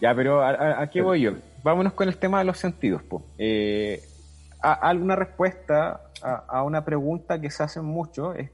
Ya, 0.01 0.15
pero 0.15 0.43
a, 0.43 0.51
a- 0.51 0.83
¿a 0.83 0.91
qué 0.91 1.03
voy 1.03 1.23
yo? 1.23 1.33
Vámonos 1.65 1.93
con 1.93 2.07
el 2.07 2.17
tema 2.19 2.39
de 2.39 2.45
los 2.45 2.57
sentidos. 2.59 3.03
Po. 3.03 3.25
Eh, 3.37 4.01
alguna 4.61 5.17
respuesta 5.17 6.03
a, 6.23 6.35
a 6.49 6.63
una 6.63 6.85
pregunta 6.85 7.41
que 7.41 7.51
se 7.51 7.63
hace 7.65 7.81
mucho 7.81 8.33
es 8.35 8.51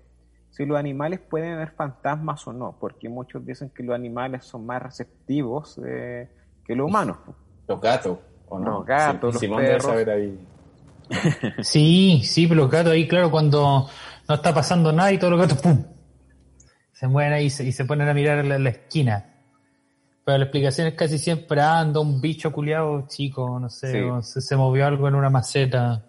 si 0.51 0.65
los 0.65 0.79
animales 0.79 1.21
pueden 1.21 1.57
ver 1.59 1.71
fantasmas 1.73 2.47
o 2.47 2.53
no, 2.55 2.77
porque 2.81 3.09
muchos 3.11 3.45
dicen 3.45 3.71
que 3.71 3.83
los 3.83 3.95
animales 3.95 4.45
son 4.47 4.65
más 4.65 4.83
receptivos 4.83 5.79
eh, 5.87 6.29
que 6.65 6.75
los 6.75 6.89
humanos. 6.89 7.19
Los 7.69 7.81
gatos, 7.81 8.19
¿o 8.49 8.59
no? 8.59 8.79
Los 8.79 8.87
gatos, 8.87 9.31
Sí, 9.31 9.33
los 9.35 9.41
Simón 9.41 9.59
debe 9.59 9.69
perros. 9.73 9.87
saber 9.87 10.11
ahí. 10.11 10.47
Sí, 11.63 12.23
sí, 12.25 12.47
pero 12.47 12.63
los 12.63 12.71
gatos 12.71 12.93
ahí, 12.93 13.07
claro, 13.09 13.31
cuando 13.31 13.89
no 14.29 14.35
está 14.35 14.55
pasando 14.55 14.93
nada 14.93 15.13
y 15.13 15.19
todos 15.19 15.33
los 15.33 15.41
gatos, 15.41 15.59
¡pum! 15.63 15.85
Se 16.93 17.09
mueven 17.09 17.33
ahí 17.33 17.47
y 17.47 17.51
se, 17.51 17.65
y 17.65 17.73
se 17.73 17.85
ponen 17.85 18.09
a 18.09 18.15
mirar 18.15 18.39
en 18.39 18.49
la, 18.49 18.59
la 18.59 18.71
esquina. 18.71 19.27
Pero 20.25 20.39
la 20.39 20.45
explicación 20.45 20.87
es 20.87 20.95
casi 20.95 21.19
siempre 21.19 21.61
anda 21.61 21.99
un 22.01 22.21
bicho 22.21 22.53
culiado 22.53 23.07
chico, 23.09 23.59
no 23.59 23.69
sé, 23.69 23.91
Sí. 23.93 23.99
o 24.01 24.23
se, 24.23 24.41
se 24.41 24.57
movió 24.57 24.87
algo 24.87 25.09
en 25.09 25.17
una 25.17 25.29
maceta. 25.31 26.05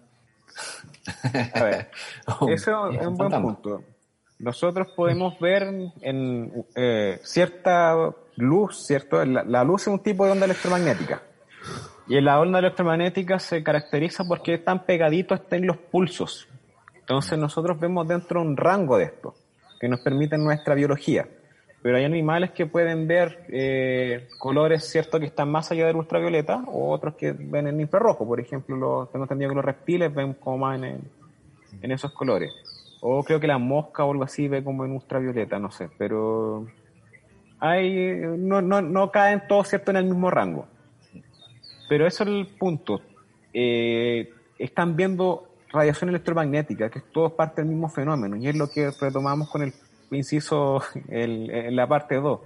A 1.54 1.62
ver, 1.64 1.90
Oh, 2.40 2.48
eso 2.48 2.90
es 2.90 3.06
un 3.06 3.16
buen 3.16 3.30
fantasma. 3.30 3.42
punto. 3.60 3.82
Nosotros 4.38 4.88
podemos 4.96 5.38
ver 5.40 5.62
en 6.02 6.64
eh, 6.76 7.20
cierta 7.24 7.96
luz, 8.36 8.84
¿cierto? 8.86 9.24
La, 9.24 9.42
la 9.44 9.64
luz 9.64 9.82
es 9.82 9.88
un 9.88 10.00
tipo 10.00 10.24
de 10.26 10.32
onda 10.32 10.44
electromagnética. 10.44 11.22
Y 12.06 12.20
la 12.20 12.38
onda 12.38 12.58
electromagnética 12.58 13.38
se 13.38 13.62
caracteriza 13.62 14.24
porque 14.24 14.58
tan 14.58 14.84
pegadito 14.84 15.34
está 15.34 15.56
en 15.56 15.66
los 15.66 15.78
pulsos. 15.78 16.46
Entonces 16.94 17.38
nosotros 17.38 17.78
vemos 17.80 18.06
dentro 18.06 18.40
un 18.42 18.56
rango 18.56 18.98
de 18.98 19.04
esto, 19.04 19.34
que 19.80 19.88
nos 19.88 20.00
permite 20.00 20.36
nuestra 20.36 20.74
biología. 20.74 21.26
Pero 21.82 21.98
hay 21.98 22.04
animales 22.04 22.52
que 22.52 22.64
pueden 22.64 23.06
ver 23.06 23.44
eh, 23.48 24.28
colores, 24.38 24.84
¿cierto?, 24.84 25.20
que 25.20 25.26
están 25.26 25.50
más 25.50 25.70
allá 25.70 25.86
del 25.86 25.96
ultravioleta, 25.96 26.64
o 26.66 26.90
otros 26.90 27.14
que 27.14 27.32
ven 27.32 27.66
en 27.66 27.80
infrarrojo. 27.80 28.26
Por 28.26 28.40
ejemplo, 28.40 28.74
los, 28.76 29.12
tengo 29.12 29.24
entendido 29.24 29.50
que 29.50 29.56
los 29.56 29.64
reptiles 29.64 30.14
ven 30.14 30.32
como 30.32 30.58
más 30.58 30.82
en, 30.82 31.00
en 31.82 31.92
esos 31.92 32.12
colores. 32.12 32.52
O 33.02 33.22
creo 33.22 33.38
que 33.38 33.46
la 33.46 33.58
mosca 33.58 34.02
o 34.04 34.12
algo 34.12 34.24
así 34.24 34.48
ve 34.48 34.64
como 34.64 34.86
en 34.86 34.92
ultravioleta, 34.92 35.58
no 35.58 35.70
sé. 35.70 35.90
Pero 35.98 36.66
hay, 37.60 38.18
no, 38.38 38.62
no, 38.62 38.80
no 38.80 39.10
caen 39.10 39.42
todos, 39.46 39.68
¿cierto?, 39.68 39.90
en 39.90 39.98
el 39.98 40.04
mismo 40.04 40.30
rango. 40.30 40.66
Pero 41.88 42.06
eso 42.06 42.24
es 42.24 42.30
el 42.30 42.46
punto. 42.58 43.02
Eh, 43.52 44.32
están 44.58 44.96
viendo 44.96 45.48
radiación 45.70 46.10
electromagnética, 46.10 46.88
que 46.88 47.00
es 47.00 47.04
todo 47.12 47.34
parte 47.36 47.60
del 47.62 47.70
mismo 47.70 47.88
fenómeno, 47.88 48.36
y 48.36 48.48
es 48.48 48.56
lo 48.56 48.68
que 48.70 48.90
retomamos 49.00 49.50
con 49.50 49.62
el 49.62 49.72
inciso 50.10 50.80
el- 51.08 51.50
en 51.50 51.76
la 51.76 51.86
parte 51.86 52.16
2, 52.16 52.40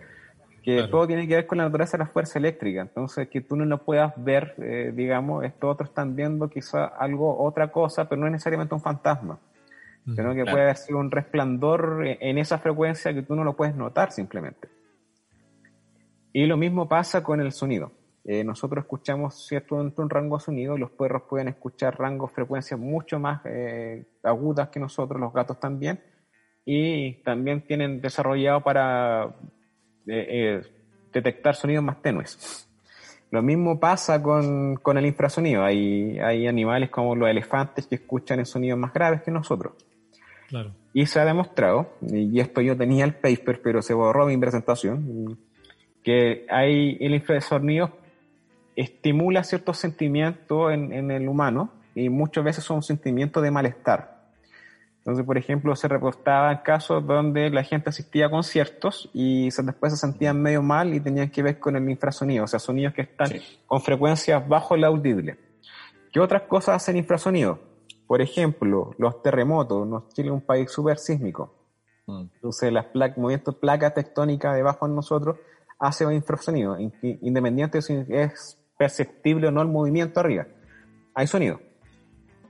que 0.62 0.76
Claro. 0.76 0.90
todo 0.90 1.06
tiene 1.06 1.26
que 1.28 1.34
ver 1.36 1.46
con 1.46 1.58
la 1.58 1.64
naturaleza 1.64 1.96
de 1.98 2.04
la 2.04 2.10
fuerza 2.10 2.38
eléctrica. 2.38 2.80
Entonces, 2.82 3.28
que 3.28 3.40
tú 3.42 3.56
no 3.56 3.64
lo 3.64 3.78
puedas 3.84 4.12
ver, 4.16 4.54
eh, 4.58 4.92
digamos, 4.94 5.44
estos 5.44 5.70
otros 5.72 5.90
están 5.90 6.16
viendo 6.16 6.48
quizá 6.48 6.86
algo, 6.86 7.38
otra 7.42 7.70
cosa, 7.70 8.08
pero 8.08 8.20
no 8.20 8.26
es 8.26 8.32
necesariamente 8.32 8.74
un 8.74 8.80
fantasma, 8.80 9.38
sino 10.04 10.30
que 10.30 10.42
claro. 10.42 10.50
puede 10.52 10.64
haber 10.64 10.76
sido 10.78 10.98
un 10.98 11.10
resplandor 11.10 12.02
en 12.06 12.38
esa 12.38 12.58
frecuencia 12.58 13.12
que 13.12 13.22
tú 13.22 13.34
no 13.36 13.44
lo 13.44 13.54
puedes 13.54 13.74
notar 13.76 14.10
simplemente. 14.10 14.68
Y 16.32 16.46
lo 16.46 16.56
mismo 16.56 16.88
pasa 16.88 17.22
con 17.22 17.40
el 17.40 17.52
sonido. 17.52 17.92
Eh, 18.30 18.44
nosotros 18.44 18.84
escuchamos 18.84 19.46
cierto 19.46 19.76
un 19.76 20.10
rango 20.10 20.36
de 20.36 20.44
sonido, 20.44 20.76
los 20.76 20.90
perros 20.90 21.22
pueden 21.30 21.48
escuchar 21.48 21.98
rangos, 21.98 22.30
frecuencias 22.30 22.78
mucho 22.78 23.18
más 23.18 23.40
eh, 23.46 24.04
agudas 24.22 24.68
que 24.68 24.78
nosotros, 24.78 25.18
los 25.18 25.32
gatos 25.32 25.58
también, 25.58 25.98
y 26.62 27.22
también 27.22 27.62
tienen 27.66 28.02
desarrollado 28.02 28.62
para 28.62 29.34
eh, 30.06 30.26
eh, 30.28 30.62
detectar 31.10 31.54
sonidos 31.54 31.82
más 31.82 32.02
tenues. 32.02 32.68
Lo 33.30 33.40
mismo 33.40 33.80
pasa 33.80 34.22
con, 34.22 34.76
con 34.76 34.98
el 34.98 35.06
infrasonido. 35.06 35.64
Hay, 35.64 36.18
hay 36.18 36.46
animales 36.46 36.90
como 36.90 37.16
los 37.16 37.30
elefantes 37.30 37.86
que 37.86 37.94
escuchan 37.94 38.44
sonidos 38.44 38.78
más 38.78 38.92
graves 38.92 39.22
que 39.22 39.30
nosotros. 39.30 39.72
Claro. 40.48 40.74
Y 40.92 41.06
se 41.06 41.18
ha 41.18 41.24
demostrado, 41.24 41.94
y 42.02 42.38
esto 42.40 42.60
yo 42.60 42.76
tenía 42.76 43.06
el 43.06 43.14
paper, 43.14 43.62
pero 43.62 43.80
se 43.80 43.94
borró 43.94 44.26
mi 44.26 44.36
presentación, 44.36 45.38
que 46.02 46.44
hay 46.50 46.98
el 47.00 47.14
infrasonido 47.14 48.06
estimula 48.80 49.44
ciertos 49.44 49.78
sentimientos 49.78 50.72
en, 50.72 50.92
en 50.92 51.10
el 51.10 51.28
humano 51.28 51.70
y 51.94 52.08
muchas 52.08 52.44
veces 52.44 52.64
son 52.64 52.82
sentimientos 52.82 53.42
de 53.42 53.50
malestar. 53.50 54.18
Entonces, 54.98 55.24
por 55.24 55.38
ejemplo, 55.38 55.74
se 55.74 55.88
reportaban 55.88 56.58
casos 56.64 57.06
donde 57.06 57.48
la 57.50 57.62
gente 57.62 57.88
asistía 57.88 58.26
a 58.26 58.30
conciertos 58.30 59.08
y 59.14 59.50
se- 59.50 59.62
después 59.62 59.92
se 59.94 59.98
sentían 59.98 60.40
medio 60.42 60.62
mal 60.62 60.92
y 60.92 61.00
tenían 61.00 61.30
que 61.30 61.42
ver 61.42 61.58
con 61.58 61.76
el 61.76 61.88
infrasonido, 61.88 62.44
o 62.44 62.46
sea, 62.46 62.58
sonidos 62.58 62.92
que 62.94 63.02
están 63.02 63.28
Sí. 63.28 63.40
con 63.66 63.80
frecuencias 63.80 64.46
bajo 64.46 64.74
el 64.74 64.84
audible. 64.84 65.38
¿Qué 66.12 66.20
otras 66.20 66.42
cosas 66.42 66.76
hacen 66.76 66.96
infrasonido? 66.98 67.58
Por 68.06 68.20
ejemplo, 68.20 68.94
los 68.98 69.22
terremotos. 69.22 69.86
Nos- 69.86 70.08
Chile 70.10 70.28
es 70.28 70.34
un 70.34 70.40
país 70.42 70.70
súper 70.70 70.98
sísmico. 70.98 71.54
Mm. 72.06 72.20
Entonces, 72.34 72.72
las 72.72 72.86
pla- 72.86 73.12
movimientos 73.16 73.54
de 73.54 73.60
placas 73.60 73.94
tectónicas 73.94 74.54
debajo 74.56 74.86
de 74.88 74.94
nosotros 74.94 75.36
hace 75.78 76.04
un 76.04 76.12
infrasonido, 76.12 76.78
in- 76.78 76.92
independiente 77.02 77.80
si 77.82 78.04
es 78.08 78.57
perceptible 78.78 79.48
o 79.48 79.50
no 79.50 79.60
el 79.60 79.68
movimiento 79.68 80.20
arriba. 80.20 80.46
Hay 81.14 81.26
sonido. 81.26 81.60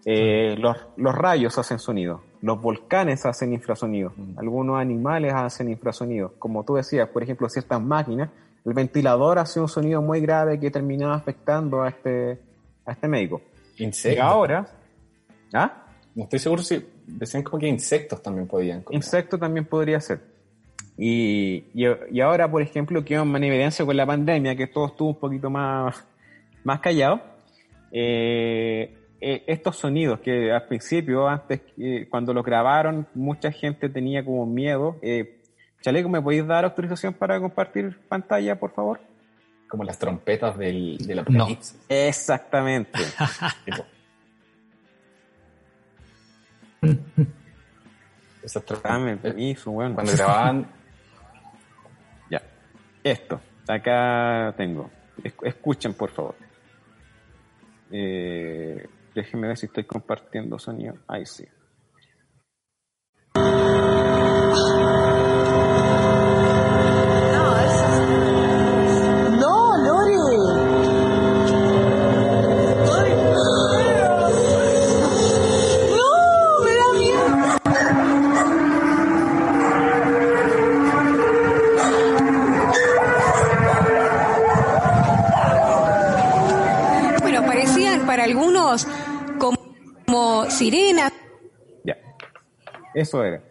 Eh, 0.04 0.54
los, 0.58 0.76
los 0.96 1.14
rayos 1.14 1.58
hacen 1.58 1.78
sonido, 1.80 2.22
los 2.40 2.60
volcanes 2.62 3.26
hacen 3.26 3.52
infrasonido, 3.52 4.12
Mm. 4.16 4.38
algunos 4.38 4.78
animales 4.80 5.32
hacen 5.34 5.68
infrasonido. 5.68 6.34
Como 6.38 6.64
tú 6.64 6.76
decías, 6.76 7.08
por 7.08 7.22
ejemplo, 7.22 7.48
ciertas 7.48 7.82
máquinas, 7.82 8.30
el 8.64 8.72
ventilador 8.74 9.38
hace 9.38 9.60
un 9.60 9.68
sonido 9.68 10.00
muy 10.00 10.20
grave 10.20 10.58
que 10.60 10.70
terminaba 10.70 11.14
afectando 11.14 11.82
a 11.82 11.88
este, 11.88 12.38
a 12.86 12.92
este 12.92 13.08
médico. 13.08 13.40
Y 13.76 13.84
Insectos. 13.84 14.24
ahora, 14.24 14.66
¿ah? 15.52 15.84
No 16.14 16.24
estoy 16.24 16.38
seguro 16.38 16.62
si 16.62 16.84
decían 17.06 17.42
como 17.42 17.58
que 17.58 17.68
insectos 17.68 18.22
también 18.22 18.46
podían. 18.46 18.82
como- 18.82 18.96
Insecto 18.96 19.38
también 19.38 19.64
podría 19.66 20.00
ser. 20.00 20.20
Y, 20.96 21.64
y, 21.74 21.86
y 22.10 22.20
ahora, 22.20 22.50
por 22.50 22.60
ejemplo, 22.62 23.04
quedó 23.04 23.22
en 23.22 23.44
evidencia 23.44 23.84
con 23.84 23.96
la 23.96 24.04
pandemia, 24.06 24.56
que 24.56 24.66
todo 24.66 24.86
estuvo 24.86 25.10
un 25.10 25.18
poquito 25.18 25.48
más, 25.50 26.04
más 26.64 26.80
callado. 26.80 27.20
eh, 27.92 28.94
eh, 29.20 29.42
estos 29.48 29.76
sonidos 29.76 30.20
que 30.20 30.52
al 30.52 30.66
principio, 30.66 31.26
antes, 31.26 31.60
eh, 31.76 32.06
cuando 32.08 32.32
los 32.32 32.44
grabaron, 32.44 33.06
mucha 33.14 33.50
gente 33.50 33.88
tenía 33.88 34.24
como 34.24 34.46
miedo. 34.46 34.96
Eh, 35.02 35.40
Chaleco, 35.80 36.08
¿me 36.08 36.22
podéis 36.22 36.46
dar 36.46 36.64
autorización 36.64 37.14
para 37.14 37.40
compartir 37.40 37.98
pantalla, 38.08 38.54
por 38.60 38.72
favor? 38.72 39.00
Como 39.68 39.82
las 39.84 39.98
trompetas 39.98 40.56
del, 40.56 40.98
del 40.98 41.24
No. 41.30 41.48
Exactamente. 41.88 42.98
Esas 48.42 48.64
Dame 48.66 48.72
trompetas. 49.16 49.20
permiso, 49.22 49.70
bueno. 49.72 49.94
Cuando 49.94 50.12
grababan, 50.12 50.66
Ya. 52.30 52.40
Esto. 53.02 53.40
Acá 53.66 54.54
tengo. 54.56 54.90
Es- 55.22 55.34
Escuchen, 55.42 55.94
por 55.94 56.10
favor. 56.10 56.34
Eh, 57.90 58.86
déjenme 59.14 59.48
ver 59.48 59.56
si 59.56 59.66
estoy 59.66 59.84
compartiendo 59.84 60.58
sonido. 60.58 60.98
Ahí 61.06 61.26
sí. 61.26 61.46
Como 90.70 90.76
sirenas. 90.76 91.12
Ya. 91.84 91.96
Eso 92.94 93.24
era. 93.24 93.42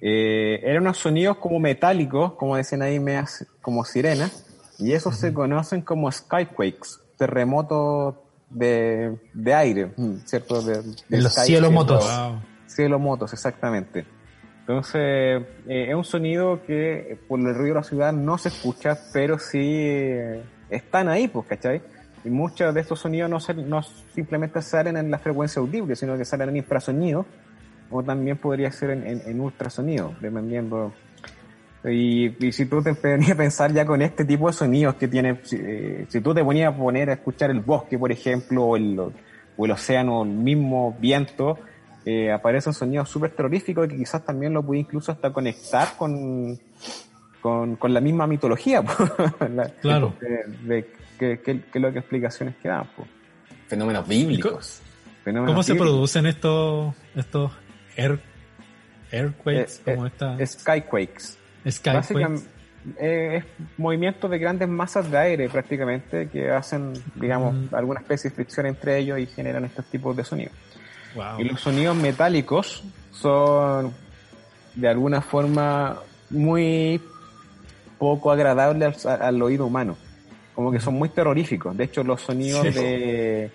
Eh, 0.00 0.60
eran 0.62 0.82
unos 0.82 0.98
sonidos 0.98 1.38
como 1.38 1.58
metálicos, 1.58 2.32
como 2.34 2.56
decían 2.56 2.82
ahí, 2.82 3.00
como 3.60 3.84
sirenas. 3.84 4.46
Y 4.78 4.92
esos 4.92 5.16
se 5.16 5.32
conocen 5.32 5.80
como 5.80 6.10
skyquakes, 6.12 7.00
terremotos 7.16 8.16
de, 8.50 9.16
de 9.32 9.54
aire, 9.54 9.92
mm, 9.96 10.16
¿cierto? 10.24 10.60
De, 10.62 10.82
de 10.82 10.94
En 11.10 11.22
los 11.22 11.32
sky, 11.32 11.46
cielos 11.46 11.70
¿cierto? 11.70 11.94
motos. 11.94 12.04
Wow. 12.04 12.40
Cielo 12.66 12.98
motos, 12.98 13.32
exactamente. 13.32 14.06
Entonces, 14.60 15.00
eh, 15.68 15.86
es 15.88 15.94
un 15.94 16.04
sonido 16.04 16.60
que 16.66 17.12
eh, 17.12 17.18
por 17.28 17.38
el 17.38 17.54
ruido 17.54 17.74
de 17.74 17.80
la 17.80 17.82
ciudad 17.84 18.12
no 18.12 18.36
se 18.36 18.48
escucha, 18.48 18.98
pero 19.12 19.38
sí 19.38 19.60
eh, 19.60 20.42
están 20.68 21.08
ahí, 21.08 21.28
pues, 21.28 21.46
¿cachai? 21.46 21.80
Y 22.26 22.30
muchos 22.30 22.74
de 22.74 22.80
estos 22.80 22.98
sonidos 22.98 23.30
no, 23.54 23.82
simplemente 24.12 24.60
salen 24.60 24.96
en 24.96 25.12
la 25.12 25.18
frecuencia 25.18 25.60
audible, 25.60 25.94
sino 25.94 26.18
que 26.18 26.24
salen 26.24 26.48
en 26.48 26.56
infrasonido, 26.56 27.24
o 27.88 28.02
también 28.02 28.36
podría 28.36 28.72
ser 28.72 28.90
en, 28.90 29.40
ultrasonido, 29.40 30.12
dependiendo. 30.20 30.92
Y, 31.84 32.44
y 32.44 32.50
si 32.50 32.66
tú 32.66 32.82
te 32.82 32.94
ponías 32.94 33.30
a 33.30 33.36
pensar 33.36 33.72
ya 33.72 33.86
con 33.86 34.02
este 34.02 34.24
tipo 34.24 34.48
de 34.48 34.54
sonidos 34.54 34.96
que 34.96 35.06
tiene, 35.06 35.38
si, 35.44 35.56
eh, 35.56 36.08
tú 36.20 36.34
te 36.34 36.42
ponías 36.42 36.74
a 36.74 36.76
poner 36.76 37.10
a 37.10 37.12
escuchar 37.12 37.52
el 37.52 37.60
bosque, 37.60 37.96
por 37.96 38.10
ejemplo, 38.10 38.64
o 38.64 38.76
el, 38.76 39.70
océano, 39.70 40.24
mismo 40.24 40.96
viento, 40.98 41.60
eh, 42.04 42.32
aparecen 42.32 42.72
sonidos 42.72 43.08
súper 43.08 43.30
terroríficos 43.30 43.86
que 43.86 43.96
quizás 43.96 44.24
también 44.24 44.52
lo 44.52 44.64
puede 44.64 44.80
incluso 44.80 45.12
hasta 45.12 45.32
conectar 45.32 45.96
con, 45.96 46.58
con, 47.46 47.76
con 47.76 47.94
la 47.94 48.00
misma 48.00 48.26
mitología. 48.26 48.82
la- 49.54 49.68
Claro. 49.80 50.14
De, 50.20 50.74
de 50.74 50.84
qué 51.16 51.38
qué- 51.44 51.60
qué 51.70 51.78
es 51.78 51.80
lo 51.82 51.92
que 51.92 52.00
explicaciones 52.00 52.56
que 52.60 52.66
dan. 52.68 52.86
Fenómenos 53.68 54.06
bíblicos. 54.08 54.80
Fenómenos 55.22 55.52
¿Cómo 55.52 55.62
se 55.62 55.76
producen 55.76 56.26
estos, 56.26 56.92
estos 57.14 57.52
air, 57.96 58.18
airquakes? 59.12 59.80
Eh, 59.86 59.94
como 59.94 60.06
eh, 60.06 60.10
esta 60.12 60.46
Skyquakes. 60.46 61.38
skyquakes? 61.68 61.94
Básicamente, 61.94 62.48
eh, 62.98 63.36
es 63.38 63.44
movimientos 63.78 64.28
de 64.28 64.38
grandes 64.38 64.68
masas 64.68 65.08
de 65.08 65.16
aire 65.18 65.48
prácticamente 65.48 66.28
que 66.28 66.50
hacen, 66.50 66.94
digamos, 67.14 67.54
Mm. 67.54 67.74
alguna 67.76 68.00
especie 68.00 68.30
de 68.30 68.34
fricción 68.36 68.66
entre 68.66 68.98
ellos 68.98 69.18
y 69.20 69.26
generan 69.26 69.64
estos 69.64 69.84
tipos 69.86 70.16
de 70.16 70.24
sonidos. 70.24 70.52
Wow. 71.14 71.38
Y 71.40 71.44
los 71.44 71.60
sonidos 71.60 71.96
metálicos 71.96 72.82
son 73.12 73.92
de 74.74 74.88
alguna 74.88 75.20
forma 75.22 75.96
muy 76.28 77.00
poco 77.98 78.30
agradables 78.30 79.04
al, 79.06 79.22
al 79.22 79.42
oído 79.42 79.66
humano. 79.66 79.96
Como 80.54 80.72
que 80.72 80.80
son 80.80 80.94
muy 80.94 81.08
terroríficos. 81.10 81.76
De 81.76 81.84
hecho, 81.84 82.02
los 82.02 82.20
sonidos 82.22 82.62
Sí. 82.62 82.70
de, 82.72 83.50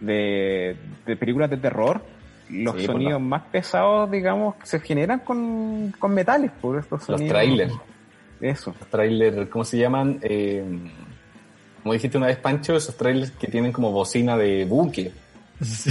de, 0.00 0.76
de 1.06 1.16
películas 1.16 1.50
de 1.50 1.56
terror, 1.58 2.02
los 2.48 2.74
Sí, 2.80 2.86
por 2.86 2.94
sonidos 2.94 3.12
la- 3.14 3.18
más 3.20 3.42
pesados, 3.52 4.10
digamos, 4.10 4.54
se 4.64 4.80
generan 4.80 5.20
con, 5.20 5.92
con 5.98 6.12
metales, 6.14 6.50
por 6.60 6.78
estos 6.78 7.00
Los 7.00 7.18
sonidos. 7.18 7.28
trailers. 7.28 7.74
Eso. 8.40 8.74
Los 8.78 8.88
trailers, 8.88 9.48
¿cómo 9.50 9.64
se 9.64 9.76
llaman? 9.78 10.18
Eh, 10.22 10.64
como 11.82 11.92
dijiste 11.92 12.16
una 12.16 12.26
vez, 12.28 12.38
Pancho, 12.38 12.74
esos 12.76 12.96
trailers 12.96 13.30
que 13.32 13.46
tienen 13.46 13.70
como 13.72 13.90
bocina 13.92 14.36
de 14.36 14.64
buque. 14.64 15.12
Sí, 15.62 15.90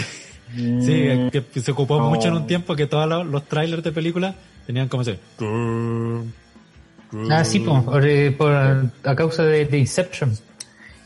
Sí, 0.56 1.30
que 1.32 1.60
se 1.62 1.72
ocupó 1.72 2.00
No. 2.00 2.10
mucho 2.10 2.28
en 2.30 2.34
un 2.34 2.48
tiempo 2.48 2.76
que 2.76 2.88
todos 2.88 3.08
los, 3.08 3.24
los 3.28 3.46
trailers 3.46 3.84
de 3.84 3.92
películas 3.92 4.34
tenían 4.66 4.88
como 4.90 5.04
ese. 5.04 5.20
Ah, 7.32 7.44
sí, 7.44 7.60
po, 7.60 7.84
por, 7.84 8.06
eh, 8.06 8.32
por- 8.32 8.54
a 8.54 9.16
causa 9.16 9.44
de, 9.44 9.66
de 9.66 9.78
Inception. 9.80 10.32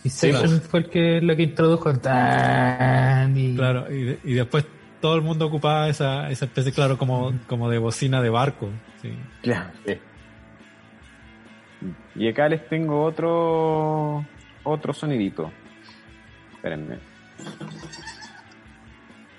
Inception 0.04 0.50
Sí, 0.60 0.68
fue 0.70 0.80
el 0.82 0.90
que, 0.90 1.22
lo 1.22 1.36
que 1.36 1.44
introdujo 1.44 1.90
el 1.90 2.00
tan 2.00 3.38
y- 3.38 3.56
Claro, 3.56 3.90
y, 3.92 4.04
de- 4.04 4.20
y 4.26 4.34
después 4.34 4.66
todo 5.00 5.16
el 5.16 5.22
mundo 5.22 5.46
ocupaba 5.48 5.88
esa, 5.88 6.30
esa 6.30 6.46
especie, 6.46 6.72
claro, 6.74 6.98
como, 6.98 7.34
como 7.48 7.70
de 7.70 7.78
bocina 7.78 8.22
de 8.22 8.30
barco. 8.30 8.70
Sí. 9.02 9.14
Claro. 9.42 9.70
Sí. 9.86 9.98
Y 12.16 12.28
acá 12.30 12.48
les 12.50 12.68
tengo 12.70 13.04
otro 13.04 14.26
otro 14.64 14.94
sonidito. 14.94 15.52
Espérenme. 16.56 16.98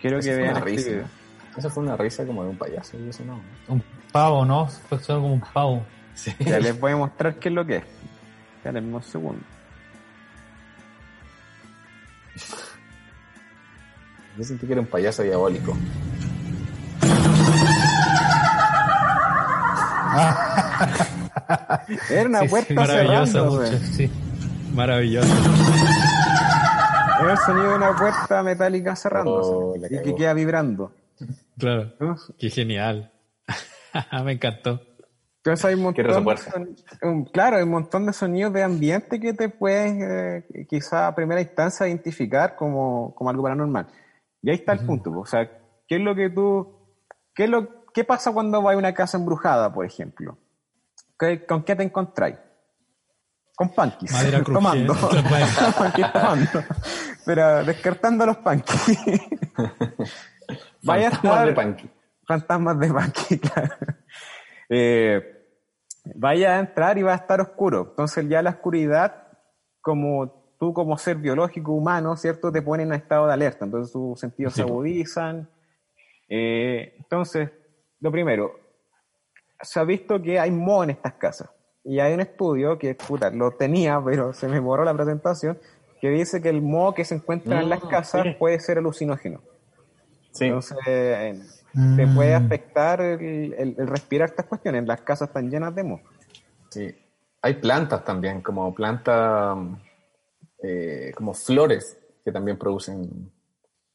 Quiero 0.00 0.18
Esa 0.18 0.30
que 0.30 0.36
vean 0.36 0.50
una 0.50 0.58
este 0.70 0.70
risa. 0.94 1.08
Esa 1.56 1.70
fue 1.70 1.82
una 1.84 1.96
risa 1.96 2.26
como 2.26 2.42
de 2.42 2.50
un 2.50 2.56
payaso. 2.56 2.98
y 2.98 3.08
eso 3.08 3.24
no. 3.24 3.40
un 3.68 3.82
pavo, 4.12 4.44
¿no? 4.44 4.66
Fue 4.66 4.98
solo 4.98 5.22
como 5.22 5.34
un 5.34 5.40
pavo. 5.52 5.86
Sí. 6.14 6.34
Ya 6.40 6.58
les 6.58 6.78
voy 6.78 6.92
a 6.92 6.96
mostrar 6.96 7.36
qué 7.36 7.48
es 7.48 7.54
lo 7.54 7.64
que 7.66 7.76
es. 7.76 7.84
Espérenme 8.56 8.96
un 8.96 9.02
segundo. 9.02 9.42
Yo 14.36 14.42
sentí 14.44 14.66
que 14.66 14.72
era 14.72 14.80
un 14.80 14.88
payaso 14.88 15.22
diabólico. 15.22 15.76
Era 22.10 22.28
una 22.28 22.40
Sí, 22.40 22.44
sí, 22.46 22.50
puerta 22.50 22.74
maravilloso. 22.74 23.44
Mucho, 23.46 23.78
sí. 23.78 24.10
Maravilloso. 24.74 25.28
Era 27.20 27.32
el 27.32 27.38
sonido 27.38 27.70
de 27.70 27.74
una 27.76 27.96
puerta 27.96 28.42
metálica 28.42 28.96
cerrándose. 28.96 29.50
Oh, 29.52 29.74
y 29.76 30.02
que 30.02 30.14
queda 30.14 30.32
vibrando. 30.34 30.92
Claro. 31.58 31.92
¿no? 32.00 32.16
Qué 32.38 32.50
genial. 32.50 33.12
Me 34.24 34.32
encantó. 34.32 34.80
Entonces 35.44 35.64
hay 35.66 35.74
un 35.74 35.82
montón 35.82 36.06
de 36.06 36.36
son- 36.38 37.24
claro, 37.26 37.56
hay 37.58 37.64
un 37.64 37.70
montón 37.70 38.06
de 38.06 38.14
sonidos 38.14 38.52
de 38.54 38.62
ambiente 38.62 39.20
que 39.20 39.34
te 39.34 39.50
puedes 39.50 39.92
eh, 40.00 40.66
quizá 40.68 41.06
a 41.08 41.14
primera 41.14 41.40
instancia 41.42 41.86
identificar 41.86 42.56
como, 42.56 43.14
como 43.14 43.28
algo 43.28 43.42
paranormal. 43.42 43.86
Y 44.40 44.48
ahí 44.50 44.56
está 44.56 44.72
el 44.72 44.86
punto. 44.86 45.10
O 45.12 45.26
sea, 45.26 45.46
¿qué 45.86 45.96
es 45.96 46.00
lo 46.00 46.14
que 46.14 46.30
tú... 46.30 46.74
¿Qué, 47.34 47.44
es 47.44 47.50
lo, 47.50 47.84
qué 47.92 48.04
pasa 48.04 48.32
cuando 48.32 48.62
vas 48.62 48.74
a 48.74 48.78
una 48.78 48.94
casa 48.94 49.18
embrujada, 49.18 49.70
por 49.72 49.84
ejemplo? 49.84 50.38
¿Qué- 51.18 51.44
¿Con 51.44 51.62
qué 51.62 51.76
te 51.76 51.82
encontráis? 51.82 52.36
Con. 53.54 53.70
Madera 53.76 54.42
crujiente. 54.44 54.86
tomando. 56.12 56.62
Pero 57.26 57.64
descartando 57.64 58.24
los 58.26 58.38
panquis. 58.38 58.98
Vaya 60.82 61.08
a 61.08 61.10
estar- 61.12 61.46
de 61.46 61.52
Panky. 61.52 61.90
fantasmas 62.26 62.78
de 62.78 62.92
Panky, 62.92 63.38
claro. 63.38 63.74
Eh, 64.68 65.33
vaya 66.14 66.56
a 66.56 66.60
entrar 66.60 66.98
y 66.98 67.02
va 67.02 67.12
a 67.12 67.16
estar 67.16 67.40
oscuro. 67.40 67.86
Entonces 67.90 68.28
ya 68.28 68.42
la 68.42 68.50
oscuridad, 68.50 69.28
como 69.80 70.54
tú 70.58 70.72
como 70.72 70.96
ser 70.98 71.16
biológico 71.16 71.72
humano, 71.72 72.16
¿cierto? 72.16 72.52
Te 72.52 72.62
pone 72.62 72.82
en 72.84 72.92
estado 72.92 73.26
de 73.26 73.32
alerta. 73.32 73.64
Entonces 73.64 73.92
tus 73.92 74.20
sentidos 74.20 74.52
Sí, 74.54 74.60
se 74.60 74.66
po. 74.66 74.72
agudizan. 74.74 75.48
Eh, 76.28 76.94
entonces, 76.98 77.50
lo 78.00 78.10
primero, 78.10 78.52
se 79.60 79.80
ha 79.80 79.84
visto 79.84 80.20
que 80.20 80.38
hay 80.38 80.50
moho 80.50 80.84
en 80.84 80.90
estas 80.90 81.14
casas. 81.14 81.50
Y 81.84 82.00
hay 82.00 82.14
un 82.14 82.20
estudio 82.20 82.78
que, 82.78 82.94
puta, 82.94 83.30
lo 83.30 83.50
tenía, 83.52 84.00
pero 84.02 84.32
se 84.32 84.48
me 84.48 84.58
borró 84.58 84.84
la 84.84 84.94
presentación, 84.94 85.58
que 86.00 86.08
dice 86.08 86.40
que 86.40 86.48
el 86.48 86.62
moho 86.62 86.94
que 86.94 87.04
se 87.04 87.14
encuentra 87.16 87.60
en 87.60 87.68
las 87.68 87.84
Mm, 87.84 87.88
casas 87.88 88.22
sí. 88.22 88.30
puede 88.38 88.58
ser 88.60 88.78
alucinógeno. 88.78 89.42
Sí. 90.32 90.46
Entonces, 90.46 91.63
eh, 91.76 91.96
te 91.96 92.06
Mm. 92.06 92.14
puede 92.14 92.34
afectar 92.34 93.00
el, 93.00 93.52
el- 93.54 93.74
el 93.78 93.86
respirar 93.86 94.28
estas 94.30 94.46
cuestiones. 94.46 94.86
Las 94.86 95.00
casas 95.02 95.28
están 95.28 95.50
llenas 95.50 95.74
de 95.74 95.84
moho. 95.84 96.00
Sí. 96.70 96.94
Hay 97.42 97.54
plantas 97.54 98.04
también, 98.04 98.40
como 98.40 98.74
plantas, 98.74 99.56
eh, 100.62 101.12
como 101.14 101.34
flores 101.34 101.98
que 102.24 102.32
también 102.32 102.56
producen. 102.58 103.30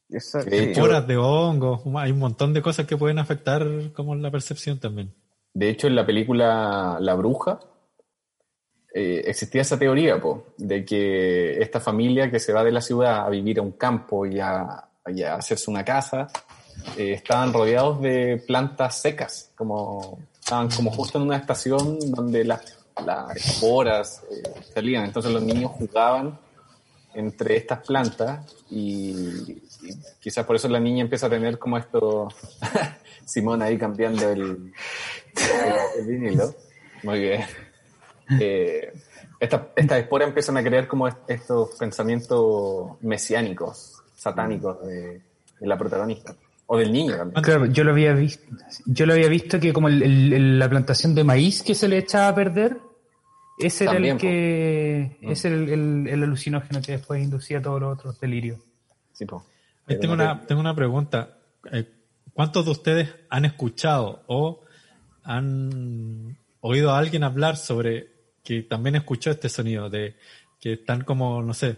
Esa- 0.08 0.42
De 0.42 0.50
sí. 0.50 0.70
hecho- 0.70 0.82
Horas 0.84 1.06
de 1.06 1.16
hongos, 1.16 1.82
hay 1.96 2.10
un 2.12 2.18
montón 2.18 2.52
de 2.52 2.62
cosas 2.62 2.86
que 2.86 2.96
pueden 2.96 3.18
afectar 3.18 3.64
como 3.92 4.14
la 4.14 4.30
percepción 4.30 4.78
también. 4.78 5.12
De 5.54 5.68
hecho, 5.68 5.86
en 5.88 5.94
la 5.96 6.06
película 6.06 6.96
La 7.00 7.14
Bruja 7.14 7.58
eh, 8.92 9.22
existía 9.26 9.62
esa 9.62 9.78
teoría, 9.78 10.20
po, 10.20 10.46
de 10.58 10.84
que 10.84 11.60
esta 11.62 11.78
familia 11.80 12.28
que 12.30 12.40
se 12.40 12.52
va 12.52 12.64
de 12.64 12.72
la 12.72 12.80
ciudad 12.80 13.24
a 13.24 13.28
vivir 13.30 13.58
a 13.60 13.62
un 13.62 13.72
campo 13.72 14.26
y 14.26 14.40
a, 14.40 14.84
y 15.06 15.22
a 15.22 15.34
hacerse 15.36 15.70
una 15.70 15.84
casa, 15.84 16.26
eh, 16.96 17.12
estaban 17.14 17.52
rodeados 17.52 18.00
de 18.00 18.42
plantas 18.46 19.00
secas, 19.00 19.50
como 19.56 20.18
estaban 20.38 20.68
como 20.70 20.90
justo 20.90 21.18
en 21.18 21.24
una 21.24 21.36
estación 21.36 21.98
donde 22.12 22.44
las, 22.44 22.60
esporas 23.34 24.22
eh, 24.30 24.42
salían. 24.74 25.04
Entonces 25.04 25.32
los 25.32 25.42
niños 25.42 25.70
jugaban 25.72 26.38
entre 27.14 27.56
estas 27.56 27.84
plantas 27.86 28.46
y, 28.70 29.62
quizás 30.20 30.44
por 30.46 30.56
eso 30.56 30.68
la 30.68 30.78
niña 30.80 31.02
empieza 31.02 31.26
a 31.26 31.30
tener 31.30 31.58
como 31.58 31.78
esto, 31.78 32.28
Simón 33.24 33.62
ahí 33.62 33.78
cambiando 33.78 34.28
el, 34.28 34.72
vinilo. 36.06 36.54
Muy 37.02 37.18
bien. 37.20 37.44
Eh, 38.38 38.92
esta- 39.40 39.70
estas 39.74 39.98
esporas 39.98 40.28
empiezan 40.28 40.56
a 40.58 40.62
crear 40.62 40.86
como 40.86 41.08
est- 41.08 41.18
estos 41.28 41.70
pensamientos 41.70 43.00
mesiánicos, 43.00 44.02
satánicos 44.16 44.84
de 44.86 45.20
la 45.60 45.76
protagonista. 45.78 46.34
O 46.72 46.78
del 46.78 46.92
niño 46.92 47.16
también. 47.16 47.42
Claro, 47.42 47.66
yo 47.66 47.82
lo 47.82 47.90
había 47.90 48.12
visto, 48.12 48.44
yo 48.86 49.04
lo 49.04 49.14
había 49.14 49.26
visto 49.28 49.58
que 49.58 49.72
como 49.72 49.88
el- 49.88 50.02
el- 50.04 50.32
el- 50.32 50.58
la 50.60 50.68
plantación 50.68 51.16
de 51.16 51.24
maíz 51.24 51.62
que 51.64 51.74
se 51.74 51.88
le 51.88 51.98
echaba 51.98 52.28
a 52.28 52.34
perder, 52.36 52.76
ese 53.58 53.84
era 53.84 53.94
También, 53.94 54.14
el 54.14 54.20
que, 54.20 55.16
po. 55.20 55.30
ese 55.32 55.48
era 55.48 55.56
el, 55.56 55.68
el- 55.68 56.06
el 56.08 56.22
alucinógeno 56.22 56.80
que 56.80 56.92
después 56.92 57.20
inducía 57.24 57.60
todos 57.60 57.80
los 57.80 57.92
otros 57.98 58.20
delirios. 58.20 58.60
Sí, 59.12 59.26
po. 59.26 59.44
Ahí 59.88 59.98
tengo, 59.98 60.14
una, 60.14 60.46
tengo 60.46 60.60
una 60.60 60.74
pregunta. 60.76 61.38
Eh, 61.72 61.88
¿Cuántos 62.32 62.64
de 62.64 62.70
ustedes 62.70 63.08
han 63.28 63.44
escuchado 63.46 64.22
o 64.28 64.60
han 65.24 66.36
oído 66.60 66.92
a 66.92 66.98
alguien 66.98 67.24
hablar 67.24 67.56
sobre 67.56 68.08
que 68.44 68.62
también 68.62 68.94
escuchó 68.94 69.32
este 69.32 69.48
sonido 69.48 69.90
de 69.90 70.14
que 70.60 70.74
están 70.74 71.02
como, 71.02 71.42
no 71.42 71.52
sé, 71.52 71.76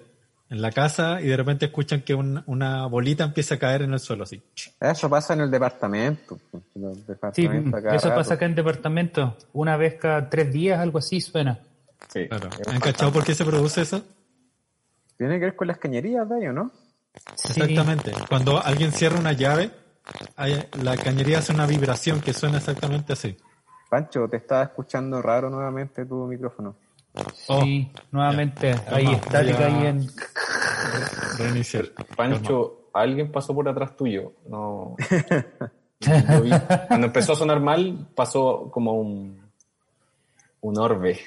en 0.53 0.61
la 0.61 0.71
casa 0.71 1.21
y 1.21 1.29
de 1.29 1.37
repente 1.37 1.65
escuchan 1.67 2.03
que 2.03 2.15
un- 2.15 2.43
una 2.47 2.87
bolita 2.87 3.25
empieza 3.25 3.55
a 3.55 3.59
caer 3.59 3.83
en 3.83 3.93
el 3.95 4.01
suelo 4.01 4.25
así. 4.25 4.43
Eso 4.79 5.09
pasa 5.09 5.33
en 5.33 5.41
el 5.41 5.51
departamento. 5.51 6.39
En 6.75 6.85
el 6.85 6.95
Sí, 6.97 7.03
departamento 7.09 7.71
cada 7.83 7.97
eso 7.97 8.09
rato. 8.09 8.21
pasa 8.21 8.35
acá 8.35 8.45
en 8.47 8.55
departamento. 8.55 9.37
Una 9.55 9.77
vez 9.79 9.95
cada 9.95 10.29
tres 10.29 10.53
días, 10.53 10.79
algo 10.79 10.99
así 10.99 11.21
suena. 11.21 11.59
Sí. 12.13 12.29
Claro. 12.29 12.51
¿Han 12.67 12.81
cachado 12.81 13.11
por 13.13 13.25
qué 13.25 13.35
se 13.35 13.45
produce 13.45 13.81
eso? 13.83 14.05
Tiene 15.17 15.39
que 15.39 15.47
ver 15.47 15.57
con 15.57 15.69
las 15.69 15.79
cañerías 15.79 16.29
de 16.29 16.39
ellos, 16.39 16.55
¿no? 16.55 16.71
Sí. 17.35 17.61
Exactamente. 17.61 18.13
Cuando 18.29 18.63
alguien 18.63 18.93
cierra 18.93 19.19
una 19.19 19.33
llave, 19.33 19.71
la 20.83 20.97
cañería 20.97 21.39
hace 21.39 21.53
una 21.53 21.67
vibración 21.67 22.21
que 22.21 22.33
suena 22.35 22.59
exactamente 22.59 23.13
así. 23.15 23.37
Pancho, 23.89 24.29
te 24.29 24.39
estaba 24.39 24.65
escuchando 24.65 25.21
raro 25.23 25.49
nuevamente 25.51 26.05
tu 26.07 26.27
micrófono. 26.27 26.77
Sí, 27.35 27.91
nuevamente, 28.11 28.75
Ya. 28.75 28.97
ahí 28.97 29.07
estática 29.13 29.67
ahí 29.67 29.87
en... 29.87 30.07
Reiniciar. 31.39 31.87
Pancho, 32.17 32.89
alguien 32.95 33.31
pasó 33.31 33.55
por 33.55 33.69
atrás 33.69 33.97
tuyo. 33.97 34.33
No. 34.49 34.97
Vi- 36.01 36.51
Cuando 36.89 37.07
empezó 37.09 37.33
a 37.33 37.37
sonar 37.37 37.61
mal, 37.61 38.09
pasó 38.15 38.71
como 38.71 38.93
un, 38.95 39.41
un 40.63 40.79
orbe. 40.79 41.21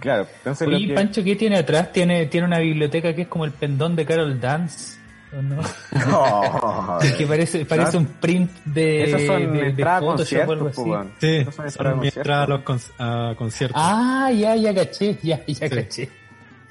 Claro, 0.00 0.26
entonces 0.38 0.68
lo 0.68 0.76
Oye, 0.76 0.88
que... 0.88 0.94
Pancho, 0.94 1.22
¿qué 1.24 1.36
tiene 1.36 1.58
atrás? 1.58 1.92
Tiene, 1.92 2.26
tiene 2.26 2.46
una 2.46 2.58
biblioteca 2.58 3.14
que 3.14 3.22
es 3.22 3.28
como 3.28 3.44
el 3.44 3.52
pendón 3.52 3.96
de 3.96 4.06
Carol 4.06 4.40
Dance. 4.40 4.99
¿O 5.32 5.42
no? 5.42 5.62
No, 6.06 6.98
que 7.18 7.26
parece, 7.26 7.64
parece 7.64 7.96
un 7.96 8.06
print 8.06 8.50
de, 8.64 9.04
Esos 9.04 9.22
son 9.22 9.52
de, 9.52 9.72
de 9.72 9.84
Photoshop 9.84 10.48
o 10.48 10.52
algo 10.52 10.68
así. 10.68 10.82
Sí, 11.20 11.36
Esos 11.36 11.54
son 11.54 11.66
a 11.66 11.70
son 11.70 12.50
los 12.50 12.60
con- 12.62 12.80
a 12.98 13.34
conciertos. 13.36 13.80
Ah, 13.82 14.30
ya, 14.32 14.56
ya 14.56 14.74
caché, 14.74 15.18
ya, 15.22 15.44
ya 15.46 15.68
caché. 15.70 16.08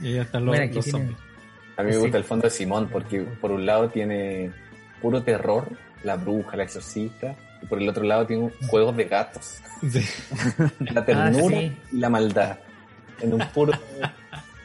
Y 0.02 0.14
ya 0.16 0.22
están 0.24 0.46
los, 0.46 0.52
Bueno, 0.56 0.66
aquí 0.66 0.76
los 0.76 0.86
zombies. 0.86 1.18
A 1.78 1.82
mí 1.84 1.88
me 1.88 1.94
Sí. 1.96 2.00
gusta 2.02 2.18
el 2.18 2.24
fondo 2.26 2.44
de 2.44 2.52
Simón 2.52 2.90
porque 2.92 3.22
por 3.22 3.52
un 3.52 3.66
lado 3.66 3.90
tiene 3.90 4.52
puro 5.02 5.24
terror, 5.24 5.70
la 6.04 6.16
bruja, 6.18 6.58
la 6.58 6.64
exorcista, 6.64 7.36
y 7.62 7.66
por 7.66 7.82
el 7.82 7.88
otro 7.90 8.04
lado 8.04 8.26
tiene 8.26 8.50
juegos 8.68 8.96
de 8.98 9.06
gatos, 9.06 9.62
Sí. 9.90 10.02
la 10.80 11.06
ternura 11.06 11.58
Ah, 11.58 11.60
sí. 11.62 11.78
y 11.94 11.98
la 11.98 12.10
maldad, 12.10 12.58
en 13.22 13.34
un 13.34 13.40
puro, 13.54 13.74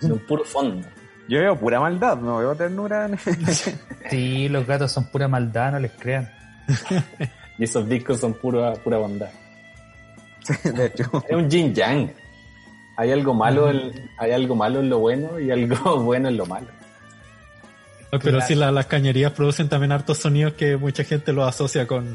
en 0.03 0.13
un 0.13 0.19
puro 0.21 0.45
fondo. 0.45 0.87
Yo 1.29 1.39
veo 1.41 1.59
pura 1.59 1.81
maldad, 1.81 2.17
no 2.19 2.39
veo 2.39 2.55
ternura. 2.55 3.09
Sí, 4.11 4.49
los 4.51 4.67
gatos 4.67 4.93
son 4.93 5.07
pura 5.07 5.29
maldad, 5.29 5.73
no 5.73 5.79
les 5.79 5.93
crean. 5.93 6.31
Y 7.59 7.65
esos 7.65 7.89
discos 7.89 8.19
son 8.21 8.35
pura, 8.35 8.73
pura 8.75 8.99
bondad. 8.99 9.31
de 10.65 10.87
hecho. 10.87 11.05
Es 11.29 11.37
un 11.37 11.49
yin 11.49 11.73
yang. 11.75 12.11
Hay 12.97 13.11
algo 13.13 13.33
malo, 13.35 13.71
en, 13.71 14.11
hay 14.19 14.33
algo 14.33 14.55
malo 14.55 14.81
en 14.81 14.89
lo 14.91 14.99
bueno 14.99 15.39
y 15.41 15.51
algo 15.51 16.01
bueno 16.03 16.29
en 16.29 16.37
lo 16.37 16.47
malo. 16.47 16.67
Pero 18.23 18.41
sí, 18.41 18.55
la- 18.55 18.71
las 18.71 18.87
cañerías 18.87 19.33
producen 19.33 19.69
también 19.69 19.91
hartos 19.93 20.19
sonidos 20.19 20.53
que 20.55 20.77
mucha 20.77 21.03
gente 21.05 21.33
los 21.33 21.49
asocia 21.49 21.87
con, 21.87 22.15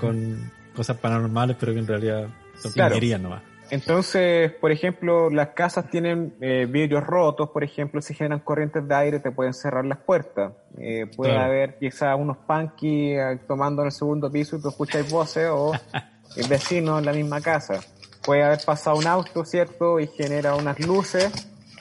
con 0.00 0.50
cosas 0.74 0.96
paranormales, 0.96 1.56
pero 1.60 1.72
que 1.72 1.78
en 1.80 1.86
realidad 1.86 2.26
son 2.60 2.72
Claro. 2.72 2.90
cañerías 2.90 3.20
nomás. 3.20 3.42
Entonces, 3.70 4.52
por 4.52 4.70
ejemplo, 4.70 5.28
las 5.30 5.48
casas 5.48 5.90
tienen 5.90 6.34
eh, 6.40 6.66
vidrios 6.70 7.04
rotos, 7.04 7.50
por 7.50 7.64
ejemplo, 7.64 8.00
si 8.00 8.14
generan 8.14 8.40
corrientes 8.40 8.86
de 8.86 8.94
aire 8.94 9.20
te 9.20 9.30
pueden 9.32 9.54
cerrar 9.54 9.84
las 9.84 9.98
puertas. 9.98 10.52
Eh, 10.78 11.06
puede 11.16 11.32
Claro. 11.32 11.46
haber 11.46 11.78
quizás 11.78 12.16
unos 12.18 12.36
punky 12.38 13.12
eh, 13.12 13.38
tomando 13.48 13.82
en 13.82 13.86
el 13.86 13.92
segundo 13.92 14.30
piso 14.30 14.56
y 14.56 14.62
tú 14.62 14.68
escuchas 14.68 15.10
voces 15.10 15.48
o 15.50 15.72
el 16.36 16.48
vecino 16.48 16.98
en 16.98 17.04
la 17.06 17.12
misma 17.12 17.40
casa. 17.40 17.80
Puede 18.24 18.42
haber 18.44 18.60
pasado 18.64 18.96
un 18.96 19.06
auto, 19.06 19.44
¿cierto? 19.44 19.98
Y 20.00 20.06
genera 20.08 20.54
unas 20.54 20.78
luces 20.80 21.30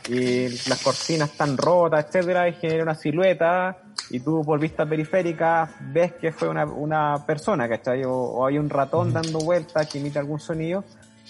y 0.07 0.49
las 0.69 0.81
cortinas 0.83 1.31
están 1.31 1.57
rotas, 1.57 2.05
etcétera, 2.05 2.47
y 2.47 2.53
genera 2.53 2.83
una 2.83 2.93
silueta 2.95 3.77
y 4.11 4.19
tú 4.19 4.43
por 4.45 4.59
vista 4.59 4.85
periférica 4.85 5.67
ves 5.91 6.13
que 6.13 6.31
fue 6.31 6.47
una, 6.47 6.65
una 6.65 7.25
persona, 7.25 7.67
¿cachai? 7.67 8.03
O, 8.03 8.11
o 8.13 8.45
hay 8.45 8.59
un 8.59 8.69
ratón 8.69 9.11
dando 9.13 9.39
vueltas 9.39 9.87
que 9.89 9.97
imita 9.97 10.19
algún 10.19 10.39
sonido 10.39 10.83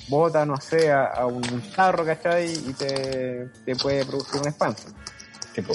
bota, 0.07 0.45
no 0.45 0.57
sé, 0.59 0.91
a, 0.91 1.05
a 1.05 1.25
un 1.25 1.41
tarro, 1.75 2.05
¿cachai? 2.05 2.51
Y 2.53 2.73
te, 2.73 3.49
te 3.65 3.75
puede 3.75 4.05
producir 4.05 4.41
un 4.41 4.47
espanto. 4.47 4.83
Tipo. 5.53 5.73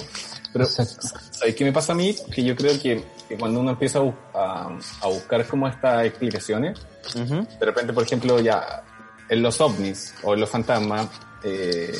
Pero. 0.53 0.65
¿sabes 0.65 1.55
qué 1.55 1.63
me 1.65 1.71
pasa 1.71 1.93
a 1.93 1.95
mí? 1.95 2.15
Que 2.33 2.43
yo 2.43 2.55
creo 2.55 2.79
que, 2.81 3.03
que 3.27 3.37
cuando 3.37 3.59
uno 3.59 3.71
empieza 3.71 3.99
a, 3.99 4.03
a- 4.33 4.77
a 5.01 5.07
buscar 5.07 5.45
como 5.47 5.67
estas 5.67 6.05
explicaciones, 6.05 6.79
de 7.15 7.65
repente, 7.65 7.93
por 7.93 8.03
ejemplo, 8.03 8.39
ya 8.39 8.83
en 9.29 9.41
los 9.41 9.59
ovnis 9.61 10.13
o 10.23 10.33
en 10.33 10.41
los 10.41 10.49
fantasmas, 10.49 11.07
eh, 11.43 11.91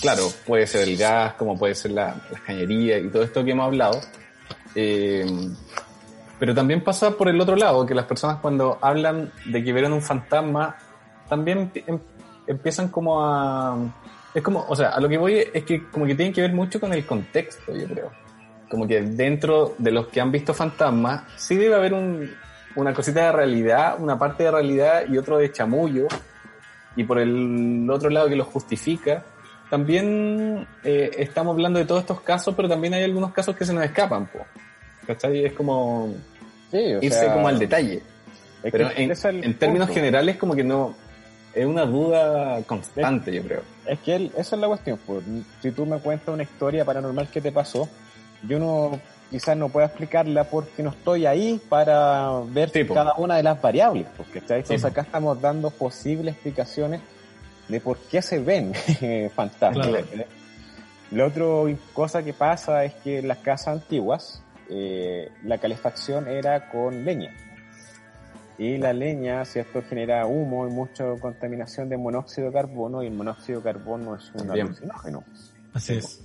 claro, 0.00 0.30
puede 0.46 0.66
ser 0.66 0.88
el 0.88 0.96
gas, 0.96 1.34
como 1.34 1.58
puede 1.58 1.74
ser 1.74 1.90
la, 1.90 2.16
las 2.30 2.40
cañerías 2.42 3.02
y 3.04 3.08
todo 3.08 3.22
esto 3.22 3.44
que 3.44 3.50
hemos 3.50 3.66
hablado. 3.66 4.00
eh, 4.74 5.26
pero 6.38 6.54
también 6.54 6.84
pasa 6.84 7.10
por 7.10 7.28
el 7.28 7.40
otro 7.40 7.56
lado, 7.56 7.84
que 7.84 7.94
las 7.96 8.04
personas 8.06 8.38
cuando 8.40 8.78
hablan 8.80 9.32
de 9.46 9.64
que 9.64 9.72
vieron 9.72 9.92
un 9.92 10.00
fantasma, 10.02 10.76
también 11.28 11.70
em- 11.86 12.00
empiezan 12.46 12.88
como 12.88 13.24
a... 13.24 13.76
Es 14.34 14.42
como, 14.42 14.64
o 14.68 14.76
sea, 14.76 14.90
a 14.90 15.00
lo 15.00 15.08
que 15.08 15.18
voy 15.18 15.44
es 15.52 15.64
que 15.64 15.88
como 15.90 16.06
que 16.06 16.14
tienen 16.14 16.32
que 16.32 16.42
ver 16.42 16.52
mucho 16.52 16.78
con 16.78 16.92
el 16.92 17.04
contexto, 17.06 17.74
yo 17.74 17.86
creo. 17.86 18.10
Como 18.68 18.86
que 18.86 19.00
dentro 19.00 19.74
de 19.78 19.90
los 19.90 20.08
que 20.08 20.20
han 20.20 20.30
visto 20.30 20.52
fantasmas, 20.52 21.22
sí 21.36 21.56
debe 21.56 21.74
haber 21.74 21.94
un, 21.94 22.30
una 22.76 22.92
cosita 22.92 23.26
de 23.26 23.32
realidad, 23.32 23.96
una 23.98 24.18
parte 24.18 24.44
de 24.44 24.50
realidad 24.50 25.04
y 25.08 25.16
otro 25.16 25.38
de 25.38 25.50
chamullo. 25.50 26.06
Y 26.94 27.04
por 27.04 27.18
el 27.18 27.88
otro 27.90 28.10
lado 28.10 28.28
que 28.28 28.36
lo 28.36 28.44
justifica, 28.44 29.24
también 29.70 30.66
eh, 30.84 31.10
estamos 31.18 31.54
hablando 31.54 31.78
de 31.78 31.84
todos 31.84 32.02
estos 32.02 32.20
casos, 32.20 32.54
pero 32.54 32.68
también 32.68 32.94
hay 32.94 33.04
algunos 33.04 33.32
casos 33.32 33.56
que 33.56 33.64
se 33.64 33.72
nos 33.72 33.84
escapan, 33.84 34.26
po. 34.26 34.40
¿Cachai? 35.06 35.46
Es 35.46 35.52
como 35.54 36.14
Sí, 36.70 36.76
o 36.76 37.02
irse 37.02 37.20
sea, 37.20 37.32
como 37.32 37.48
al 37.48 37.58
detalle. 37.58 38.02
Pero 38.62 38.90
en, 38.94 39.54
términos 39.54 39.88
generales 39.90 40.36
como 40.36 40.54
que 40.54 40.64
no... 40.64 40.94
Es 41.58 41.66
una 41.66 41.84
duda 41.84 42.62
constante, 42.62 43.32
yo 43.32 43.42
creo. 43.42 43.62
Es 43.84 43.98
que 43.98 44.30
esa 44.36 44.54
es 44.54 44.60
la 44.60 44.68
cuestión. 44.68 44.98
pues. 45.04 45.24
Si 45.60 45.72
tú 45.72 45.86
me 45.86 45.98
cuentas 45.98 46.28
una 46.28 46.44
historia 46.44 46.84
paranormal 46.84 47.28
que 47.28 47.40
te 47.40 47.50
pasó, 47.50 47.88
yo 48.46 48.60
no 48.60 49.00
quizás 49.28 49.56
no 49.56 49.68
pueda 49.68 49.86
explicarla 49.86 50.44
porque 50.44 50.82
no 50.84 50.90
estoy 50.90 51.26
ahí 51.26 51.60
para 51.68 52.30
ver 52.46 52.70
Sí, 52.70 52.84
cada 52.86 53.14
una 53.14 53.36
de 53.36 53.42
las 53.42 53.60
variables. 53.60 54.06
Porque 54.16 54.38
entonces 54.38 54.84
acá 54.84 55.00
estamos 55.00 55.40
dando 55.40 55.70
posibles 55.70 56.34
explicaciones 56.34 57.00
de 57.66 57.80
por 57.80 57.98
qué 57.98 58.22
se 58.22 58.38
ven 58.38 58.72
fantasmas. 59.34 59.88
Claro. 59.88 60.06
La 61.10 61.26
otra 61.26 61.44
cosa 61.92 62.22
que 62.22 62.34
pasa 62.34 62.84
es 62.84 62.94
que 62.94 63.18
en 63.18 63.26
las 63.28 63.38
casas 63.38 63.68
antiguas 63.68 64.42
eh, 64.70 65.28
la 65.42 65.58
calefacción 65.58 66.28
era 66.28 66.68
con 66.70 67.04
leña. 67.04 67.34
Y 68.58 68.76
la 68.76 68.92
leña, 68.92 69.44
¿cierto?, 69.44 69.82
genera 69.88 70.26
humo 70.26 70.66
y 70.66 70.70
mucha 70.70 71.04
contaminación 71.20 71.88
de 71.88 71.96
monóxido 71.96 72.48
de 72.48 72.52
carbono 72.54 73.02
y 73.02 73.06
el 73.06 73.12
monóxido 73.12 73.60
de 73.60 73.72
carbono 73.72 74.16
es 74.16 74.30
un 74.34 74.46
También. 74.46 74.66
alucinógeno. 74.66 75.24
Así 75.72 75.94
es. 75.94 76.24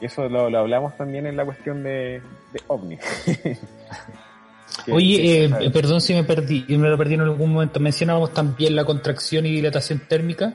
Y 0.00 0.06
eso 0.06 0.28
lo, 0.28 0.48
lo 0.48 0.58
hablamos 0.60 0.96
también 0.96 1.26
en 1.26 1.36
la 1.36 1.44
cuestión 1.44 1.82
de, 1.82 2.22
de 2.52 2.60
ovni. 2.68 2.98
Que- 4.84 4.92
Oye, 4.92 5.44
eh, 5.46 5.70
perdón 5.72 6.00
si 6.00 6.14
me 6.14 6.22
perdí, 6.24 6.64
me 6.68 6.88
lo 6.88 6.96
perdí 6.96 7.14
en 7.14 7.22
algún 7.22 7.52
momento. 7.52 7.80
Mencionábamos 7.80 8.32
también 8.32 8.76
la 8.76 8.84
contracción 8.84 9.44
y 9.46 9.50
dilatación 9.50 10.00
térmica, 10.06 10.54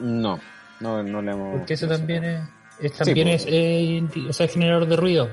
no, 0.00 0.40
no, 0.80 1.02
no 1.02 1.22
le 1.22 1.32
hemos... 1.32 1.56
porque 1.58 1.74
eso 1.74 1.86
también 1.86 2.24
es, 2.24 2.40
es 2.80 2.92
también 2.94 3.28
pues. 3.28 3.46
es, 3.46 3.52
eh, 3.52 4.32
sea, 4.32 4.48
generador 4.48 4.86
de 4.88 4.96
ruido. 4.96 5.28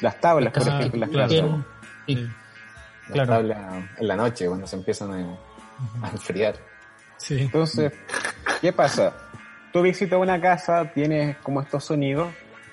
Las 0.00 0.18
tablas, 0.20 0.52
por 0.52 0.66
ejemplo, 0.66 1.00
las 1.00 1.10
claro. 1.10 1.64
casas. 2.06 2.18
La 3.16 3.24
claro. 3.24 3.32
tabla 3.48 3.88
en 3.98 4.08
la 4.08 4.16
noche, 4.16 4.46
cuando 4.46 4.66
se 4.66 4.76
empiezan 4.76 5.12
a, 5.12 6.06
a 6.06 6.10
enfriar. 6.10 6.56
Sí. 7.16 7.38
Entonces, 7.40 7.92
¿qué 8.60 8.72
pasa? 8.72 9.14
Tú 9.72 9.82
visitas 9.82 10.18
una 10.18 10.40
casa, 10.40 10.90
tienes 10.92 11.36
como 11.38 11.60
estos 11.62 11.84
sonidos, 11.84 12.28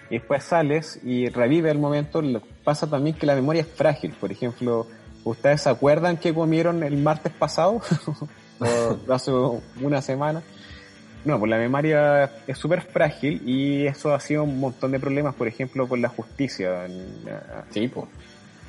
y 0.09 0.15
después 0.17 0.43
sales 0.43 0.99
y 1.03 1.29
revive 1.29 1.69
el 1.71 1.77
momento. 1.79 2.21
Lo- 2.21 2.41
Pasa 2.63 2.87
también 2.87 3.15
que 3.15 3.25
la 3.25 3.35
memoria 3.35 3.61
es 3.61 3.67
frágil. 3.67 4.11
Por 4.19 4.31
ejemplo, 4.31 4.85
¿ustedes 5.23 5.61
se 5.61 5.69
acuerdan 5.69 6.17
que 6.17 6.33
comieron 6.33 6.83
el 6.83 6.97
martes 6.97 7.31
pasado? 7.31 7.81
o 8.59 9.13
hace 9.13 9.31
una 9.81 10.01
semana. 10.01 10.41
No, 11.25 11.37
pues 11.37 11.49
la 11.49 11.57
memoria 11.57 12.31
es 12.47 12.57
súper 12.57 12.81
frágil 12.81 13.41
y 13.45 13.85
eso 13.87 14.13
ha 14.13 14.19
sido 14.19 14.43
un 14.43 14.59
montón 14.59 14.91
de 14.91 14.99
problemas, 14.99 15.35
por 15.35 15.47
ejemplo, 15.47 15.87
con 15.87 16.01
la 16.01 16.07
justicia. 16.09 16.87
Sí, 17.71 17.87
pues. 17.87 18.07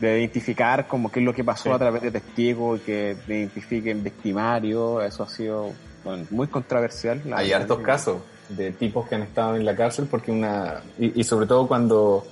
De 0.01 0.18
identificar 0.20 0.86
como 0.88 1.11
qué 1.11 1.20
es 1.20 1.26
lo 1.26 1.34
que 1.34 1.44
pasó 1.44 1.64
Sí. 1.64 1.70
a 1.70 1.78
través 1.78 2.03
de 2.03 2.11
testigos 2.11 2.80
y 2.80 2.82
que 2.84 3.16
identifiquen 3.28 4.03
victimarios, 4.03 5.05
eso 5.05 5.22
ha 5.22 5.28
sido 5.28 5.72
bueno, 6.05 6.26
muy 6.30 6.46
controversial. 6.46 7.20
la 7.26 7.38
Hay 7.38 7.53
hartos 7.53 7.78
casos 7.80 8.22
de 8.48 8.72
tipos 8.72 9.07
que 9.09 9.14
han 9.16 9.22
estado 9.22 9.57
en 9.57 9.64
la 9.64 9.76
cárcel 9.76 10.07
porque 10.11 10.32
una... 10.32 10.80
Y, 10.98 11.20
y 11.20 11.24
sobre 11.24 11.46
todo 11.46 11.68
cuando, 11.68 12.24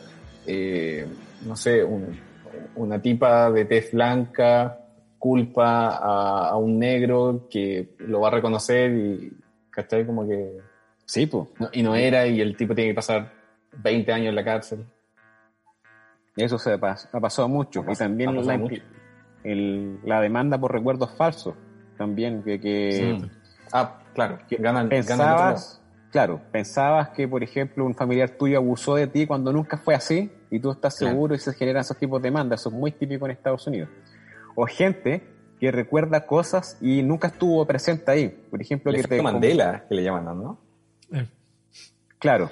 eh, 0.47 1.07
no 1.45 1.55
sé, 1.57 1.85
un- 1.85 2.19
una 2.77 3.01
tipa 3.01 3.51
de 3.51 3.65
tez 3.67 3.93
blanca 3.93 4.79
culpa 5.19 5.89
a, 5.97 6.49
a 6.49 6.57
un 6.57 6.79
negro 6.79 7.47
que 7.51 7.91
lo 7.99 8.21
va 8.21 8.29
a 8.29 8.33
reconocer 8.33 8.91
y, 8.93 9.33
¿cachai? 9.71 10.07
Como 10.07 10.27
que... 10.27 10.59
Sí, 11.05 11.27
pues. 11.27 11.49
no- 11.59 11.69
y 11.73 11.83
no 11.83 11.95
era 11.95 12.27
y 12.27 12.41
el 12.41 12.57
tipo 12.57 12.75
tiene 12.75 12.91
que 12.91 12.95
pasar 12.97 13.31
20 13.77 14.13
años 14.13 14.29
en 14.31 14.35
la 14.35 14.45
cárcel. 14.45 14.85
Eso 16.39 16.59
se 16.59 16.79
pas- 16.79 17.09
ha 17.13 17.21
pasado 17.21 17.49
mucho. 17.49 17.85
Y 17.89 17.95
también 17.95 18.35
la, 18.47 18.57
mucho. 18.59 18.83
el- 19.45 19.99
la 20.05 20.21
demanda 20.21 20.59
por 20.59 20.73
recuerdos 20.73 21.11
falsos. 21.17 21.55
También 21.97 22.43
que, 22.43 22.61
que, 22.61 23.19
Mm. 23.21 23.31
Ah, 23.73 23.99
claro, 24.15 24.39
que 24.49 24.57
ganan, 24.57 24.89
ganan 24.89 24.89
pensabas, 24.89 25.83
claro, 26.11 26.41
pensabas 26.53 27.11
que, 27.11 27.29
por 27.29 27.43
ejemplo, 27.43 27.85
un 27.85 27.95
familiar 27.95 28.31
tuyo 28.31 28.57
abusó 28.57 28.95
de 28.95 29.07
ti 29.09 29.27
cuando 29.27 29.53
nunca 29.53 29.77
fue 29.79 29.95
así 29.95 30.31
y 30.51 30.59
tú 30.61 30.71
estás 30.71 30.97
Claro. 30.97 31.13
seguro 31.13 31.35
y 31.35 31.39
se 31.39 31.53
generan 31.53 31.81
esos 31.83 31.99
tipos 31.99 32.23
de 32.23 32.29
demandas. 32.29 32.61
Eso 32.61 32.71
es 32.71 32.75
muy 32.77 32.93
típico 32.93 33.27
en 33.27 33.33
Estados 33.33 33.67
Unidos. 33.67 33.91
O 34.55 34.65
gente 34.67 35.23
que 35.61 35.71
recuerda 35.73 36.25
cosas 36.25 36.79
y 36.81 37.03
nunca 37.03 37.27
estuvo 37.29 37.67
presente 37.67 38.11
ahí. 38.11 38.29
Por 38.29 38.63
ejemplo, 38.63 38.91
El 38.93 39.03
que 39.03 39.09
te 39.09 39.21
Mandela, 39.23 39.85
que 39.89 39.95
le 39.97 40.05
llaman, 40.05 40.25
¿no? 40.25 40.61
Eh, 41.13 41.27
Claro, 42.19 42.51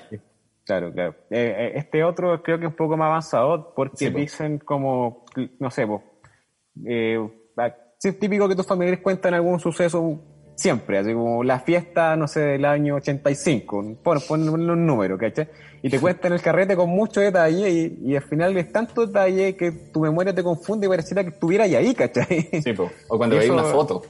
claro, 0.66 0.92
claro. 0.92 1.14
Eh, 1.30 1.54
eh, 1.56 1.72
este 1.76 2.04
otro 2.04 2.42
creo 2.42 2.58
que 2.58 2.66
es 2.66 2.70
un 2.70 2.76
poco 2.76 2.96
más 2.96 3.06
avanzado 3.06 3.72
porque 3.74 3.96
Sí, 3.96 4.10
dicen 4.10 4.58
como, 4.58 5.24
no 5.58 5.70
sé, 5.70 5.86
po, 5.86 6.02
eh, 6.86 7.18
ah, 7.56 7.74
sí 7.98 8.08
es 8.08 8.18
típico 8.18 8.48
que 8.48 8.56
tus 8.56 8.66
familiares 8.66 9.00
cuentan 9.02 9.32
algún 9.34 9.58
suceso 9.58 10.20
siempre, 10.56 10.98
así 10.98 11.12
como 11.12 11.44
la 11.44 11.60
fiesta, 11.60 12.16
no 12.16 12.26
sé, 12.26 12.40
del 12.40 12.64
año 12.64 12.96
85, 12.96 13.98
pon, 14.02 14.18
pon 14.26 14.48
un 14.48 14.86
número, 14.86 15.18
¿cachai? 15.18 15.48
Y 15.82 15.90
te 15.90 16.00
cuentan 16.00 16.32
el 16.32 16.40
carrete 16.40 16.74
con 16.74 16.88
mucho 16.88 17.20
detalle 17.20 17.70
y, 17.70 17.98
y 18.10 18.16
al 18.16 18.22
final 18.22 18.56
es 18.56 18.72
tanto 18.72 19.06
detalle 19.06 19.54
que 19.56 19.70
tu 19.70 20.00
memoria 20.00 20.34
te 20.34 20.42
confunde 20.42 20.86
y 20.86 20.88
pareciera 20.90 21.22
que 21.22 21.30
estuviera 21.30 21.64
ahí, 21.64 21.94
¿cachai? 21.94 22.48
Sí, 22.62 22.74
o 23.08 23.18
cuando 23.18 23.36
veis 23.36 23.50
una 23.50 23.64
foto. 23.64 24.02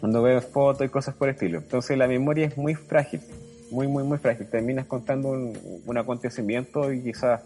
cuando 0.00 0.22
ves 0.22 0.44
fotos 0.46 0.86
y 0.86 0.90
cosas 0.90 1.14
por 1.14 1.28
el 1.28 1.34
estilo. 1.34 1.58
Entonces 1.58 1.96
la 1.96 2.08
memoria 2.08 2.46
es 2.46 2.58
muy 2.58 2.74
frágil, 2.74 3.20
muy, 3.72 3.88
muy, 3.88 4.04
muy 4.04 4.18
frágil. 4.18 4.46
Terminas 4.46 4.86
contando 4.86 5.30
un, 5.30 5.58
un 5.84 5.98
acontecimiento 5.98 6.92
y 6.92 7.02
quizás 7.02 7.40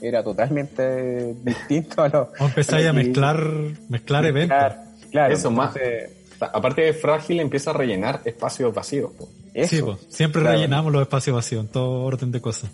era 0.00 0.22
totalmente 0.22 1.34
distinto 1.42 2.02
a 2.02 2.08
lo... 2.08 2.32
empezáis 2.38 2.86
a 2.86 2.92
mezclar, 2.92 3.42
mezclar 3.88 4.26
eventos. 4.26 4.56
Claro, 4.56 4.74
claro. 5.10 5.34
Eso 5.34 5.50
más. 5.50 5.74
Aparte 6.38 6.82
de 6.82 6.92
frágil, 6.92 7.40
empieza 7.40 7.70
a 7.70 7.74
rellenar 7.74 8.20
espacios 8.24 8.74
vacíos. 8.74 9.10
po. 9.12 9.28
Eso, 9.54 9.74
Sí, 9.76 9.82
po, 9.82 9.98
siempre 10.10 10.42
claro. 10.42 10.56
rellenamos 10.56 10.92
los 10.92 11.02
espacios 11.02 11.34
vacíos 11.34 11.64
en 11.64 11.70
todo 11.72 12.02
orden 12.04 12.30
de 12.30 12.40
cosas. 12.40 12.70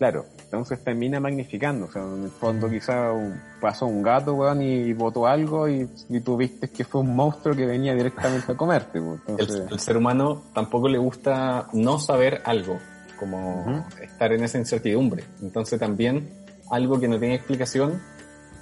Claro, 0.00 0.24
entonces 0.44 0.82
termina 0.82 1.20
magnificando. 1.20 1.84
O 1.84 1.92
sea, 1.92 2.00
en 2.00 2.24
el 2.24 2.30
fondo 2.30 2.70
quizás 2.70 3.14
pasó 3.60 3.84
un 3.84 4.02
gato, 4.02 4.32
weón, 4.32 4.62
y 4.62 4.94
botó 4.94 5.26
algo 5.26 5.68
y, 5.68 5.86
y 6.08 6.20
tú 6.20 6.38
viste 6.38 6.70
que 6.70 6.84
fue 6.84 7.02
un 7.02 7.14
monstruo 7.14 7.54
que 7.54 7.66
venía 7.66 7.94
directamente 7.94 8.50
a 8.50 8.56
comerte. 8.56 8.98
pues. 8.98 9.20
El, 9.70 9.78
ser 9.78 9.98
humano 9.98 10.44
tampoco 10.54 10.88
le 10.88 10.96
gusta 10.96 11.68
no 11.74 11.98
saber 11.98 12.40
algo, 12.46 12.78
como 13.18 13.84
estar 14.00 14.32
en 14.32 14.42
esa 14.42 14.56
incertidumbre. 14.56 15.22
Entonces 15.42 15.78
también 15.78 16.30
algo 16.70 16.98
que 16.98 17.06
no 17.06 17.18
tiene 17.18 17.34
explicación, 17.34 18.00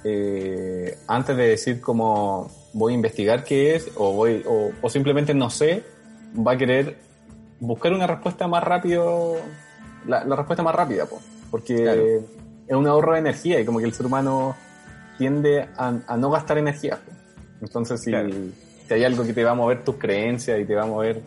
eh, 0.03 0.97
antes 1.07 1.37
de 1.37 1.47
decir 1.47 1.79
como 1.79 2.51
voy 2.73 2.91
a 2.91 2.95
investigar 2.95 3.45
qué 3.45 3.75
es 3.75 3.89
o, 3.95 4.11
voy, 4.11 4.43
o, 4.45 4.71
o 4.81 4.89
simplemente 4.89 5.33
no 5.33 5.49
sé, 5.49 5.85
va 6.37 6.51
a 6.51 6.57
querer 6.57 6.97
buscar 7.61 7.93
una 7.93 8.07
respuesta 8.07 8.45
más 8.49 8.61
rápido, 8.61 9.37
la, 10.07 10.23
la 10.23 10.35
respuesta 10.35 10.63
más 10.63 10.75
rápida, 10.75 11.05
po, 11.05 11.19
porque 11.51 11.75
Claro. 11.75 12.03
es 12.67 12.75
un 12.75 12.87
ahorro 12.87 13.13
de 13.13 13.19
energía 13.19 13.59
y 13.59 13.65
como 13.65 13.79
que 13.79 13.85
el 13.85 13.93
ser 13.93 14.05
humano 14.05 14.55
tiende 15.17 15.67
a, 15.77 15.93
a 16.07 16.17
no 16.17 16.29
gastar 16.31 16.57
energía. 16.57 16.97
po. 16.97 17.11
Entonces 17.61 18.01
si, 18.01 18.11
Claro. 18.11 18.29
si 18.87 18.93
hay 18.93 19.03
algo 19.03 19.23
que 19.25 19.33
te 19.33 19.43
va 19.43 19.51
a 19.51 19.55
mover 19.55 19.83
tus 19.83 19.95
creencias 19.95 20.59
y 20.59 20.65
te 20.65 20.75
va 20.75 20.83
a 20.83 20.87
mover 20.87 21.21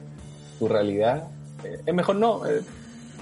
tu 0.58 0.68
realidad, 0.68 1.24
eh, 1.64 1.80
es 1.84 1.94
mejor 1.94 2.16
no. 2.16 2.46
eh, 2.46 2.62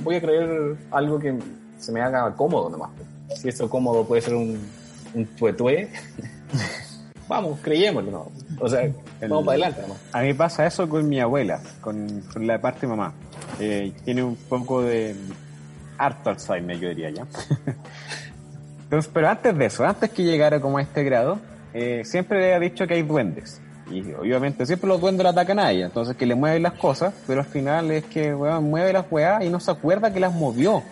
voy 0.03 0.16
a 0.16 0.20
creer 0.20 0.76
algo 0.90 1.18
que 1.18 1.36
se 1.78 1.92
me 1.92 2.01
haga 2.01 2.34
cómodo 2.36 2.70
nomás. 2.70 2.90
po. 2.90 3.36
Si 3.36 3.48
eso 3.48 3.68
cómodo 3.70 4.05
puede 4.05 4.22
ser 4.22 4.34
un, 4.34 4.59
un 5.14 5.26
tuetué, 5.36 5.88
vamos, 7.31 7.59
creyémoslo. 7.62 8.11
¿no? 8.11 8.33
O 8.61 8.68
sea, 8.68 8.91
vamos 9.22 9.47
para 9.47 9.53
adelante 9.53 9.83
nomás. 9.83 9.99
A 10.12 10.20
mí 10.20 10.35
pasa 10.35 10.66
eso 10.66 10.87
con 10.89 11.09
mi 11.09 11.20
abuela, 11.20 11.61
con, 11.81 12.22
con 12.33 12.47
la 12.47 12.61
parte 12.61 12.83
de 12.83 12.89
mamá. 12.89 13.14
Eh, 13.59 13.93
tiene 14.05 14.22
un 14.22 14.37
poco 14.37 14.83
de 14.83 15.16
harto 15.97 16.31
Alzheimer, 16.31 16.78
yo 16.78 16.89
diría 16.91 17.11
ya. 17.11 17.26
Entonces, 18.85 19.11
pero 19.14 19.28
antes 19.28 19.57
de 19.57 19.66
eso, 19.66 19.85
antes 19.85 20.11
que 20.11 20.24
llegara 20.24 20.61
como 20.61 20.78
a 20.78 20.83
este 20.83 21.05
grado, 21.05 21.39
eh, 21.72 22.03
siempre 22.05 22.41
le 22.41 22.55
ha 22.55 22.59
dicho 22.59 22.87
que 22.87 22.95
hay 22.95 23.03
duendes. 23.03 23.61
Y 23.91 24.12
obviamente 24.12 24.66
siempre 24.66 24.89
los 24.89 25.01
duendes 25.01 25.24
la 25.24 25.31
atacan 25.31 25.59
a 25.59 25.70
ella, 25.70 25.87
entonces 25.87 26.16
que 26.16 26.26
le 26.26 26.35
mueven 26.35 26.62
las 26.62 26.74
cosas, 26.74 27.12
pero 27.26 27.41
al 27.41 27.47
final 27.47 27.91
es 27.91 28.05
que 28.05 28.35
weón, 28.35 28.64
mueve 28.70 28.93
las 28.93 29.07
weas 29.11 29.45
y 29.45 29.49
no 29.49 29.59
se 29.59 29.70
acuerda 29.70 30.12
que 30.12 30.20
las 30.20 30.33
movió. 30.33 30.83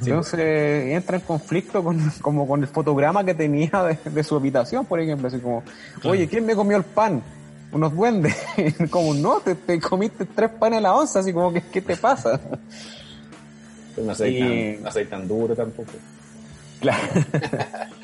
Entonces 0.00 0.92
entra 0.92 1.16
en 1.16 1.22
conflicto 1.22 1.82
con, 1.82 2.10
como 2.20 2.46
con 2.46 2.62
el 2.62 2.68
fotograma 2.68 3.24
que 3.24 3.34
tenía 3.34 3.70
de, 3.82 4.10
de 4.10 4.24
su 4.24 4.36
habitación, 4.36 4.84
por 4.84 5.00
ejemplo, 5.00 5.28
así 5.28 5.38
como, 5.38 5.62
oye, 6.04 6.28
¿quién 6.28 6.44
me 6.44 6.54
comió 6.54 6.76
el 6.76 6.84
pan? 6.84 7.22
Unos 7.72 7.94
duendes. 7.94 8.36
como, 8.90 9.14
no, 9.14 9.40
te, 9.40 9.54
te 9.54 9.80
comiste 9.80 10.24
tres 10.26 10.50
panes 10.50 10.78
a 10.78 10.82
la 10.82 10.94
onza, 10.94 11.20
así 11.20 11.32
como, 11.32 11.52
¿qué, 11.52 11.62
qué 11.72 11.80
te 11.80 11.96
pasa? 11.96 12.40
No 13.96 14.14
soy, 14.14 14.38
tan, 14.38 14.82
no 14.82 15.08
tan 15.08 15.28
duro 15.28 15.54
tampoco. 15.54 15.92
Claro. 16.80 17.02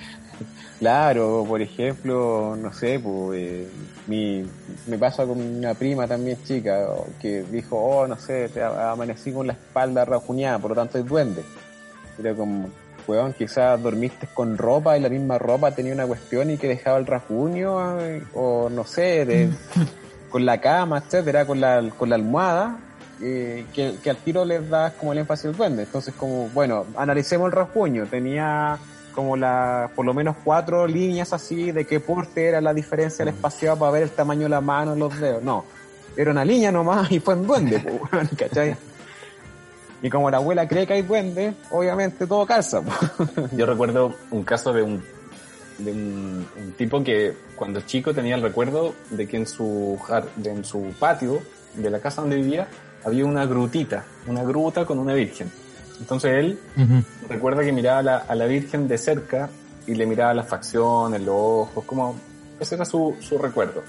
Claro, 0.83 1.45
por 1.47 1.63
ejemplo, 1.63 2.57
no 2.61 2.73
sé, 2.73 2.99
pues, 2.99 3.41
eh, 3.41 3.69
mi, 4.09 4.45
me 4.89 4.99
pasa 4.99 5.25
con 5.25 5.41
una 5.41 5.75
prima 5.75 6.09
también 6.09 6.37
chica 6.43 6.89
que 7.21 7.45
dijo, 7.45 7.77
oh, 7.77 8.09
no 8.09 8.19
sé, 8.19 8.49
te 8.49 8.65
amanecí 8.65 9.31
con 9.31 9.47
la 9.47 9.53
espalda 9.53 10.05
rajuñada, 10.05 10.59
por 10.59 10.71
lo 10.71 10.75
tanto 10.75 10.99
es 10.99 11.07
duende. 11.07 11.45
Era 12.19 12.35
como, 12.35 12.69
weón, 13.07 13.33
quizás 13.33 13.83
dormiste 13.83 14.29
con 14.33 14.59
ropa 14.59 14.97
y 14.97 15.01
la 15.01 15.09
misma 15.09 15.39
ropa 15.39 15.71
tenía 15.73 15.93
una 15.95 16.07
cuestión 16.07 16.51
y 16.51 16.59
que 16.59 16.69
dejaba 16.69 16.99
el 16.99 17.07
rasguño, 17.07 18.01
eh, 18.01 18.23
o 18.35 18.69
no 18.71 18.85
sé, 18.85 19.25
de, 19.25 19.51
con 20.31 20.45
la 20.45 20.61
cama, 20.61 20.99
etcétera, 20.99 21.47
con 21.47 21.61
la, 21.61 21.83
con 21.97 22.09
la 22.09 22.17
almohada, 22.17 22.79
eh, 23.21 23.67
que, 23.73 23.97
que 24.03 24.11
al 24.11 24.17
tiro 24.17 24.45
les 24.45 24.69
das 24.69 24.93
como 24.95 25.13
el 25.13 25.19
énfasis 25.19 25.47
al 25.47 25.57
duende. 25.57 25.83
Entonces, 25.85 26.15
como, 26.15 26.49
bueno, 26.49 26.87
analicemos 26.97 27.47
el 27.47 27.53
rasguño. 27.53 28.07
Tenía 28.07 28.79
como 29.13 29.37
la, 29.37 29.91
por 29.95 30.05
lo 30.05 30.15
menos 30.15 30.37
cuatro 30.43 30.87
líneas 30.87 31.33
así 31.33 31.71
de 31.71 31.85
qué 31.85 32.01
porte 32.01 32.47
era 32.47 32.61
la 32.61 32.75
diferencia 32.75 33.25
del 33.25 33.35
espaciado 33.35 33.79
para 33.79 33.93
ver 33.93 34.03
el 34.05 34.11
tamaño 34.11 34.43
de 34.43 34.49
la 34.49 34.61
mano, 34.61 34.97
los 34.97 35.19
dedos. 35.21 35.43
No, 35.43 35.65
era 36.17 36.31
una 36.31 36.45
línea 36.45 36.73
nomás 36.73 37.11
y 37.13 37.21
fue 37.21 37.35
un 37.35 37.47
duende, 37.47 37.77
weón, 38.13 38.29
¿cachai? 38.37 38.77
Y 40.03 40.11
como 40.11 40.31
la 40.31 40.39
abuela 40.39 40.67
cree 40.67 40.87
que 40.87 40.95
hay 40.95 41.03
duende, 41.03 41.55
obviamente 41.71 42.27
todo 42.27 42.45
calza. 42.45 42.83
Yo 43.53 43.67
recuerdo 43.67 44.17
un 44.33 44.43
caso 44.43 44.73
de 44.73 44.83
un, 44.83 45.03
de 45.79 45.93
un, 45.93 46.47
un 46.57 46.73
tipo 46.73 47.03
que 47.05 47.35
cuando 47.55 47.81
chico 47.83 48.13
tenía 48.13 48.35
el 48.35 48.43
recuerdo 48.43 48.95
de 49.11 49.29
que 49.29 49.37
en 49.37 49.47
su, 49.47 49.97
en 50.45 50.65
su 50.65 50.93
patio 50.99 51.41
de 51.77 51.89
la 51.89 52.01
casa 52.01 52.21
donde 52.21 52.37
vivía 52.37 52.67
había 53.05 53.25
una 53.25 53.47
grutita, 53.47 54.05
una 54.27 54.43
gruta 54.43 54.85
con 54.85 54.99
una 54.99 55.15
virgen. 55.15 55.51
Entonces 56.01 56.33
él 56.33 56.59
recuerda 57.29 57.63
que 57.63 57.71
miraba 57.71 57.99
a 57.99 58.03
la, 58.03 58.17
a 58.19 58.35
la 58.35 58.47
virgen 58.47 58.89
de 58.89 58.99
cerca 58.99 59.49
y 59.87 59.95
le 59.95 60.07
miraba 60.07 60.35
las 60.35 60.49
facciones, 60.49 61.21
los 61.21 61.37
ojos, 61.37 61.85
como 61.85 62.17
ese 62.59 62.75
era 62.75 62.85
su, 62.85 63.17
su 63.21 63.39
recuerdo. 63.39 63.83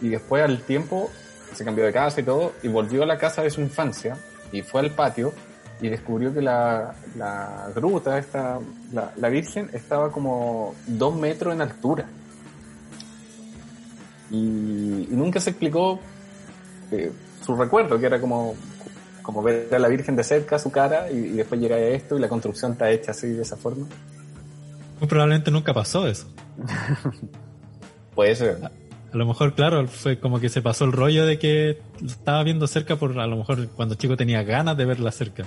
Y 0.00 0.08
después 0.08 0.42
al 0.42 0.60
tiempo 0.62 1.10
se 1.52 1.64
cambió 1.64 1.84
de 1.84 1.92
casa 1.92 2.20
y 2.20 2.24
todo 2.24 2.52
y 2.62 2.68
volvió 2.68 3.02
a 3.02 3.06
la 3.06 3.18
casa 3.18 3.42
de 3.42 3.50
su 3.50 3.60
infancia 3.60 4.16
y 4.56 4.62
fue 4.62 4.80
al 4.80 4.90
patio 4.90 5.32
y 5.80 5.88
descubrió 5.88 6.32
que 6.32 6.40
la, 6.40 6.94
la 7.16 7.70
gruta, 7.74 8.18
esta, 8.18 8.58
la, 8.92 9.12
la 9.16 9.28
virgen, 9.28 9.68
estaba 9.72 10.10
como 10.10 10.74
dos 10.86 11.14
metros 11.14 11.54
en 11.54 11.60
altura. 11.60 12.06
Y, 14.30 14.36
y 14.36 15.12
nunca 15.12 15.38
se 15.38 15.50
explicó 15.50 16.00
eh, 16.90 17.12
su 17.44 17.54
recuerdo, 17.54 17.98
que 18.00 18.06
era 18.06 18.20
como, 18.20 18.54
como 19.22 19.42
ver 19.42 19.68
a 19.74 19.78
la 19.78 19.88
virgen 19.88 20.16
de 20.16 20.24
cerca, 20.24 20.58
su 20.58 20.70
cara, 20.70 21.10
y, 21.10 21.16
y 21.16 21.32
después 21.32 21.60
llega 21.60 21.76
a 21.76 21.80
esto 21.80 22.16
y 22.16 22.20
la 22.20 22.28
construcción 22.28 22.72
está 22.72 22.90
hecha 22.90 23.10
así, 23.10 23.28
de 23.28 23.42
esa 23.42 23.56
forma. 23.56 23.86
Muy 24.98 25.08
probablemente 25.08 25.50
nunca 25.50 25.74
pasó 25.74 26.06
eso. 26.06 26.26
Puede 28.14 28.34
ser. 28.34 28.58
A 29.16 29.18
lo 29.18 29.24
mejor, 29.24 29.54
claro, 29.54 29.88
fue 29.88 30.20
como 30.20 30.40
que 30.40 30.50
se 30.50 30.60
pasó 30.60 30.84
el 30.84 30.92
rollo 30.92 31.24
de 31.24 31.38
que 31.38 31.80
lo 32.02 32.06
estaba 32.06 32.42
viendo 32.42 32.66
cerca 32.66 32.96
por 32.96 33.18
a 33.18 33.26
lo 33.26 33.38
mejor 33.38 33.66
cuando 33.68 33.94
chico 33.94 34.14
tenía 34.14 34.42
ganas 34.42 34.76
de 34.76 34.84
verla 34.84 35.10
cerca. 35.10 35.44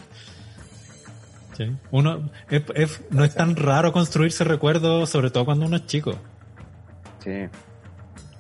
¿Sí? 1.55 1.71
Uno, 1.91 2.31
es- 2.49 2.63
es- 2.73 3.01
no 3.11 3.23
es 3.23 3.35
tan 3.35 3.55
raro 3.55 3.93
construirse 3.93 4.43
recuerdos, 4.43 5.11
sobre 5.11 5.29
todo 5.29 5.45
cuando 5.45 5.67
uno 5.67 5.75
es 5.75 5.85
chico. 5.85 6.13
Sí, 7.23 7.47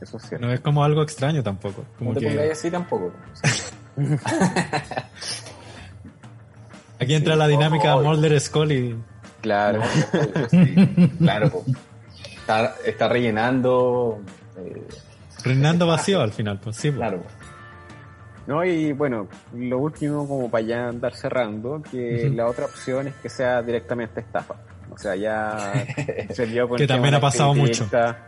eso 0.01 0.17
es 0.17 0.23
cierto. 0.27 0.47
No 0.47 0.51
es 0.51 0.61
como 0.61 0.83
algo 0.83 1.03
extraño 1.03 1.43
tampoco. 1.43 1.85
Como 1.99 2.13
No 2.13 2.19
te 2.19 2.25
que 2.25 2.31
pongáis 2.31 2.51
así 2.53 2.71
tampoco. 2.71 3.13
aquí 6.99 7.13
entra 7.13 7.35
la 7.35 7.47
dinámica 7.47 7.97
Oh. 7.97 8.01
Mulder 8.03 8.39
Scully. 8.41 8.95
Claro. 9.41 9.83
Sí, 10.49 10.75
claro. 11.19 11.51
Está, 12.39 12.73
está 12.83 13.07
rellenando. 13.07 14.21
eh, 14.57 14.87
Reinando 15.43 15.87
vacío 15.87 16.21
al 16.21 16.31
final, 16.31 16.59
pues 16.61 16.75
sí. 16.75 16.89
pues. 16.91 16.97
claro. 16.97 17.23
No, 18.47 18.65
y 18.65 18.93
bueno, 18.93 19.27
lo 19.55 19.77
último, 19.77 20.27
como 20.27 20.49
para 20.49 20.63
ya 20.65 20.87
andar 20.87 21.13
cerrando, 21.13 21.83
que 21.83 22.31
la 22.33 22.47
otra 22.47 22.65
opción 22.65 23.07
es 23.07 23.13
que 23.15 23.29
sea 23.29 23.61
directamente 23.61 24.21
estafa. 24.21 24.55
O 24.89 24.97
sea, 24.97 25.15
ya 25.15 25.85
se 26.31 26.67
con 26.67 26.77
Que 26.77 26.87
también 26.87 27.13
ha 27.13 27.19
pasado 27.19 27.53
crítica. 27.53 28.25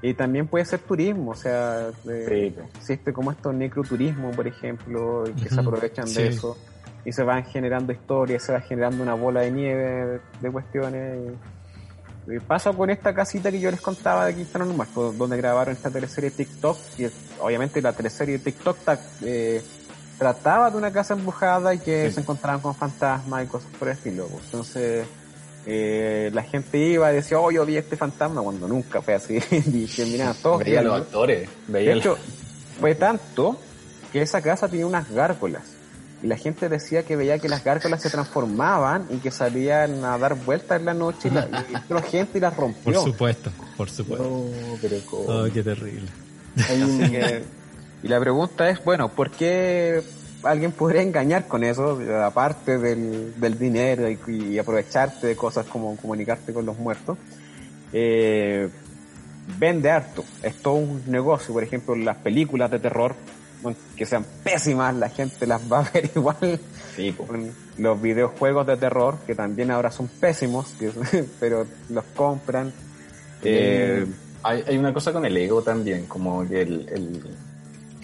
Y 0.00 0.14
también 0.14 0.46
puede 0.46 0.64
ser 0.64 0.80
turismo, 0.80 1.30
o 1.30 1.34
sea, 1.34 1.88
eh, 2.08 2.52
Sí. 2.54 2.62
existe 2.78 3.12
como 3.12 3.32
esto 3.32 3.52
necroturismo, 3.52 4.30
por 4.32 4.46
ejemplo, 4.46 5.24
que 5.42 5.48
se 5.48 5.58
aprovechan 5.58 6.06
sí. 6.06 6.22
de 6.22 6.28
eso 6.28 6.56
y 7.04 7.12
se 7.12 7.22
van 7.22 7.44
generando 7.44 7.92
historias, 7.92 8.42
se 8.42 8.52
va 8.52 8.60
generando 8.60 9.02
una 9.02 9.14
bola 9.14 9.40
de 9.40 9.50
nieve 9.50 10.20
de 10.40 10.50
cuestiones. 10.50 11.32
Y 12.26 12.38
pasa 12.40 12.72
con 12.72 12.88
esta 12.90 13.14
casita 13.14 13.50
que 13.50 13.60
yo 13.60 13.70
les 13.70 13.80
contaba 13.80 14.26
de 14.26 14.34
Quintana 14.34 14.64
Normal, 14.64 14.88
pues, 14.94 15.18
donde 15.18 15.36
grabaron 15.36 15.74
esta 15.74 15.90
teleserie 15.90 16.30
TikTok, 16.30 16.78
y 16.98 17.06
obviamente 17.40 17.82
la 17.82 17.92
teleserie 17.92 18.38
TikTok 18.38 18.78
eh, 19.22 19.62
trataba 20.18 20.70
de 20.70 20.76
una 20.78 20.90
casa 20.90 21.12
embrujada 21.14 21.74
y 21.74 21.78
que 21.80 22.08
Sí. 22.08 22.14
se 22.14 22.20
encontraban 22.20 22.60
con 22.60 22.74
fantasmas 22.74 23.44
y 23.44 23.48
cosas 23.48 23.68
por 23.78 23.88
el 23.88 23.94
estilo. 23.94 24.26
pues. 24.28 24.44
Entonces, 24.44 25.06
eh, 25.66 26.30
la 26.32 26.42
gente 26.42 26.78
iba 26.78 27.12
y 27.12 27.16
decía, 27.16 27.38
oh, 27.38 27.50
yo 27.50 27.66
vi 27.66 27.76
este 27.76 27.96
fantasma, 27.96 28.40
cuando 28.42 28.68
nunca 28.68 29.02
fue 29.02 29.14
así, 29.14 29.34
y 29.50 29.86
terminaban 29.86 30.34
todos 30.42 30.60
Veía 30.64 30.80
los 30.82 31.00
actores. 31.02 31.48
De 31.66 31.72
Veía 31.72 31.92
a 31.92 31.96
hecho, 31.96 32.16
fue 32.80 32.94
tanto 32.94 33.58
que 34.12 34.22
esa 34.22 34.40
casa 34.40 34.66
tenía 34.68 34.86
unas 34.86 35.10
gárgolas. 35.10 35.62
Y 36.24 36.26
la 36.26 36.38
gente 36.38 36.70
decía 36.70 37.02
que 37.02 37.16
veía 37.16 37.38
que 37.38 37.50
las 37.50 37.62
gárgolas 37.62 38.00
se 38.00 38.08
transformaban 38.08 39.06
y 39.10 39.18
que 39.18 39.30
salían 39.30 40.02
a 40.06 40.16
dar 40.16 40.34
vueltas 40.34 40.80
en 40.80 40.86
la 40.86 40.94
noche 40.94 41.28
y, 41.28 41.30
la, 41.30 41.46
y 41.70 41.74
entró 41.74 42.02
gente 42.10 42.38
y 42.38 42.40
las 42.40 42.54
Por 42.54 42.64
rompió. 42.64 43.02
supuesto, 43.04 43.50
por 43.76 43.90
supuesto. 43.90 44.24
No, 44.26 44.78
pero 44.80 44.96
¿cómo? 45.10 45.22
Oh, 45.28 45.44
qué 45.52 45.62
terrible. 45.62 46.08
Así 46.56 47.10
que- 47.10 47.42
y 48.02 48.08
la 48.08 48.18
pregunta 48.20 48.68
es, 48.70 48.82
bueno, 48.82 49.10
¿por 49.10 49.30
qué 49.30 50.02
alguien 50.42 50.72
podría 50.72 51.02
engañar 51.02 51.46
con 51.46 51.62
eso, 51.62 51.98
aparte 52.24 52.78
del, 52.78 53.38
del 53.38 53.58
dinero 53.58 54.08
y, 54.10 54.18
y 54.32 54.58
aprovecharte 54.58 55.26
de 55.26 55.36
cosas 55.36 55.66
como 55.66 55.94
comunicarte 55.96 56.52
con 56.54 56.64
los 56.66 56.78
muertos? 56.78 57.18
Eh, 57.92 58.68
vende 59.58 59.90
harto, 59.90 60.24
es 60.42 60.54
todo 60.56 60.74
un 60.74 61.02
negocio, 61.06 61.52
por 61.52 61.62
ejemplo, 61.62 61.94
las 61.94 62.16
películas 62.16 62.70
de 62.70 62.78
terror, 62.78 63.14
que 63.96 64.04
sean 64.06 64.24
pésimas, 64.42 64.94
la 64.94 65.08
gente 65.08 65.46
las 65.46 65.60
va 65.70 65.80
a 65.80 65.90
ver 65.92 66.10
igual. 66.16 66.60
Sí, 66.96 67.14
los 67.78 68.00
videojuegos 68.00 68.66
de 68.66 68.76
terror, 68.76 69.16
que 69.26 69.34
también 69.34 69.70
ahora 69.70 69.90
son 69.90 70.08
pésimos, 70.08 70.66
que- 70.78 70.92
pero 71.40 71.66
los 71.90 72.04
compran. 72.16 72.72
Eh, 73.42 74.06
hay, 74.42 74.64
hay 74.66 74.76
una 74.78 74.92
cosa 74.92 75.12
con 75.12 75.24
el 75.24 75.36
ego 75.36 75.62
también, 75.62 76.06
como 76.06 76.46
que 76.48 76.62
el, 76.62 76.88
el, 76.88 77.22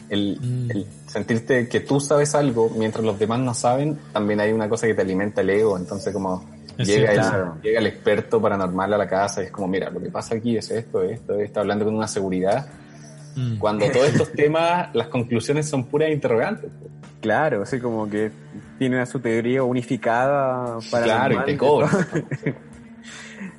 el, 0.09 0.39
Mm. 0.41 0.71
el 0.71 0.87
sentirte 1.07 1.69
que 1.69 1.81
tú 1.81 2.01
sabes 2.01 2.35
algo 2.35 2.69
mientras 2.77 3.05
los 3.05 3.19
demás 3.19 3.39
no 3.41 3.55
saben, 3.55 3.99
también 4.13 4.41
hay 4.41 4.53
una 4.53 4.69
cosa 4.69 4.87
que 4.87 4.95
te 4.95 5.03
alimenta 5.03 5.41
el 5.41 5.51
ego, 5.51 5.77
entonces 5.77 6.13
como 6.13 6.45
Es 6.77 6.89
llega, 6.89 7.13
el, 7.13 7.61
llega 7.63 7.79
el 7.81 7.87
experto 7.87 8.41
paranormal 8.41 8.93
a 8.95 8.99
la 8.99 9.09
casa 9.09 9.43
y 9.43 9.47
es 9.47 9.51
como, 9.53 9.69
mira, 9.69 9.89
lo 9.91 10.01
que 10.01 10.09
pasa 10.11 10.35
aquí 10.35 10.57
es 10.57 10.71
esto, 10.71 11.03
esto, 11.03 11.39
está 11.39 11.61
hablando 11.61 11.85
con 11.85 11.95
una 11.95 12.09
seguridad, 12.09 12.67
Mm. 13.37 13.59
cuando 13.59 13.91
todos 13.91 14.09
estos 14.09 14.33
temas, 14.33 14.95
las 14.95 15.09
conclusiones 15.09 15.69
son 15.69 15.85
puras 15.85 16.11
interrogantes. 16.11 16.71
Claro, 17.21 17.63
así 17.63 17.79
como 17.79 18.09
que 18.09 18.31
tiene 18.79 19.05
su 19.07 19.21
teoría 19.21 19.63
unificada 19.63 20.79
para 20.91 21.05
Claro, 21.05 21.43
y 21.43 21.45
te 21.45 21.57
cobran. 21.57 21.91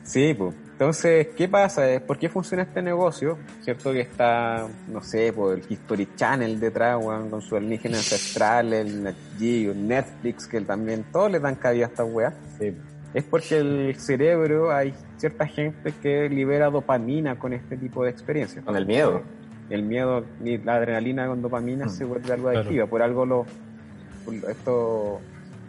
Sí, 0.03 0.33
pues. 0.33 0.53
Entonces, 0.81 1.27
¿qué 1.37 1.47
pasa? 1.47 1.89
Eh, 1.89 1.99
¿Por 1.99 2.17
qué 2.17 2.27
funciona 2.27 2.63
este 2.63 2.81
negocio? 2.81 3.37
Cierto 3.61 3.93
que 3.93 4.01
está, 4.01 4.67
no 4.89 5.01
sé, 5.01 5.31
por 5.31 5.57
el 5.57 5.63
History 5.69 6.09
Channel 6.15 6.59
detrás, 6.59 6.97
weón, 6.99 7.29
con 7.29 7.41
su 7.41 7.55
alienígena 7.55 7.97
ancestral, 7.97 8.73
el 8.73 9.15
Geo, 9.37 9.75
Netflix, 9.75 10.47
que 10.47 10.59
también 10.61 11.05
todos 11.11 11.31
le 11.31 11.39
dan 11.39 11.55
cabida 11.55 11.85
a 11.85 11.89
esta 11.89 12.03
weá. 12.03 12.33
Sí. 12.59 12.75
Es 13.13 13.23
porque 13.23 13.59
el 13.59 13.95
cerebro, 13.97 14.73
hay 14.73 14.93
cierta 15.17 15.45
gente 15.45 15.93
que 16.01 16.27
libera 16.27 16.69
dopamina 16.69 17.37
con 17.37 17.53
este 17.53 17.77
tipo 17.77 18.03
de 18.03 18.09
experiencias. 18.09 18.65
Con 18.65 18.75
el 18.75 18.85
miedo. 18.85 19.21
El 19.71 19.83
miedo, 19.83 20.25
ni 20.39 20.57
la 20.57 20.75
adrenalina 20.75 21.27
con 21.27 21.41
dopamina 21.41 21.85
Mm, 21.85 21.89
se 21.89 22.03
vuelve 22.05 22.33
algo 22.33 22.45
claro. 22.49 22.59
adictiva. 22.59 22.87
Por 22.87 23.01
algo 23.01 23.25
los, 23.25 23.47
estos 24.49 25.19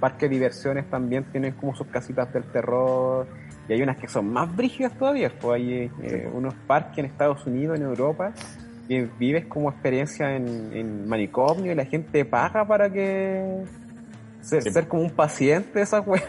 parques 0.01 0.29
de 0.29 0.35
diversiones 0.37 0.89
también 0.91 1.25
tienen 1.25 1.53
como 1.53 1.75
sus 1.75 1.87
casitas 1.87 2.33
del 2.33 2.45
terror. 2.45 3.27
Y 3.69 3.75
hay 3.75 3.83
unas 3.83 3.97
que 3.97 4.09
son 4.09 4.33
más 4.33 4.55
brígidas 4.55 4.93
todavía. 4.99 5.31
Pues 5.41 5.61
hay 5.63 5.91
eh, 6.03 6.29
unos 6.33 6.55
parques 6.67 6.99
en 6.99 7.05
Estados 7.07 7.47
Unidos, 7.47 7.79
en 7.79 7.85
Europa, 7.85 8.33
que 8.89 9.09
vives 9.19 9.47
como 9.47 9.71
experiencia 9.71 10.35
en, 10.35 10.71
en 10.73 11.09
manicomio 11.09 11.71
y 11.73 11.75
la 11.77 11.85
gente 11.85 12.25
paga 12.25 12.67
para 12.67 12.91
que 12.91 13.63
ser, 14.41 14.89
como 14.89 15.03
un 15.03 15.11
paciente 15.11 15.81
esas 15.81 16.05
weas. 16.07 16.25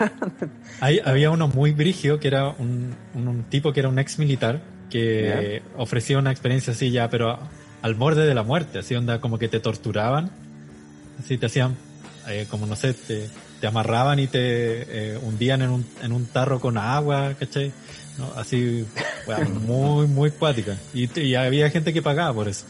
Hay- 0.79 0.99
había 1.03 1.31
uno 1.31 1.47
muy 1.47 1.71
brigio 1.71 2.19
que 2.19 2.27
era 2.27 2.49
un, 2.49 2.93
un- 3.15 3.27
un 3.27 3.43
tipo 3.45 3.73
que 3.73 3.79
era 3.79 3.89
un 3.89 3.97
ex 3.97 4.19
militar 4.19 4.61
que 4.91 5.63
ofrecía 5.75 6.19
una 6.19 6.29
experiencia 6.29 6.73
así 6.73 6.91
ya, 6.91 7.09
pero 7.09 7.39
al 7.83 7.95
borde 7.95 8.25
de 8.25 8.33
la 8.33 8.43
muerte, 8.43 8.79
así 8.79 8.95
onda 8.95 9.19
como 9.19 9.37
que 9.37 9.49
te 9.49 9.59
torturaban, 9.59 10.31
así 11.19 11.37
te 11.37 11.47
hacían, 11.47 11.75
eh, 12.29 12.47
como 12.49 12.65
no 12.65 12.77
sé, 12.77 12.93
te, 12.93 13.29
te 13.59 13.67
amarraban 13.67 14.19
y 14.19 14.27
te 14.27 14.37
eh, 14.39 15.17
hundían 15.21 15.61
en 15.61 15.69
un, 15.69 15.85
en 16.01 16.13
un 16.13 16.25
tarro 16.25 16.61
con 16.61 16.77
agua, 16.77 17.33
¿cachai? 17.37 17.73
¿No? 18.17 18.31
Así, 18.37 18.85
wea, 19.27 19.39
muy, 19.67 20.07
muy 20.07 20.31
cuática. 20.31 20.77
Y, 20.93 21.19
y 21.19 21.35
había 21.35 21.69
gente 21.69 21.91
que 21.91 22.01
pagaba 22.01 22.33
por 22.33 22.47
eso. 22.47 22.65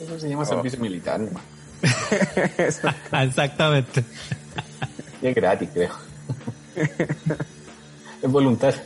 Eso 0.00 0.18
se 0.18 0.28
llama 0.28 0.44
servicio 0.44 0.80
militar, 0.80 1.20
¿no? 1.20 1.40
Exactamente. 3.22 4.04
Y 5.22 5.28
es 5.28 5.34
gratis, 5.36 5.68
creo. 5.72 5.94
es 8.22 8.30
voluntario. 8.30 8.80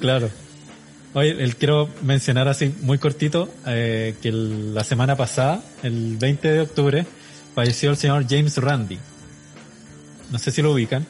Claro. 0.00 0.28
Oye, 1.14 1.30
el, 1.42 1.56
quiero 1.56 1.88
mencionar 2.02 2.48
así 2.48 2.74
muy 2.82 2.98
cortito 2.98 3.48
eh, 3.66 4.16
que 4.20 4.28
el- 4.30 4.74
la 4.74 4.82
semana 4.84 5.16
pasada, 5.16 5.62
el 5.82 6.16
20 6.16 6.50
de 6.52 6.60
octubre, 6.62 7.06
falleció 7.54 7.90
el 7.90 7.96
señor 7.96 8.26
James 8.28 8.56
Randi. 8.58 8.98
No 10.32 10.38
sé 10.38 10.50
si 10.50 10.60
lo 10.60 10.72
ubican. 10.72 11.06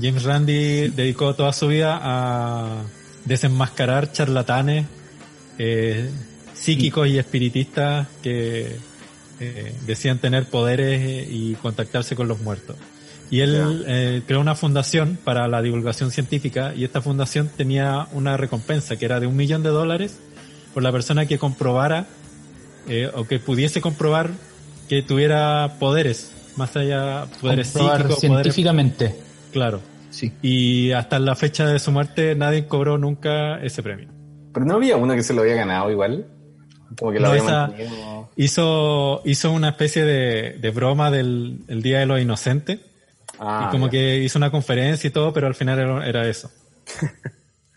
James 0.00 0.22
Randi 0.22 0.88
dedicó 0.88 1.34
toda 1.34 1.52
su 1.52 1.68
vida 1.68 1.98
a 2.02 2.82
desenmascarar 3.26 4.12
charlatanes 4.12 4.86
eh, 5.58 6.08
psíquicos 6.54 7.06
y 7.08 7.18
espiritistas 7.18 8.06
que 8.22 8.76
eh, 9.40 9.74
decían 9.86 10.18
tener 10.18 10.46
poderes 10.46 11.28
y 11.30 11.54
contactarse 11.60 12.16
con 12.16 12.28
los 12.28 12.40
muertos. 12.40 12.76
Y 13.30 13.40
él 13.40 13.84
eh, 13.86 14.22
creó 14.26 14.40
una 14.40 14.54
fundación 14.56 15.16
para 15.22 15.46
la 15.46 15.62
divulgación 15.62 16.10
científica 16.10 16.74
y 16.76 16.82
esta 16.84 17.00
fundación 17.00 17.48
tenía 17.56 18.08
una 18.12 18.36
recompensa 18.36 18.96
que 18.96 19.04
era 19.04 19.20
de 19.20 19.26
un 19.28 19.36
millón 19.36 19.62
de 19.62 19.68
dólares 19.70 20.18
por 20.74 20.82
la 20.82 20.90
persona 20.90 21.26
que 21.26 21.38
comprobara 21.38 22.06
eh, 22.88 23.08
o 23.14 23.24
que 23.24 23.38
pudiese 23.38 23.80
comprobar 23.80 24.30
que 24.88 25.02
tuviera 25.02 25.76
poderes, 25.78 26.32
más 26.56 26.76
allá 26.76 27.26
poderes 27.40 27.68
Comprobar 27.70 27.98
psíquicos, 28.02 28.16
poderes, 28.16 28.20
científicamente. 28.20 29.14
claro. 29.52 29.80
Sí. 30.10 30.32
Y 30.42 30.90
hasta 30.90 31.20
la 31.20 31.36
fecha 31.36 31.66
de 31.68 31.78
su 31.78 31.92
muerte 31.92 32.34
nadie 32.34 32.66
cobró 32.66 32.98
nunca 32.98 33.60
ese 33.62 33.80
premio. 33.80 34.08
Pero 34.52 34.66
no 34.66 34.74
había 34.74 34.96
uno 34.96 35.14
que 35.14 35.22
se 35.22 35.32
lo 35.32 35.42
había 35.42 35.54
ganado 35.54 35.88
igual. 35.88 36.26
Como 36.98 37.12
que 37.12 37.20
lo 37.20 37.26
No, 37.26 37.30
había 37.30 37.42
esa- 37.44 37.66
mantenido. 37.68 38.28
Hizo, 38.36 39.22
hizo 39.24 39.52
una 39.52 39.68
especie 39.68 40.04
de, 40.04 40.58
de 40.60 40.70
broma 40.70 41.12
del 41.12 41.60
el 41.68 41.80
Día 41.82 42.00
de 42.00 42.06
los 42.06 42.20
Inocentes 42.20 42.80
Ah, 43.42 43.66
y 43.68 43.70
como 43.72 43.86
ya. 43.86 43.92
que 43.92 44.18
hizo 44.18 44.38
una 44.38 44.50
conferencia 44.50 45.08
y 45.08 45.10
todo, 45.10 45.32
pero 45.32 45.46
al 45.46 45.54
final 45.54 45.78
era, 45.78 46.06
era 46.06 46.28
eso. 46.28 46.50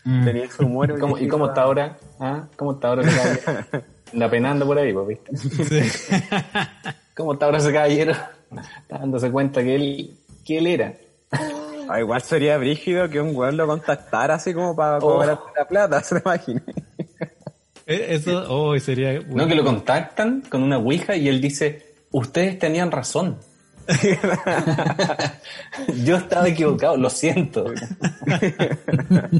Mm. 0.03 0.25
Tenía 0.25 0.51
su 0.51 0.65
humor. 0.65 0.93
¿Y 0.95 0.99
cómo, 0.99 1.17
¿Y 1.17 1.27
cómo 1.29 1.45
está 1.47 1.61
ahora? 1.61 1.97
¿Ah? 2.19 2.43
¿Cómo 2.57 2.73
está 2.73 2.89
ahora 2.89 3.03
ese 3.03 3.15
caballero? 3.39 3.85
Anda 4.13 4.29
penando 4.29 4.65
por 4.65 4.77
ahí, 4.77 4.93
pues, 4.93 5.07
¿viste? 5.07 5.37
Sí. 5.37 6.09
¿Cómo 7.15 7.33
está 7.33 7.45
ahora 7.45 7.57
ese 7.59 7.71
caballero? 7.71 8.11
Está 8.11 8.97
dándose 8.99 9.31
cuenta 9.31 9.63
que 9.63 9.75
él, 9.75 10.17
que 10.45 10.57
él 10.57 10.67
era. 10.67 10.93
Ah, 11.89 11.99
igual 11.99 12.21
sería 12.21 12.57
brígido 12.57 13.09
que 13.09 13.19
un 13.21 13.35
weón 13.35 13.55
lo 13.57 13.65
contactara 13.65 14.35
así 14.35 14.53
como 14.53 14.75
para 14.75 14.97
Oh. 14.97 15.01
cobrar 15.01 15.39
la 15.57 15.67
plata, 15.67 16.01
se 16.03 16.15
lo 16.15 16.21
imagina. 16.25 16.61
Eh, 17.85 18.07
Eso, 18.09 18.45
oh, 18.49 18.77
sería... 18.79 19.19
No, 19.27 19.47
que 19.47 19.55
lo 19.55 19.63
contactan 19.63 20.41
con 20.49 20.63
una 20.63 20.77
ouija 20.77 21.15
y 21.15 21.27
él 21.27 21.41
dice, 21.41 21.93
ustedes 22.11 22.57
tenían 22.59 22.91
razón. 22.91 23.37
Yo 26.03 26.17
estaba 26.17 26.47
equivocado, 26.47 26.97
lo 26.97 27.09
siento. 27.09 27.65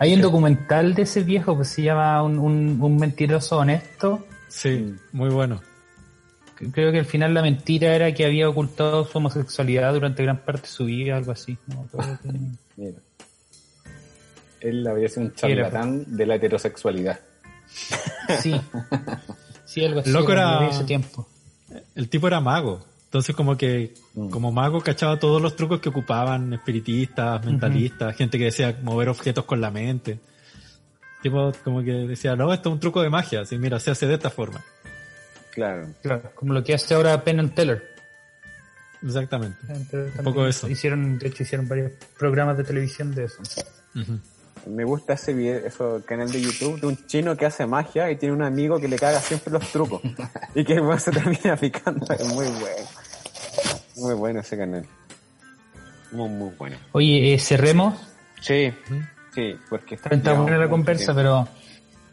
Hay 0.00 0.14
un 0.14 0.20
documental 0.20 0.94
de 0.94 1.02
ese 1.02 1.22
viejo 1.22 1.58
que 1.58 1.64
se 1.64 1.82
llama 1.82 2.22
Un, 2.22 2.38
un- 2.38 2.78
un 2.80 2.96
mentiroso 2.96 3.58
honesto. 3.58 4.24
Sí, 4.48 4.94
muy 5.12 5.28
bueno. 5.30 5.60
Creo 6.72 6.90
que 6.92 6.98
al 7.00 7.04
final 7.06 7.34
la 7.34 7.42
mentira 7.42 7.94
era 7.94 8.12
que 8.14 8.24
había 8.24 8.48
ocultado 8.48 9.04
su 9.04 9.18
homosexualidad 9.18 9.92
durante 9.92 10.22
gran 10.24 10.38
parte 10.38 10.62
de 10.62 10.68
su 10.68 10.84
vida, 10.86 11.16
algo 11.16 11.32
así. 11.32 11.56
No 11.66 11.86
que- 11.90 11.98
Mira. 12.76 12.98
Él 14.60 14.86
había 14.86 15.08
sido 15.08 15.22
un 15.22 15.34
charlatán 15.34 16.04
de 16.16 16.26
la 16.26 16.34
heterosexualidad. 16.36 17.20
Sí. 18.40 18.60
Sí, 19.64 19.84
algo 19.84 20.00
así. 20.00 20.10
Loco 20.10 20.32
era 20.32 20.68
ese 20.68 20.84
tiempo. 20.84 21.28
El 21.94 22.08
tipo 22.08 22.26
era 22.26 22.40
mago. 22.40 22.84
Entonces 23.04 23.34
como 23.34 23.56
que, 23.56 23.94
Mm. 24.14 24.28
como 24.30 24.52
mago 24.52 24.80
cachaba 24.82 25.18
todos 25.18 25.40
los 25.40 25.56
trucos 25.56 25.80
que 25.80 25.88
ocupaban 25.88 26.52
espiritistas, 26.52 27.44
mentalistas, 27.44 28.14
gente 28.16 28.36
que 28.38 28.44
decía 28.44 28.78
mover 28.82 29.08
objetos 29.08 29.44
con 29.44 29.60
la 29.60 29.70
mente. 29.70 30.18
Tipo, 31.22 31.52
como 31.64 31.82
que 31.82 31.92
decía, 31.92 32.36
no, 32.36 32.52
esto 32.52 32.68
es 32.68 32.72
un 32.74 32.80
truco 32.80 33.02
de 33.02 33.10
magia, 33.10 33.40
así 33.40 33.58
mira, 33.58 33.80
se 33.80 33.90
hace 33.90 34.06
de 34.06 34.14
esta 34.14 34.30
forma. 34.30 34.62
Claro. 35.52 35.88
Claro, 36.02 36.30
como 36.34 36.52
lo 36.52 36.62
que 36.62 36.74
hace 36.74 36.94
ahora 36.94 37.24
Penn 37.24 37.40
and 37.40 37.54
Teller. 37.54 37.82
Exactamente. 39.02 39.58
Teller 39.90 40.12
Un 40.18 40.24
poco 40.24 40.46
eso. 40.46 40.68
Hicieron, 40.68 41.18
de 41.18 41.28
hecho, 41.28 41.42
hicieron 41.42 41.66
varios 41.66 41.92
programas 42.18 42.56
de 42.58 42.64
televisión 42.64 43.14
de 43.14 43.24
eso. 43.24 43.42
Me 44.66 44.84
gusta 44.84 45.14
ese 45.14 45.32
video, 45.32 45.66
eso, 45.66 46.02
canal 46.06 46.30
de 46.30 46.40
YouTube 46.40 46.80
de 46.80 46.86
un 46.86 47.06
chino 47.06 47.36
que 47.36 47.46
hace 47.46 47.66
magia 47.66 48.10
y 48.10 48.16
tiene 48.16 48.34
un 48.34 48.42
amigo 48.42 48.80
que 48.80 48.88
le 48.88 48.98
caga 48.98 49.20
siempre 49.20 49.52
los 49.52 49.70
trucos. 49.70 50.00
y 50.54 50.64
que 50.64 50.80
se 50.98 51.10
termina 51.10 51.56
picando. 51.56 52.06
Es 52.12 52.26
muy 52.26 52.46
bueno. 52.46 52.86
Muy 53.96 54.14
bueno 54.14 54.40
ese 54.40 54.56
canal. 54.56 54.86
Muy, 56.12 56.28
muy 56.28 56.50
bueno. 56.56 56.76
Oye, 56.92 57.34
eh, 57.34 57.38
cerremos. 57.38 57.94
Sí, 58.40 58.72
sí, 59.34 59.56
porque 59.68 59.96
Está, 59.96 60.14
está 60.14 60.32
buena 60.34 60.58
la 60.58 60.68
conversa, 60.68 61.12
pero 61.14 61.48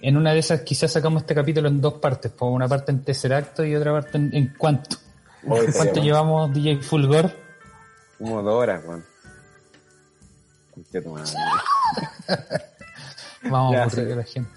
en 0.02 0.18
una 0.18 0.34
de 0.34 0.40
esas 0.40 0.62
quizás 0.62 0.92
sacamos 0.92 1.22
este 1.22 1.36
capítulo 1.36 1.68
en 1.68 1.80
dos 1.80 1.96
partes, 1.96 2.32
por 2.32 2.52
una 2.52 2.68
parte 2.68 2.92
en 2.92 3.04
tercer 3.04 3.34
acto 3.34 3.64
y 3.64 3.76
otra 3.76 3.92
parte 3.92 4.18
en, 4.18 4.34
en 4.34 4.54
cuánto. 4.58 4.98
Hoy 5.48 5.68
¿Cuánto 5.72 6.02
llevamos 6.02 6.52
DJ 6.54 6.82
Fulgor? 6.82 7.32
Como 8.18 8.42
dos 8.42 8.54
horas, 8.54 8.84
weón. 8.86 9.06
Concha 10.74 11.02
tu 11.02 11.10
madre. 11.10 11.32
Vamos 13.44 13.74
Ya, 13.74 13.80
a 13.80 13.84
aburrir 13.84 14.14
a 14.14 14.16
la 14.16 14.24
gente. 14.24 14.50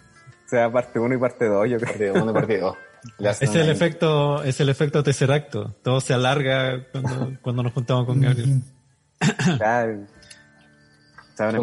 O 0.47 0.49
sea, 0.49 0.73
parte 0.73 0.99
uno 0.99 1.15
y 1.15 1.19
parte 1.19 1.47
dos, 1.47 1.69
yo 1.69 1.79
creo. 1.79 2.23
Uno, 2.23 2.33
partido 2.33 2.69
dos. 2.69 2.77
Le 3.19 3.29
hacen 3.29 3.49
Es 3.49 3.55
el 3.55 3.69
efecto, 3.69 4.43
es 4.43 4.61
el 4.61 4.69
efecto 4.69 5.03
tercer 5.03 5.31
acto. 5.31 5.75
Todo 5.83 6.01
se 6.01 6.15
alarga 6.15 6.85
cuando, 6.91 7.33
cuando 7.43 7.63
nos 7.63 7.73
juntamos 7.73 8.07
con 8.07 8.21
Gabriel. 8.21 8.63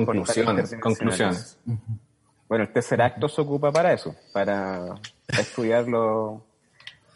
Conclusiones, 0.06 0.76
conclusiones. 0.82 1.58
Bueno, 2.48 2.64
el 2.64 2.72
tercer 2.72 3.02
acto 3.02 3.28
se 3.28 3.42
ocupa 3.42 3.72
para 3.72 3.92
eso, 3.92 4.16
para 4.32 4.96
estudiarlo, 5.28 6.46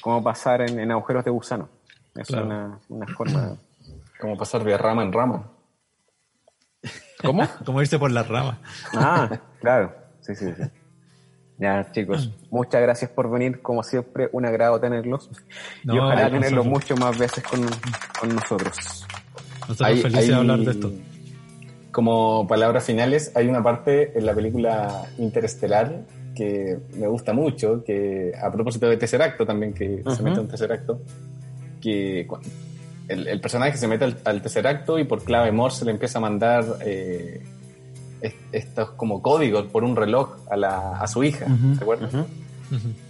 cómo 0.01 0.21
pasar 0.23 0.61
en, 0.61 0.79
en 0.79 0.91
agujeros 0.91 1.23
de 1.23 1.31
gusano. 1.31 1.69
Claro. 2.13 2.21
es 2.23 2.29
una, 2.29 2.79
una 2.89 3.07
forma. 3.15 3.57
Como 4.19 4.37
pasar 4.37 4.63
de 4.63 4.77
rama 4.77 5.03
en 5.03 5.13
rama. 5.13 5.49
¿Cómo? 7.23 7.47
Como 7.65 7.81
irse 7.81 7.99
por 7.99 8.11
las 8.11 8.27
ramas. 8.27 8.57
Ah, 8.93 9.29
claro. 9.61 9.93
Sí, 10.21 10.35
sí, 10.35 10.45
sí. 10.55 10.63
Ya, 11.57 11.91
chicos, 11.91 12.31
muchas 12.51 12.81
gracias 12.81 13.11
por 13.11 13.29
venir. 13.29 13.61
Como 13.61 13.83
siempre, 13.83 14.29
un 14.31 14.45
agrado 14.45 14.79
tenerlos. 14.79 15.29
y 15.83 15.87
No, 15.87 15.95
ojalá 16.05 16.15
nosotros- 16.29 16.41
tenerlos 16.41 16.65
mucho 16.65 16.95
más 16.95 17.17
veces 17.17 17.43
con, 17.43 17.61
con 18.19 18.35
nosotros. 18.35 19.05
Nosotros 19.61 19.81
Hay- 19.89 20.01
felices 20.01 20.27
de 20.27 20.33
hay- 20.33 20.39
hablar 20.39 20.59
de 20.59 20.71
esto. 20.71 20.91
Como 21.91 22.47
palabras 22.47 22.85
finales, 22.85 23.31
hay 23.35 23.47
una 23.47 23.61
parte 23.61 24.17
en 24.17 24.25
la 24.25 24.33
película 24.33 25.05
Interestelar 25.17 26.03
que 26.35 26.77
me 26.95 27.07
gusta 27.07 27.33
mucho, 27.33 27.83
que 27.83 28.31
a 28.41 28.49
propósito 28.51 28.87
de 28.87 28.95
tercer 28.95 29.21
acto 29.21 29.45
también, 29.45 29.73
que 29.73 30.01
se 30.03 30.09
Ujú. 30.09 30.23
mete 30.23 30.39
un 30.39 30.47
tercer 30.47 30.71
acto, 30.71 31.01
que 31.81 32.25
el, 33.09 33.27
el 33.27 33.41
personaje 33.41 33.77
se 33.77 33.87
mete 33.87 34.05
al, 34.05 34.17
al 34.23 34.41
tercer 34.41 34.65
acto 34.67 34.97
y 34.99 35.03
por 35.03 35.23
clave 35.23 35.51
Morse 35.51 35.83
le 35.83 35.91
empieza 35.91 36.19
a 36.19 36.21
mandar 36.21 36.63
eh, 36.85 37.41
est- 38.21 38.37
estos 38.53 38.91
como 38.91 39.21
códigos 39.21 39.65
por 39.67 39.83
un 39.83 39.95
reloj 39.95 40.37
a, 40.49 40.55
la, 40.55 40.97
a 40.99 41.07
su 41.07 41.23
hija. 41.23 41.45
¿se 41.77 41.83
acuerdan? 41.83 42.09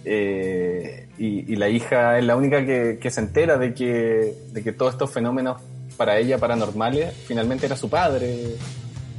Eh, 0.04 1.08
y, 1.18 1.52
y 1.52 1.56
la 1.56 1.68
hija 1.68 2.18
es 2.18 2.24
la 2.24 2.34
única 2.36 2.64
que, 2.64 2.98
que 3.00 3.10
se 3.10 3.20
entera 3.20 3.58
de 3.58 3.74
que, 3.74 4.34
de 4.52 4.62
que 4.62 4.72
todos 4.72 4.92
estos 4.94 5.10
fenómenos 5.10 5.60
para 5.96 6.16
ella 6.18 6.38
paranormales 6.38 7.12
finalmente 7.26 7.66
era 7.66 7.76
su 7.76 7.90
padre 7.90 8.54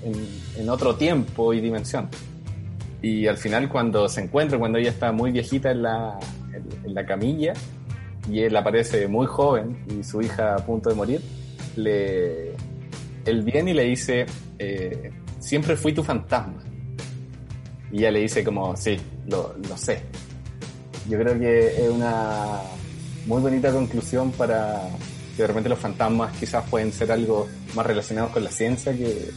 en, 0.04 0.14
en 0.58 0.70
otro 0.70 0.96
tiempo 0.96 1.54
y 1.54 1.62
dimensión. 1.62 2.10
Y 3.04 3.28
al 3.28 3.38
final 3.38 3.70
cuando 3.70 4.10
se 4.10 4.22
encuentra, 4.22 4.58
cuando 4.58 4.80
ella 4.80 4.90
está 4.90 5.12
muy 5.12 5.32
viejita 5.32 5.70
en 5.72 5.84
la, 5.84 6.18
en, 6.54 6.88
en 6.88 6.94
la 6.96 7.06
camilla 7.06 7.54
y 8.30 8.42
él 8.42 8.56
aparece 8.56 9.08
muy 9.08 9.26
joven 9.28 9.78
y 9.90 10.04
su 10.04 10.22
hija 10.22 10.56
a 10.56 10.66
punto 10.66 10.90
de 10.90 10.96
morir, 10.96 11.22
le, 11.76 12.52
él 13.26 13.44
viene 13.44 13.72
y 13.72 13.74
le 13.74 13.84
dice, 13.86 14.26
eh, 14.60 15.12
siempre 15.40 15.76
fui 15.76 15.94
tu 15.94 16.04
fantasma. 16.04 16.62
Y 17.92 18.00
ella 18.00 18.12
le 18.12 18.20
dice 18.22 18.44
como, 18.44 18.76
sí, 18.78 18.98
lo, 19.28 19.56
lo 19.68 19.78
sé. 19.78 20.02
Yo 21.10 21.18
creo 21.20 21.38
que 21.40 21.84
es 21.86 21.90
una 21.90 22.60
muy 23.26 23.42
bonita 23.42 23.72
conclusión 23.72 24.32
para 24.32 24.82
que 25.36 25.42
de 25.44 25.48
repente 25.48 25.70
los 25.70 25.80
fantasmas 25.80 26.32
quizás 26.38 26.64
pueden 26.70 26.92
ser 26.94 27.12
algo 27.12 27.48
más 27.76 27.86
relacionados 27.86 28.32
con 28.32 28.44
la 28.44 28.52
ciencia 28.52 28.94
que... 28.94 29.30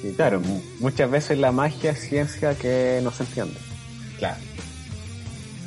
que- 0.00 0.12
Claro, 0.16 0.40
mu- 0.40 0.60
muchas 0.80 1.10
veces 1.10 1.38
la 1.38 1.52
magia 1.52 1.90
es 1.92 2.00
ciencia 2.00 2.54
que 2.54 3.00
no 3.02 3.10
se 3.10 3.24
entiende. 3.24 3.54
Claro, 4.18 4.40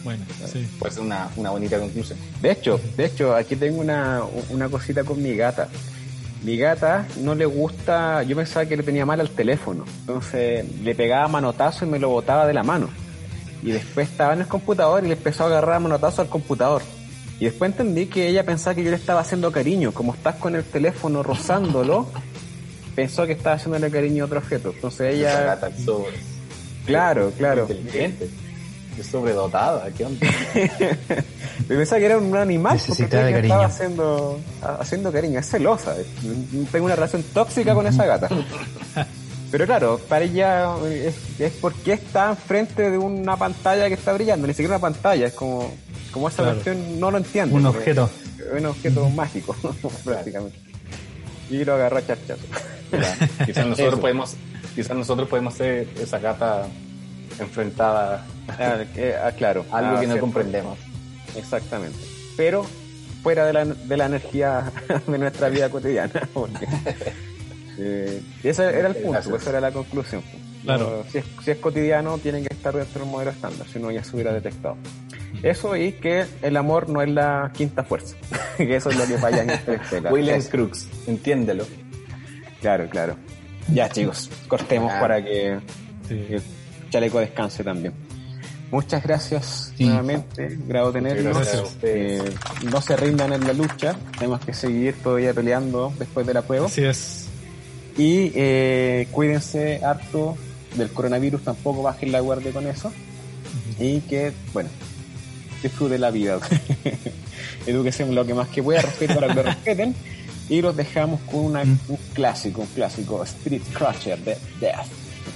Bueno, 0.06 0.24
sí. 0.46 0.66
puede 0.80 0.94
ser 0.94 1.04
una, 1.04 1.30
una 1.36 1.50
bonita 1.50 1.80
conclusión. 1.80 2.18
De 2.42 2.52
hecho, 2.52 2.80
de 2.96 3.06
hecho, 3.06 3.36
aquí 3.36 3.56
tengo 3.56 3.82
una, 3.82 4.22
una 4.52 4.70
cosita 4.70 5.04
con 5.04 5.22
mi 5.22 5.36
gata. 5.36 5.68
Mi 6.44 6.58
gata 6.58 7.08
no 7.22 7.34
le 7.34 7.46
gusta, 7.46 8.22
yo 8.22 8.36
pensaba 8.36 8.68
que 8.68 8.78
le 8.78 8.84
tenía 8.84 9.04
mal 9.04 9.20
al 9.20 9.32
teléfono, 9.32 9.84
entonces 10.02 10.64
le 10.84 10.94
pegaba 10.94 11.28
manotazo 11.28 11.86
y 11.86 11.90
me 11.90 11.98
lo 11.98 12.10
botaba 12.10 12.46
de 12.46 12.54
la 12.54 12.62
mano. 12.62 12.88
Y 13.64 13.72
después 13.72 14.08
estaba 14.08 14.34
en 14.34 14.42
el 14.42 14.48
computador 14.48 15.04
y 15.04 15.08
le 15.08 15.14
empezó 15.16 15.46
a 15.46 15.48
agarrar 15.48 15.82
manotazo 15.82 16.22
al 16.22 16.30
computador. 16.30 16.84
Y 17.40 17.46
después 17.46 17.72
entendí 17.72 18.06
que 18.06 18.28
ella 18.28 18.46
pensaba 18.46 18.76
que 18.76 18.84
yo 18.84 18.92
le 18.92 18.96
estaba 18.96 19.22
haciendo 19.22 19.52
cariño, 19.52 19.92
como 19.92 20.14
estás 20.14 20.36
con 20.36 20.56
el 20.56 20.64
teléfono 20.64 21.24
rozándolo, 21.24 22.08
pensó 22.96 23.26
que 23.26 23.34
estaba 23.34 23.56
haciéndole 23.56 23.90
cariño 23.90 24.26
a 24.26 24.28
otro 24.28 24.38
objeto. 24.38 24.72
Entonces 24.74 25.16
Esa 25.16 25.56
ella, 25.56 25.60
claro, 26.86 27.32
claro. 27.36 27.62
inteligente, 27.64 28.30
es 29.02 29.08
sobredotada, 29.08 29.88
¿qué 29.98 30.06
onda? 30.06 30.26
Yo 31.70 31.78
pensaba 31.78 32.00
que 32.00 32.06
era 32.06 32.18
un 32.18 32.36
animal 32.36 32.74
Necesita 32.74 33.10
porque 33.10 33.24
de 33.26 33.32
cariño. 33.32 33.44
estaba 33.54 33.66
haciendo, 33.66 34.40
ha- 34.62 34.76
haciendo 34.76 35.12
cariño, 35.12 35.40
es 35.40 35.50
celosa. 35.50 35.96
Tengo 36.72 36.86
una 36.86 36.96
relación 36.96 37.24
tóxica 37.34 37.74
con 37.74 37.88
esa 37.88 38.06
gata. 38.06 38.30
Pero 39.52 39.66
claro, 39.66 40.00
para 40.10 40.26
ella 40.26 40.76
es, 40.86 41.16
es 41.40 41.54
porque 41.62 41.94
está 41.94 42.30
enfrente 42.30 42.90
de 42.92 42.98
una 42.98 43.38
pantalla 43.38 43.88
que 43.88 43.94
está 43.94 44.12
brillando, 44.14 44.48
ni 44.48 44.54
siquiera 44.54 44.76
una 44.76 44.82
pantalla, 44.82 45.28
es 45.28 45.34
como, 45.34 45.72
como 46.12 46.28
esa 46.28 46.38
Claro. 46.44 46.52
cuestión 46.54 47.00
no 47.00 47.10
lo 47.12 47.18
entiende. 47.18 47.56
Un 47.56 47.66
objeto. 47.66 48.10
Es 48.54 48.60
un 48.60 48.66
objeto 48.66 49.10
mágico, 49.10 49.56
prácticamente. 50.04 50.58
Y 51.50 51.64
lo 51.64 51.76
agarró 51.76 51.98
a 51.98 52.06
charchazo. 52.06 52.42
Quizás 53.46 53.66
nosotros 53.68 53.94
Eso. 53.94 54.02
podemos, 54.02 54.36
quizás 54.76 54.98
nosotros 54.98 55.30
podemos 55.30 55.54
ser 55.54 55.88
esa 56.02 56.18
gata 56.20 56.68
enfrentada 57.40 58.26
Ah, 58.48 58.78
eh, 58.96 59.16
ah, 59.22 59.32
claro. 59.32 59.66
algo 59.72 59.98
Ah, 59.98 60.00
que 60.00 60.08
no 60.08 60.14
cierto. 60.14 60.22
comprendemos. 60.22 60.78
Exactamente. 61.36 61.98
Pero 62.38 62.66
fuera 63.24 63.46
de 63.46 63.54
la, 63.54 63.66
de 63.66 63.98
la 63.98 64.06
energía 64.06 64.72
de 65.08 65.18
nuestra 65.18 65.50
vida 65.50 65.70
cotidiana. 65.70 66.12
Porque, 66.34 66.68
eh, 67.78 68.22
ese 68.44 68.64
era 68.66 68.88
el 68.90 68.96
punto, 68.96 69.20
pues, 69.30 69.42
esa 69.42 69.50
era 69.52 69.62
la 69.62 69.72
conclusión. 69.72 70.22
Claro. 70.64 71.04
Si, 71.12 71.20
es, 71.20 71.26
si 71.44 71.52
es 71.52 71.58
cotidiano, 71.58 72.18
tiene 72.18 72.42
que 72.42 72.54
estar 72.54 72.74
dentro 72.76 73.02
del 73.02 73.10
modelo 73.12 73.32
estándar, 73.32 73.68
si 73.72 73.80
no 73.80 73.92
ya 73.92 74.04
se 74.04 74.16
hubiera 74.16 74.34
detectado. 74.34 74.78
Eso 75.44 75.76
y 75.76 75.92
que 75.94 76.26
el 76.42 76.58
amor 76.58 76.90
no 76.90 77.02
es 77.02 77.10
la 77.10 77.52
quinta 77.54 77.84
fuerza. 77.84 78.16
que 78.58 78.76
eso 78.76 78.90
es 78.90 78.98
lo 78.98 79.06
que 79.06 79.18
falla 79.18 79.44
en 79.44 79.52
Interstellar. 79.52 80.12
William. 80.14 80.42
Crooks, 80.44 80.88
entiéndelo. 81.08 81.66
Claro, 82.62 82.88
claro. 82.90 83.16
Ya, 83.72 83.90
chicos, 83.90 84.30
cortemos 84.48 84.92
Ah. 84.96 85.00
para 85.00 85.24
que 85.24 85.60
Sí. 86.08 86.26
el 86.30 86.42
chaleco 86.90 87.20
descanse 87.20 87.64
también. 87.64 87.94
Muchas 88.72 89.04
gracias 89.04 89.72
Sí. 89.78 89.86
nuevamente, 89.86 90.58
grado 90.68 90.92
tenerlos. 90.92 91.48
Eh, 91.84 92.22
no 92.72 92.82
se 92.82 92.96
rindan 92.98 93.32
en 93.34 93.46
la 93.46 93.54
lucha, 93.54 93.96
tenemos 94.18 94.42
que 94.42 94.54
seguir 94.54 94.96
todavía 95.04 95.34
peleando 95.34 95.94
después 96.00 96.26
de 96.26 96.34
la 96.34 96.42
prueba. 96.42 96.66
Así 96.66 96.84
es. 96.84 97.28
Y 97.98 98.32
eh, 98.36 99.08
cuídense 99.12 99.82
harto 99.86 100.36
del 100.76 100.90
coronavirus, 100.90 101.44
tampoco 101.44 101.84
bajen 101.84 102.12
la 102.12 102.20
guardia 102.20 102.52
con 102.52 102.68
eso. 102.68 102.92
Y 103.80 104.02
que, 104.02 104.34
bueno, 104.52 104.70
disfruten 105.64 106.02
la 106.02 106.12
vida. 106.12 106.40
Eduquesen 107.68 108.14
lo 108.14 108.26
que 108.26 108.34
más 108.34 108.50
que 108.50 108.62
pueda, 108.62 108.82
respeten 108.82 109.16
para 109.16 109.28
que 109.30 109.34
lo 109.36 109.44
respeten. 109.44 109.96
Y 110.50 110.62
los 110.62 110.76
dejamos 110.76 111.22
con 111.22 111.40
una- 111.46 111.62
un 111.62 111.98
clásico, 112.14 112.62
un 112.62 112.68
clásico, 112.68 113.24
Spirit 113.24 113.64
Crusher 113.74 114.20
de 114.20 114.38
Death, 114.60 114.86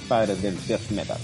padres 0.08 0.40
del 0.42 0.56
death 0.66 0.90
metal. 0.90 1.18